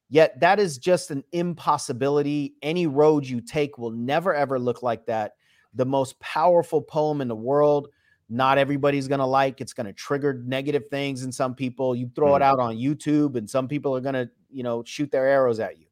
Yet 0.09 0.39
that 0.41 0.59
is 0.59 0.79
just 0.79 1.11
an 1.11 1.25
impossibility. 1.33 2.55
Any 2.63 2.87
road 2.87 3.27
you 3.27 3.41
take 3.41 3.77
will 3.77 3.91
never 3.91 4.35
ever 4.35 4.59
look 4.59 4.83
like 4.83 5.07
that. 5.07 5.33
The 5.75 5.85
most 5.85 6.19
powerful 6.21 6.81
poem 6.81 7.21
in 7.21 7.29
the 7.29 7.37
world, 7.37 7.89
not 8.29 8.57
everybody's 8.57 9.09
going 9.09 9.19
to 9.19 9.27
like. 9.27 9.61
It's 9.61 9.73
going 9.73 9.87
to 9.87 9.93
trigger 9.93 10.43
negative 10.47 10.85
things 10.91 11.23
in 11.25 11.33
some 11.33 11.55
people. 11.55 11.95
You 11.95 12.11
throw 12.15 12.33
mm. 12.33 12.37
it 12.37 12.43
out 12.43 12.61
on 12.61 12.77
YouTube 12.77 13.37
and 13.37 13.51
some 13.51 13.69
people 13.69 13.95
are 13.95 14.01
going 14.01 14.15
to, 14.15 14.31
you 14.51 14.63
know, 14.63 14.85
shoot 14.85 15.11
their 15.11 15.27
arrows 15.27 15.61
at 15.61 15.79
you. 15.79 15.87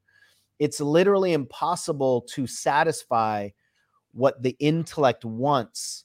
It's 0.61 0.81
literally 0.81 1.33
impossible 1.33 2.23
to 2.31 2.47
satisfy 2.47 3.49
what 4.13 4.41
the 4.43 4.57
intellect 4.61 5.25
wants 5.25 6.04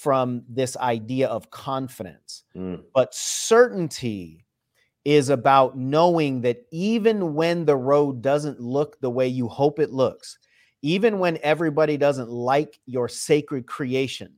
from 0.00 0.44
this 0.48 0.76
idea 0.76 1.26
of 1.26 1.50
confidence. 1.50 2.44
Mm. 2.54 2.84
But 2.94 3.12
certainty 3.12 4.44
is 5.04 5.28
about 5.28 5.76
knowing 5.76 6.40
that 6.42 6.64
even 6.70 7.34
when 7.34 7.64
the 7.64 7.76
road 7.76 8.22
doesn't 8.22 8.60
look 8.60 9.00
the 9.00 9.10
way 9.10 9.26
you 9.26 9.48
hope 9.48 9.80
it 9.80 9.90
looks, 9.90 10.38
even 10.82 11.18
when 11.18 11.36
everybody 11.42 11.96
doesn't 11.96 12.30
like 12.30 12.78
your 12.86 13.08
sacred 13.08 13.66
creation, 13.66 14.34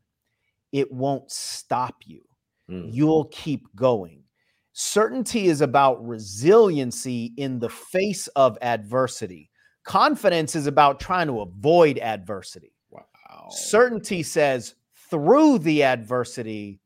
it 0.72 0.90
won't 0.90 1.30
stop 1.30 1.96
you. 2.06 2.22
Mm. 2.70 2.88
You'll 2.90 3.26
keep 3.26 3.66
going. 3.76 4.22
Certainty 4.72 5.48
is 5.48 5.60
about 5.60 6.06
resiliency 6.06 7.34
in 7.36 7.58
the 7.58 7.68
face 7.68 8.28
of 8.28 8.56
adversity. 8.62 9.50
Confidence 9.84 10.56
is 10.56 10.66
about 10.66 11.00
trying 11.00 11.26
to 11.26 11.40
avoid 11.40 11.98
adversity. 11.98 12.72
Wow. 12.88 13.48
Certainty 13.50 14.22
says 14.22 14.74
through 15.10 15.58
the 15.58 15.82
adversity, 15.82 16.80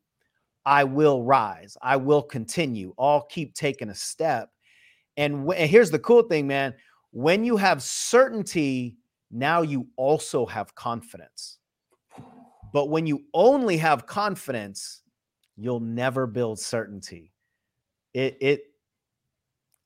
I 0.64 0.84
will 0.84 1.22
rise. 1.22 1.76
I 1.82 1.96
will 1.96 2.22
continue. 2.22 2.94
I'll 2.98 3.26
keep 3.26 3.54
taking 3.54 3.90
a 3.90 3.94
step. 3.94 4.50
And, 5.16 5.48
and 5.52 5.70
here's 5.70 5.90
the 5.90 5.98
cool 5.98 6.22
thing, 6.22 6.46
man. 6.46 6.74
When 7.10 7.44
you 7.44 7.56
have 7.56 7.82
certainty, 7.82 8.96
now 9.30 9.62
you 9.62 9.86
also 9.96 10.46
have 10.46 10.74
confidence. 10.74 11.58
But 12.72 12.88
when 12.88 13.06
you 13.06 13.22
only 13.32 13.76
have 13.76 14.06
confidence, 14.06 15.02
you'll 15.56 15.80
never 15.80 16.26
build 16.26 16.58
certainty. 16.58 17.32
It 18.12 18.36
it 18.40 18.62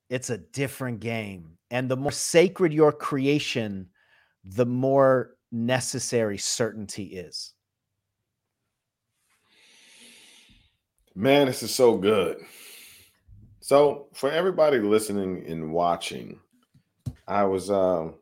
it's 0.09 0.31
a 0.31 0.39
different 0.39 1.01
game. 1.01 1.59
And 1.71 1.91
the 1.91 1.97
more 1.97 2.13
sacred 2.13 2.73
your 2.73 2.93
creation, 2.93 3.91
the 4.43 4.65
more 4.65 5.37
necessary 5.53 6.39
certainty 6.39 7.05
is. 7.05 7.53
Man, 11.19 11.49
this 11.49 11.65
is 11.65 11.75
so 11.75 11.97
good. 11.97 12.39
So, 13.59 14.07
for 14.15 14.31
everybody 14.31 14.79
listening 14.79 15.45
and 15.49 15.73
watching, 15.73 16.39
I 17.27 17.43
was 17.43 17.73
um 17.73 18.15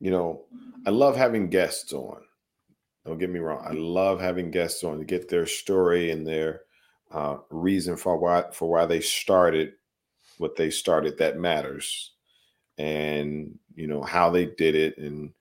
you 0.00 0.10
know, 0.10 0.46
I 0.86 0.90
love 0.90 1.14
having 1.14 1.50
guests 1.50 1.92
on. 1.92 2.22
Don't 3.04 3.18
get 3.18 3.28
me 3.28 3.38
wrong. 3.38 3.62
I 3.68 3.72
love 3.72 4.18
having 4.18 4.50
guests 4.50 4.82
on 4.82 4.98
to 4.98 5.04
get 5.04 5.28
their 5.28 5.44
story 5.44 6.10
and 6.10 6.26
their 6.26 6.62
uh, 7.12 7.36
reason 7.50 7.98
for 7.98 8.16
why 8.16 8.44
for 8.50 8.70
why 8.70 8.86
they 8.86 9.00
started 9.00 9.74
what 10.38 10.56
they 10.56 10.70
started 10.70 11.18
that 11.18 11.38
matters, 11.38 12.12
and 12.78 13.58
you 13.74 13.86
know 13.86 14.00
how 14.00 14.30
they 14.30 14.46
did 14.46 14.74
it 14.74 14.96
and 14.96 15.34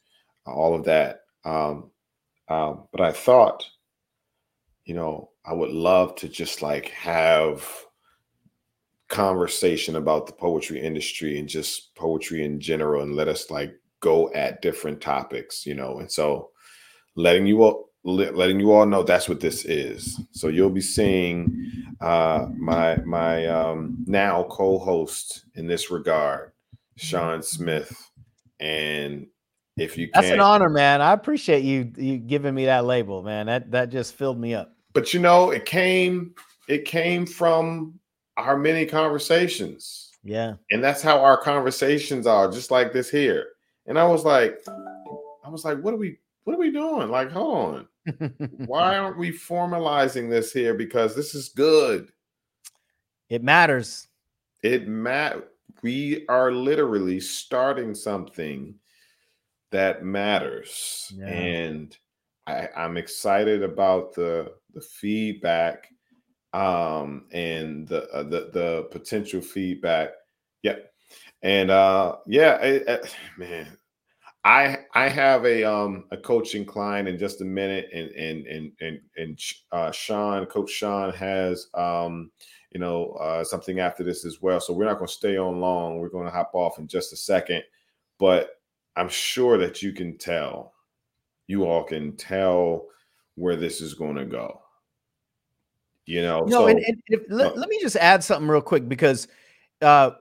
all 0.46 0.76
of 0.76 0.84
that. 0.84 1.22
Um, 1.46 1.90
um, 2.50 2.90
but 2.92 3.00
I 3.00 3.14
thought, 3.14 3.66
you 4.84 4.94
know, 4.94 5.30
I 5.48 5.54
would 5.54 5.72
love 5.72 6.16
to 6.16 6.30
just 6.30 6.62
like 6.62 6.90
have 6.90 7.68
conversation 9.08 9.96
about 9.96 10.26
the 10.26 10.34
poetry 10.34 10.82
industry 10.82 11.38
and 11.40 11.48
just 11.48 11.94
poetry 11.96 12.44
in 12.44 12.60
general, 12.60 13.04
and 13.04 13.16
let 13.16 13.28
us 13.28 13.52
like 13.52 13.74
go 14.00 14.32
at 14.34 14.62
different 14.62 15.02
topics, 15.02 15.66
you 15.66 15.74
know. 15.74 16.00
And 16.00 16.12
so 16.12 16.50
letting 17.16 17.46
you 17.46 17.64
all 17.64 17.90
letting 18.04 18.60
you 18.60 18.72
all 18.72 18.86
know 18.86 19.04
that's 19.04 19.28
what 19.28 19.40
this 19.40 19.66
is. 19.66 20.20
So 20.32 20.48
you'll 20.48 20.70
be 20.70 20.82
seeing 20.82 21.72
uh, 22.02 22.48
my 22.58 22.98
my 22.98 23.48
um, 23.48 23.98
now 24.06 24.44
co-host 24.44 25.46
in 25.56 25.68
this 25.68 25.90
regard, 25.90 26.52
Sean 26.98 27.42
Smith, 27.42 28.12
and 28.60 29.28
if 29.78 29.98
you 29.98 30.10
that's 30.14 30.30
an 30.30 30.40
honor, 30.40 30.70
man. 30.70 31.02
I 31.02 31.14
appreciate 31.14 31.64
you 31.64 31.92
you 31.98 32.18
giving 32.18 32.54
me 32.54 32.66
that 32.66 32.86
label, 32.86 33.24
man. 33.24 33.48
That 33.48 33.72
that 33.72 33.90
just 33.90 34.14
filled 34.14 34.40
me 34.40 34.54
up. 34.54 34.75
But 34.96 35.14
you 35.14 35.20
know, 35.20 35.52
it 35.52 35.66
came 35.66 36.34
it 36.70 36.86
came 36.86 37.28
from 37.28 38.00
our 38.38 38.58
many 38.58 38.86
conversations. 38.86 40.14
Yeah, 40.24 40.54
and 40.72 40.84
that's 40.84 41.02
how 41.02 41.20
our 41.20 41.38
conversations 41.38 42.26
are, 42.26 42.50
just 42.50 42.72
like 42.72 42.94
this 42.94 43.10
here. 43.10 43.50
And 43.86 44.00
I 44.00 44.08
was 44.08 44.24
like, 44.24 44.58
I 45.46 45.50
was 45.50 45.66
like, 45.66 45.80
what 45.82 45.94
are 45.94 45.98
we 45.98 46.18
what 46.46 46.56
are 46.56 46.60
we 46.60 46.72
doing? 46.72 47.10
Like, 47.10 47.30
hold 47.30 47.76
on. 47.76 47.88
Why 48.68 48.98
aren't 48.98 49.18
we 49.18 49.32
formalizing 49.32 50.30
this 50.30 50.54
here? 50.54 50.74
Because 50.74 51.14
this 51.14 51.36
is 51.36 51.50
good. 51.50 52.12
It 53.30 53.44
matters. 53.44 54.08
It 54.64 54.88
mat. 54.88 55.44
We 55.82 56.26
are 56.30 56.54
literally 56.54 57.20
starting 57.20 57.94
something 57.94 58.76
that 59.72 60.06
matters, 60.06 61.12
yeah. 61.14 61.28
and 61.28 61.98
I, 62.48 62.70
I'm 62.78 62.96
excited 62.96 63.62
about 63.62 64.14
the 64.14 64.54
the 64.76 64.82
feedback 64.82 65.88
um 66.54 67.26
and 67.32 67.88
the 67.88 68.08
uh, 68.12 68.24
the 68.24 68.50
the 68.54 68.88
potential 68.92 69.42
feedback. 69.42 70.10
Yep. 70.62 70.92
And 71.42 71.72
uh 71.72 72.18
yeah, 72.28 72.58
it, 72.58 72.84
it, 72.88 73.16
man, 73.38 73.78
I 74.46 74.78
I 74.94 75.10
have 75.10 75.44
a 75.46 75.64
um 75.64 76.06
a 76.12 76.18
coaching 76.18 76.66
client 76.66 77.08
in 77.08 77.18
just 77.18 77.42
a 77.42 77.46
minute, 77.46 77.90
and 77.92 78.10
and 78.12 78.46
and 78.46 78.72
and 78.80 79.00
and 79.18 79.40
uh, 79.72 79.92
Sean, 79.92 80.46
Coach 80.46 80.70
Sean 80.70 81.12
has 81.14 81.68
um 81.74 82.32
you 82.72 82.80
know 82.80 83.12
uh, 83.14 83.44
something 83.44 83.80
after 83.80 84.04
this 84.04 84.24
as 84.24 84.42
well. 84.42 84.60
So 84.60 84.72
we're 84.72 84.86
not 84.86 85.00
going 85.00 85.08
to 85.08 85.14
stay 85.14 85.38
on 85.38 85.60
long. 85.60 85.98
We're 85.98 86.10
going 86.10 86.26
to 86.26 86.32
hop 86.32 86.52
off 86.54 86.78
in 86.78 86.88
just 86.88 87.12
a 87.12 87.18
second, 87.18 87.64
but 88.20 88.52
I'm 88.96 89.10
sure 89.10 89.58
that 89.58 89.82
you 89.82 89.94
can 89.94 90.18
tell, 90.18 90.74
you 91.48 91.66
all 91.66 91.84
can 91.84 92.16
tell 92.16 92.86
where 93.34 93.56
this 93.56 93.82
is 93.82 93.94
going 93.94 94.16
to 94.16 94.26
go. 94.26 94.62
You 96.06 96.22
know, 96.22 96.42
no, 96.42 96.60
so, 96.60 96.68
and, 96.68 96.80
and 96.80 97.02
if, 97.08 97.22
let, 97.30 97.54
uh, 97.54 97.56
let 97.56 97.70
me 97.70 97.80
just 97.82 97.96
add 97.96 98.24
something 98.24 98.48
real 98.48 98.62
quick 98.62 98.88
because 98.88 99.28
uh, 99.82 100.12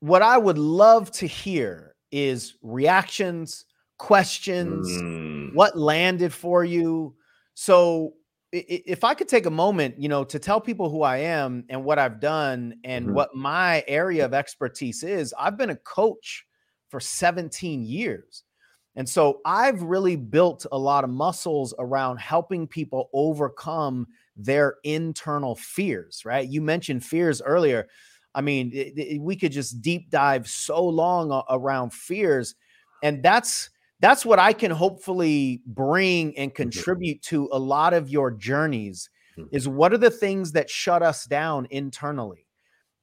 what 0.00 0.22
I 0.22 0.38
would 0.38 0.58
love 0.58 1.10
to 1.12 1.26
hear 1.26 1.94
is 2.10 2.54
reactions, 2.62 3.64
questions, 3.98 4.88
mm. 4.88 5.54
what 5.54 5.78
landed 5.78 6.32
for 6.32 6.64
you. 6.64 7.14
So 7.54 8.14
if 8.50 9.04
I 9.04 9.14
could 9.14 9.28
take 9.28 9.46
a 9.46 9.50
moment, 9.50 9.98
you 9.98 10.08
know, 10.08 10.24
to 10.24 10.38
tell 10.38 10.60
people 10.60 10.88
who 10.88 11.02
I 11.02 11.18
am 11.18 11.64
and 11.68 11.84
what 11.84 11.98
I've 11.98 12.18
done 12.18 12.76
and 12.82 13.06
mm-hmm. 13.06 13.14
what 13.14 13.34
my 13.34 13.84
area 13.86 14.24
of 14.24 14.32
expertise 14.32 15.02
is, 15.02 15.34
I've 15.38 15.58
been 15.58 15.70
a 15.70 15.76
coach 15.76 16.46
for 16.88 16.98
17 16.98 17.84
years. 17.84 18.44
And 18.98 19.08
so 19.08 19.40
I've 19.44 19.80
really 19.80 20.16
built 20.16 20.66
a 20.72 20.76
lot 20.76 21.04
of 21.04 21.10
muscles 21.10 21.72
around 21.78 22.18
helping 22.18 22.66
people 22.66 23.08
overcome 23.12 24.08
their 24.36 24.74
internal 24.82 25.54
fears, 25.54 26.22
right? 26.24 26.46
You 26.46 26.60
mentioned 26.60 27.04
fears 27.04 27.40
earlier. 27.40 27.86
I 28.34 28.40
mean, 28.40 28.72
it, 28.74 28.98
it, 28.98 29.20
we 29.20 29.36
could 29.36 29.52
just 29.52 29.80
deep 29.82 30.10
dive 30.10 30.48
so 30.48 30.84
long 30.84 31.44
around 31.48 31.92
fears, 31.92 32.56
and 33.04 33.22
that's 33.22 33.70
that's 34.00 34.26
what 34.26 34.40
I 34.40 34.52
can 34.52 34.72
hopefully 34.72 35.62
bring 35.64 36.36
and 36.36 36.50
mm-hmm. 36.50 36.62
contribute 36.62 37.22
to 37.22 37.48
a 37.52 37.58
lot 37.58 37.94
of 37.94 38.10
your 38.10 38.32
journeys. 38.32 39.10
Mm-hmm. 39.38 39.54
Is 39.54 39.68
what 39.68 39.92
are 39.92 39.98
the 39.98 40.10
things 40.10 40.50
that 40.52 40.68
shut 40.68 41.04
us 41.04 41.24
down 41.24 41.68
internally? 41.70 42.47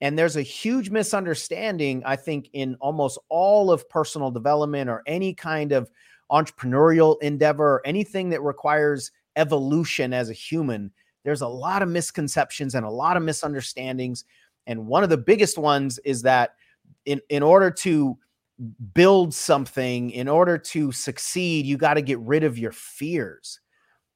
And 0.02 0.18
there's 0.20 0.36
a 0.36 0.42
huge 0.42 0.90
misunderstanding, 0.90 2.04
I 2.06 2.16
think, 2.16 2.50
in 2.54 2.76
almost 2.82 3.18
all 3.30 3.72
of 3.72 3.88
personal 3.90 4.30
development 4.30 4.90
or 4.90 5.04
any 5.08 5.34
kind 5.34 5.72
of 5.72 5.90
entrepreneurial 6.32 7.22
endeavor 7.22 7.76
or 7.76 7.82
anything 7.86 8.30
that 8.30 8.42
requires 8.42 9.12
evolution 9.36 10.14
as 10.14 10.30
a 10.30 10.34
human. 10.34 10.92
There's 11.24 11.42
a 11.42 11.48
lot 11.48 11.82
of 11.82 11.90
misconceptions 11.90 12.76
and 12.76 12.86
a 12.86 12.90
lot 12.90 13.18
of 13.18 13.24
misunderstandings 13.24 14.26
and 14.68 14.88
one 14.88 15.04
of 15.04 15.10
the 15.10 15.18
biggest 15.18 15.58
ones 15.58 16.00
is 16.00 16.22
that 16.24 16.56
in, 17.06 17.22
in 17.30 17.44
order 17.44 17.70
to 17.72 18.18
build 18.94 19.34
something, 19.34 20.12
in 20.12 20.28
order 20.28 20.58
to 20.58 20.92
succeed, 20.92 21.66
you 21.66 21.78
got 21.78 21.96
to 21.96 22.02
get 22.02 22.20
rid 22.20 22.44
of 22.44 22.58
your 22.58 22.72
fears. 22.72 23.60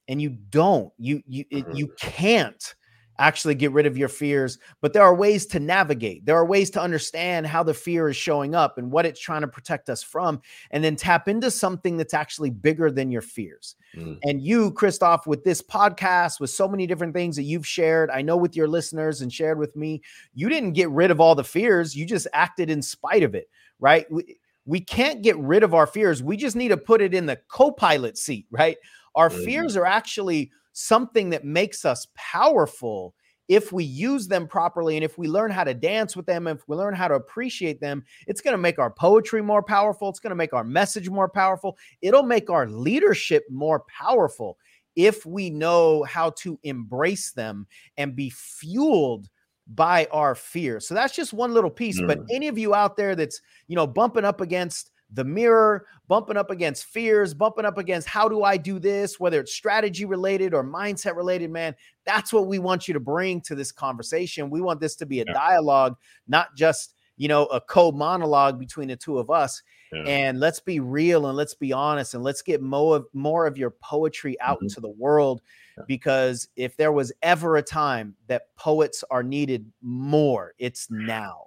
And 0.07 0.19
you 0.19 0.30
don't. 0.30 0.91
You 0.97 1.21
you 1.27 1.45
it, 1.51 1.65
you 1.75 1.86
mm-hmm. 1.86 2.09
can't 2.09 2.75
actually 3.20 3.53
get 3.53 3.72
rid 3.72 3.86
of 3.86 3.97
your 3.97 4.07
fears, 4.07 4.57
but 4.82 4.93
there 4.93 5.03
are 5.03 5.13
ways 5.13 5.45
to 5.47 5.59
navigate. 5.59 6.26
There 6.26 6.38
are 6.38 6.45
ways 6.45 6.70
to 6.72 6.82
understand 6.82 7.45
how 7.45 7.61
the 7.61 7.74
fear 7.74 8.09
is 8.09 8.15
showing 8.15 8.55
up 8.55 8.78
and 8.78 8.91
what 8.91 9.05
it's 9.05 9.20
trying 9.20 9.41
to 9.41 9.47
protect 9.47 9.89
us 9.89 10.01
from, 10.01 10.41
and 10.72 10.84
then 10.84 10.95
tap 10.95 11.28
into 11.28 11.51
something 11.51 11.97
that's 11.97 12.13
actually 12.13 12.49
bigger 12.49 12.89
than 12.89 13.11
your 13.11 13.22
fears. 13.22 13.76
Mm. 13.95 14.17
And 14.24 14.41
you, 14.41 14.72
Christoph, 14.72 15.28
with 15.28 15.43
this 15.43 15.61
podcast, 15.61 16.39
with 16.39 16.49
so 16.49 16.67
many 16.67 16.88
different 16.88 17.13
things 17.13 17.36
that 17.36 17.43
you've 17.43 17.67
shared, 17.67 18.09
I 18.09 18.22
know 18.22 18.38
with 18.38 18.55
your 18.55 18.67
listeners 18.67 19.22
and 19.22 19.32
shared 19.32 19.59
with 19.59 19.76
me, 19.76 20.01
you 20.34 20.49
didn't 20.49 20.74
get 20.74 20.89
rid 20.89 21.11
of 21.11 21.20
all 21.20 21.36
the 21.36 21.43
fears, 21.43 21.95
you 21.95 22.05
just 22.05 22.28
acted 22.34 22.70
in 22.70 22.82
spite 22.82 23.24
of 23.24 23.36
it, 23.36 23.49
right? 23.80 24.09
We, 24.09 24.39
we 24.65 24.80
can't 24.80 25.22
get 25.22 25.38
rid 25.38 25.63
of 25.63 25.74
our 25.74 25.88
fears. 25.88 26.24
We 26.24 26.38
just 26.38 26.55
need 26.55 26.70
to 26.70 26.78
put 26.78 27.01
it 27.01 27.13
in 27.13 27.26
the 27.26 27.39
co 27.47 27.72
pilot 27.72 28.17
seat, 28.17 28.45
right? 28.51 28.78
Our 29.15 29.30
mm-hmm. 29.30 29.43
fears 29.43 29.76
are 29.76 29.86
actually 29.86 30.51
something 30.80 31.30
that 31.32 31.43
makes 31.43 31.86
us 31.86 32.07
powerful 32.15 33.13
if 33.47 33.73
we 33.73 33.84
use 33.84 34.27
them 34.27 34.47
properly 34.47 34.95
and 34.95 35.03
if 35.03 35.17
we 35.17 35.27
learn 35.27 35.49
how 35.49 35.63
to 35.63 35.73
dance 35.73 36.15
with 36.15 36.27
them, 36.27 36.47
if 36.47 36.67
we 36.67 36.75
learn 36.75 36.93
how 36.93 37.07
to 37.07 37.15
appreciate 37.15 37.82
them, 37.82 38.03
it's 38.27 38.41
going 38.41 38.53
to 38.53 38.59
make 38.59 38.77
our 38.77 38.91
poetry 38.91 39.41
more 39.41 39.63
powerful. 39.63 40.07
It's 40.07 40.19
going 40.19 40.30
to 40.30 40.36
make 40.36 40.53
our 40.53 40.63
message 40.63 41.09
more 41.09 41.27
powerful. 41.27 41.75
It'll 42.01 42.23
make 42.23 42.51
our 42.51 42.67
leadership 42.67 43.43
more 43.49 43.84
powerful 43.89 44.57
if 44.95 45.25
we 45.25 45.49
know 45.49 46.03
how 46.03 46.30
to 46.32 46.59
embrace 46.63 47.32
them 47.32 47.65
and 47.97 48.15
be 48.15 48.30
fueled 48.30 49.30
by 49.67 50.07
our 50.11 50.36
fear. 50.36 50.80
So 50.80 50.93
that's 50.93 51.15
just 51.15 51.34
one 51.34 51.53
little 51.53 51.69
piece. 51.71 51.99
Mm. 51.99 52.07
But 52.07 52.19
any 52.30 52.47
of 52.47 52.57
you 52.57 52.75
out 52.75 52.97
there 52.97 53.15
that's, 53.15 53.41
you 53.67 53.75
know, 53.75 53.88
bumping 53.88 54.25
up 54.25 54.41
against 54.41 54.91
the 55.14 55.24
mirror, 55.24 55.86
bumping 56.07 56.38
up 56.38 56.51
against 56.51 56.86
fears, 56.86 57.34
bumping 57.34 57.66
up 57.66 57.78
against 57.78 58.07
how 58.07 58.28
do 58.30 58.43
I 58.43 58.57
do 58.57 58.80
this, 58.80 59.20
whether 59.20 59.39
it's 59.39 59.53
strategy 59.53 60.05
related 60.05 60.53
or 60.53 60.64
mindset 60.64 61.16
related, 61.16 61.51
man, 61.51 61.76
that's 62.05 62.32
what 62.32 62.47
we 62.47 62.60
want 62.60 62.88
you 62.88 62.93
to 62.93 62.99
bring 62.99 63.41
to 63.41 63.55
this 63.55 63.72
conversation. 63.72 64.49
We 64.49 64.62
want 64.62 64.80
this 64.80 64.95
to 64.97 65.05
be 65.05 65.22
a 65.22 65.26
yeah. 65.26 65.34
dialogue, 65.34 65.97
not 66.28 66.55
just, 66.55 66.95
you 67.18 67.28
know, 67.28 67.45
a 67.45 67.60
co 67.60 67.91
monologue 67.91 68.60
between 68.60 68.89
the 68.89 68.95
two 68.95 69.18
of 69.18 69.30
us. 69.30 69.62
Yeah. 69.91 70.03
And 70.03 70.39
let's 70.39 70.60
be 70.60 70.80
real 70.80 71.26
and 71.26 71.36
let's 71.36 71.55
be 71.55 71.74
honest 71.74 72.14
and 72.14 72.24
let's 72.24 72.43
get 72.43 72.62
more 72.62 72.97
of, 72.97 73.07
more 73.14 73.47
of 73.47 73.57
your 73.57 73.72
poetry 73.72 74.39
out 74.39 74.57
mm-hmm. 74.57 74.66
into 74.66 74.82
the 74.82 74.89
world 74.89 75.41
because 75.88 76.47
if 76.55 76.76
there 76.78 76.91
was 76.91 77.12
ever 77.22 77.57
a 77.57 77.62
time 77.62 78.16
that 78.28 78.55
poets 78.55 79.03
are 79.10 79.24
needed 79.24 79.72
more, 79.82 80.53
it's 80.60 80.88
now 80.91 81.45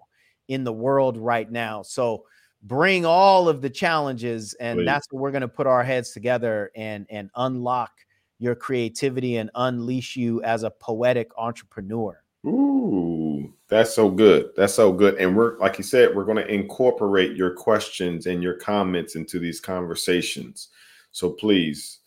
in 0.48 0.64
the 0.64 0.72
world 0.72 1.16
right 1.16 1.50
now. 1.50 1.82
So 1.82 2.24
bring 2.62 3.04
all 3.04 3.48
of 3.48 3.60
the 3.60 3.70
challenges, 3.70 4.54
and 4.54 4.86
that's 4.86 5.06
what 5.10 5.20
we're 5.20 5.30
going 5.30 5.42
to 5.42 5.48
put 5.48 5.66
our 5.66 5.84
heads 5.84 6.12
together 6.12 6.70
and 6.76 7.06
and 7.10 7.30
unlock 7.36 7.92
your 8.38 8.54
creativity 8.54 9.36
and 9.36 9.50
unleash 9.54 10.16
you 10.16 10.42
as 10.42 10.62
a 10.64 10.70
poetic 10.70 11.30
entrepreneur. 11.36 12.22
Ooh, 12.44 13.52
that's 13.68 13.94
so 13.94 14.10
good. 14.10 14.50
That's 14.56 14.74
so 14.74 14.92
good. 14.92 15.14
And 15.16 15.36
we're 15.36 15.56
like 15.58 15.78
you 15.78 15.84
said, 15.84 16.14
we're 16.14 16.24
going 16.24 16.38
to 16.38 16.52
incorporate 16.52 17.36
your 17.36 17.54
questions 17.54 18.26
and 18.26 18.42
your 18.42 18.54
comments 18.54 19.14
into 19.14 19.38
these 19.38 19.60
conversations. 19.60 20.68
So 21.12 21.30
please 21.30 22.00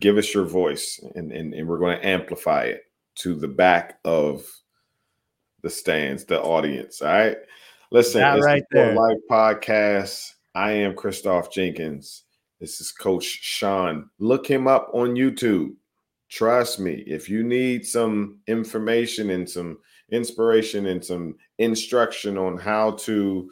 give 0.00 0.16
us 0.16 0.32
your 0.32 0.44
voice 0.44 1.00
and, 1.16 1.32
and, 1.32 1.54
and 1.54 1.66
we're 1.66 1.78
going 1.78 1.98
to 1.98 2.06
amplify 2.06 2.64
it 2.64 2.84
to 3.16 3.34
the 3.34 3.48
back 3.48 3.98
of 4.04 4.46
the 5.62 5.70
stands, 5.70 6.24
the 6.24 6.40
audience. 6.40 7.02
All 7.02 7.08
right. 7.08 7.38
Listen, 7.90 8.20
that 8.20 8.40
right 8.40 8.62
the. 8.70 8.92
Life 8.92 9.18
Podcast. 9.30 10.34
I 10.54 10.72
am 10.72 10.94
Christoph 10.94 11.50
Jenkins. 11.50 12.24
This 12.60 12.82
is 12.82 12.92
Coach 12.92 13.24
Sean. 13.24 14.10
Look 14.18 14.46
him 14.46 14.68
up 14.68 14.90
on 14.92 15.14
YouTube. 15.14 15.70
Trust 16.28 16.80
me, 16.80 17.02
if 17.06 17.30
you 17.30 17.42
need 17.42 17.86
some 17.86 18.40
information 18.46 19.30
and 19.30 19.48
some 19.48 19.78
inspiration 20.10 20.86
and 20.86 21.02
some 21.02 21.36
instruction 21.58 22.36
on 22.36 22.58
how 22.58 22.90
to 22.92 23.50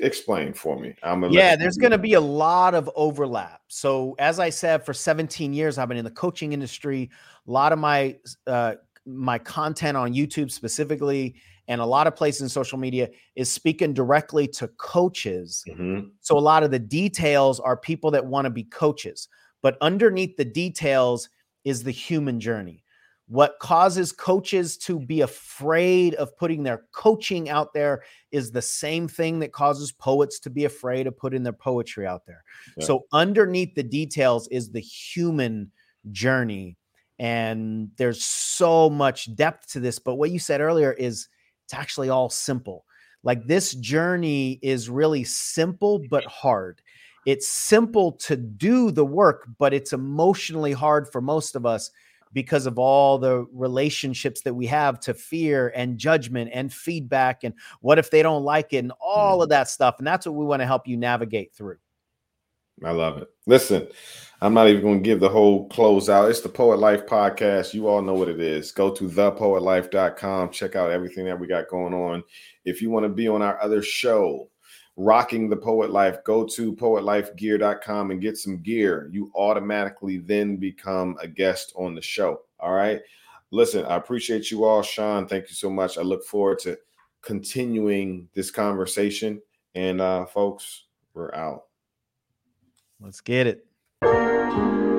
explain 0.00 0.52
for 0.52 0.78
me. 0.78 0.94
I'm 1.02 1.24
yeah, 1.30 1.56
there's 1.56 1.76
going 1.78 1.92
to 1.92 1.98
be 1.98 2.14
a 2.14 2.20
lot 2.20 2.74
of 2.74 2.90
overlap. 2.94 3.62
So, 3.68 4.14
as 4.18 4.38
I 4.38 4.50
said, 4.50 4.84
for 4.84 4.92
17 4.92 5.54
years, 5.54 5.78
I've 5.78 5.88
been 5.88 5.96
in 5.96 6.04
the 6.04 6.10
coaching 6.10 6.52
industry. 6.52 7.10
A 7.48 7.50
lot 7.50 7.72
of 7.72 7.78
my 7.78 8.18
uh, 8.46 8.74
my 9.06 9.38
content 9.38 9.96
on 9.96 10.12
YouTube 10.12 10.50
specifically 10.50 11.36
and 11.70 11.80
a 11.80 11.86
lot 11.86 12.08
of 12.08 12.16
places 12.16 12.42
in 12.42 12.48
social 12.48 12.78
media 12.78 13.08
is 13.36 13.50
speaking 13.50 13.94
directly 13.94 14.48
to 14.48 14.66
coaches. 14.76 15.62
Mm-hmm. 15.68 16.08
So 16.20 16.36
a 16.36 16.40
lot 16.40 16.64
of 16.64 16.72
the 16.72 16.80
details 16.80 17.60
are 17.60 17.76
people 17.76 18.10
that 18.10 18.26
want 18.26 18.46
to 18.46 18.50
be 18.50 18.64
coaches, 18.64 19.28
but 19.62 19.78
underneath 19.80 20.36
the 20.36 20.44
details 20.44 21.28
is 21.62 21.84
the 21.84 21.92
human 21.92 22.40
journey. 22.40 22.82
What 23.28 23.60
causes 23.60 24.10
coaches 24.10 24.76
to 24.78 24.98
be 24.98 25.20
afraid 25.20 26.16
of 26.16 26.36
putting 26.36 26.64
their 26.64 26.86
coaching 26.92 27.48
out 27.48 27.72
there 27.72 28.02
is 28.32 28.50
the 28.50 28.60
same 28.60 29.06
thing 29.06 29.38
that 29.38 29.52
causes 29.52 29.92
poets 29.92 30.40
to 30.40 30.50
be 30.50 30.64
afraid 30.64 31.06
of 31.06 31.16
putting 31.16 31.44
their 31.44 31.52
poetry 31.52 32.04
out 32.04 32.26
there. 32.26 32.42
Yeah. 32.76 32.86
So, 32.86 33.04
underneath 33.12 33.76
the 33.76 33.84
details 33.84 34.48
is 34.48 34.72
the 34.72 34.80
human 34.80 35.70
journey. 36.10 36.76
And 37.20 37.90
there's 37.96 38.24
so 38.24 38.90
much 38.90 39.32
depth 39.36 39.70
to 39.72 39.80
this. 39.80 40.00
But 40.00 40.16
what 40.16 40.32
you 40.32 40.40
said 40.40 40.60
earlier 40.60 40.92
is 40.92 41.28
it's 41.70 41.78
actually 41.78 42.08
all 42.08 42.28
simple. 42.28 42.84
Like 43.22 43.46
this 43.46 43.74
journey 43.74 44.58
is 44.60 44.90
really 44.90 45.22
simple 45.22 46.02
but 46.10 46.24
hard. 46.24 46.82
It's 47.26 47.46
simple 47.46 48.12
to 48.12 48.36
do 48.36 48.90
the 48.90 49.04
work, 49.04 49.46
but 49.56 49.72
it's 49.72 49.92
emotionally 49.92 50.72
hard 50.72 51.08
for 51.12 51.20
most 51.20 51.54
of 51.54 51.66
us 51.66 51.92
because 52.32 52.66
of 52.66 52.76
all 52.76 53.18
the 53.18 53.46
relationships 53.52 54.40
that 54.40 54.54
we 54.54 54.66
have 54.66 54.98
to 55.00 55.14
fear 55.14 55.72
and 55.76 55.96
judgment 55.96 56.50
and 56.52 56.72
feedback 56.72 57.44
and 57.44 57.54
what 57.82 58.00
if 58.00 58.10
they 58.10 58.22
don't 58.24 58.42
like 58.42 58.72
it 58.72 58.78
and 58.78 58.92
all 59.00 59.38
mm. 59.38 59.42
of 59.44 59.48
that 59.50 59.68
stuff. 59.68 59.96
And 59.98 60.06
that's 60.06 60.26
what 60.26 60.34
we 60.34 60.44
want 60.44 60.60
to 60.60 60.66
help 60.66 60.88
you 60.88 60.96
navigate 60.96 61.54
through. 61.54 61.78
I 62.84 62.90
love 62.90 63.18
it. 63.18 63.28
Listen, 63.46 63.86
I'm 64.42 64.54
not 64.54 64.68
even 64.68 64.80
going 64.80 65.02
to 65.02 65.04
give 65.04 65.20
the 65.20 65.28
whole 65.28 65.68
close 65.68 66.08
out. 66.08 66.30
It's 66.30 66.40
the 66.40 66.48
Poet 66.48 66.78
Life 66.78 67.04
podcast. 67.04 67.74
You 67.74 67.88
all 67.88 68.00
know 68.00 68.14
what 68.14 68.30
it 68.30 68.40
is. 68.40 68.72
Go 68.72 68.90
to 68.90 69.04
thepoetlife.com. 69.04 70.50
Check 70.50 70.76
out 70.76 70.90
everything 70.90 71.26
that 71.26 71.38
we 71.38 71.46
got 71.46 71.68
going 71.68 71.92
on. 71.92 72.24
If 72.64 72.80
you 72.80 72.88
want 72.88 73.04
to 73.04 73.10
be 73.10 73.28
on 73.28 73.42
our 73.42 73.60
other 73.60 73.82
show, 73.82 74.48
Rocking 74.96 75.50
the 75.50 75.58
Poet 75.58 75.90
Life, 75.90 76.24
go 76.24 76.46
to 76.46 76.74
poetlifegear.com 76.74 78.10
and 78.10 78.20
get 78.20 78.38
some 78.38 78.62
gear. 78.62 79.10
You 79.12 79.30
automatically 79.34 80.16
then 80.16 80.56
become 80.56 81.18
a 81.20 81.28
guest 81.28 81.74
on 81.76 81.94
the 81.94 82.02
show. 82.02 82.40
All 82.58 82.72
right. 82.72 83.00
Listen, 83.50 83.84
I 83.84 83.96
appreciate 83.96 84.50
you 84.50 84.64
all. 84.64 84.82
Sean, 84.82 85.26
thank 85.26 85.50
you 85.50 85.54
so 85.54 85.68
much. 85.68 85.98
I 85.98 86.02
look 86.02 86.24
forward 86.24 86.60
to 86.60 86.78
continuing 87.20 88.26
this 88.32 88.50
conversation. 88.50 89.42
And 89.74 90.00
uh, 90.00 90.24
folks, 90.24 90.84
we're 91.12 91.34
out. 91.34 91.64
Let's 93.00 93.20
get 93.20 93.46
it 93.46 93.66
thank 94.50 94.80
you 94.80 94.89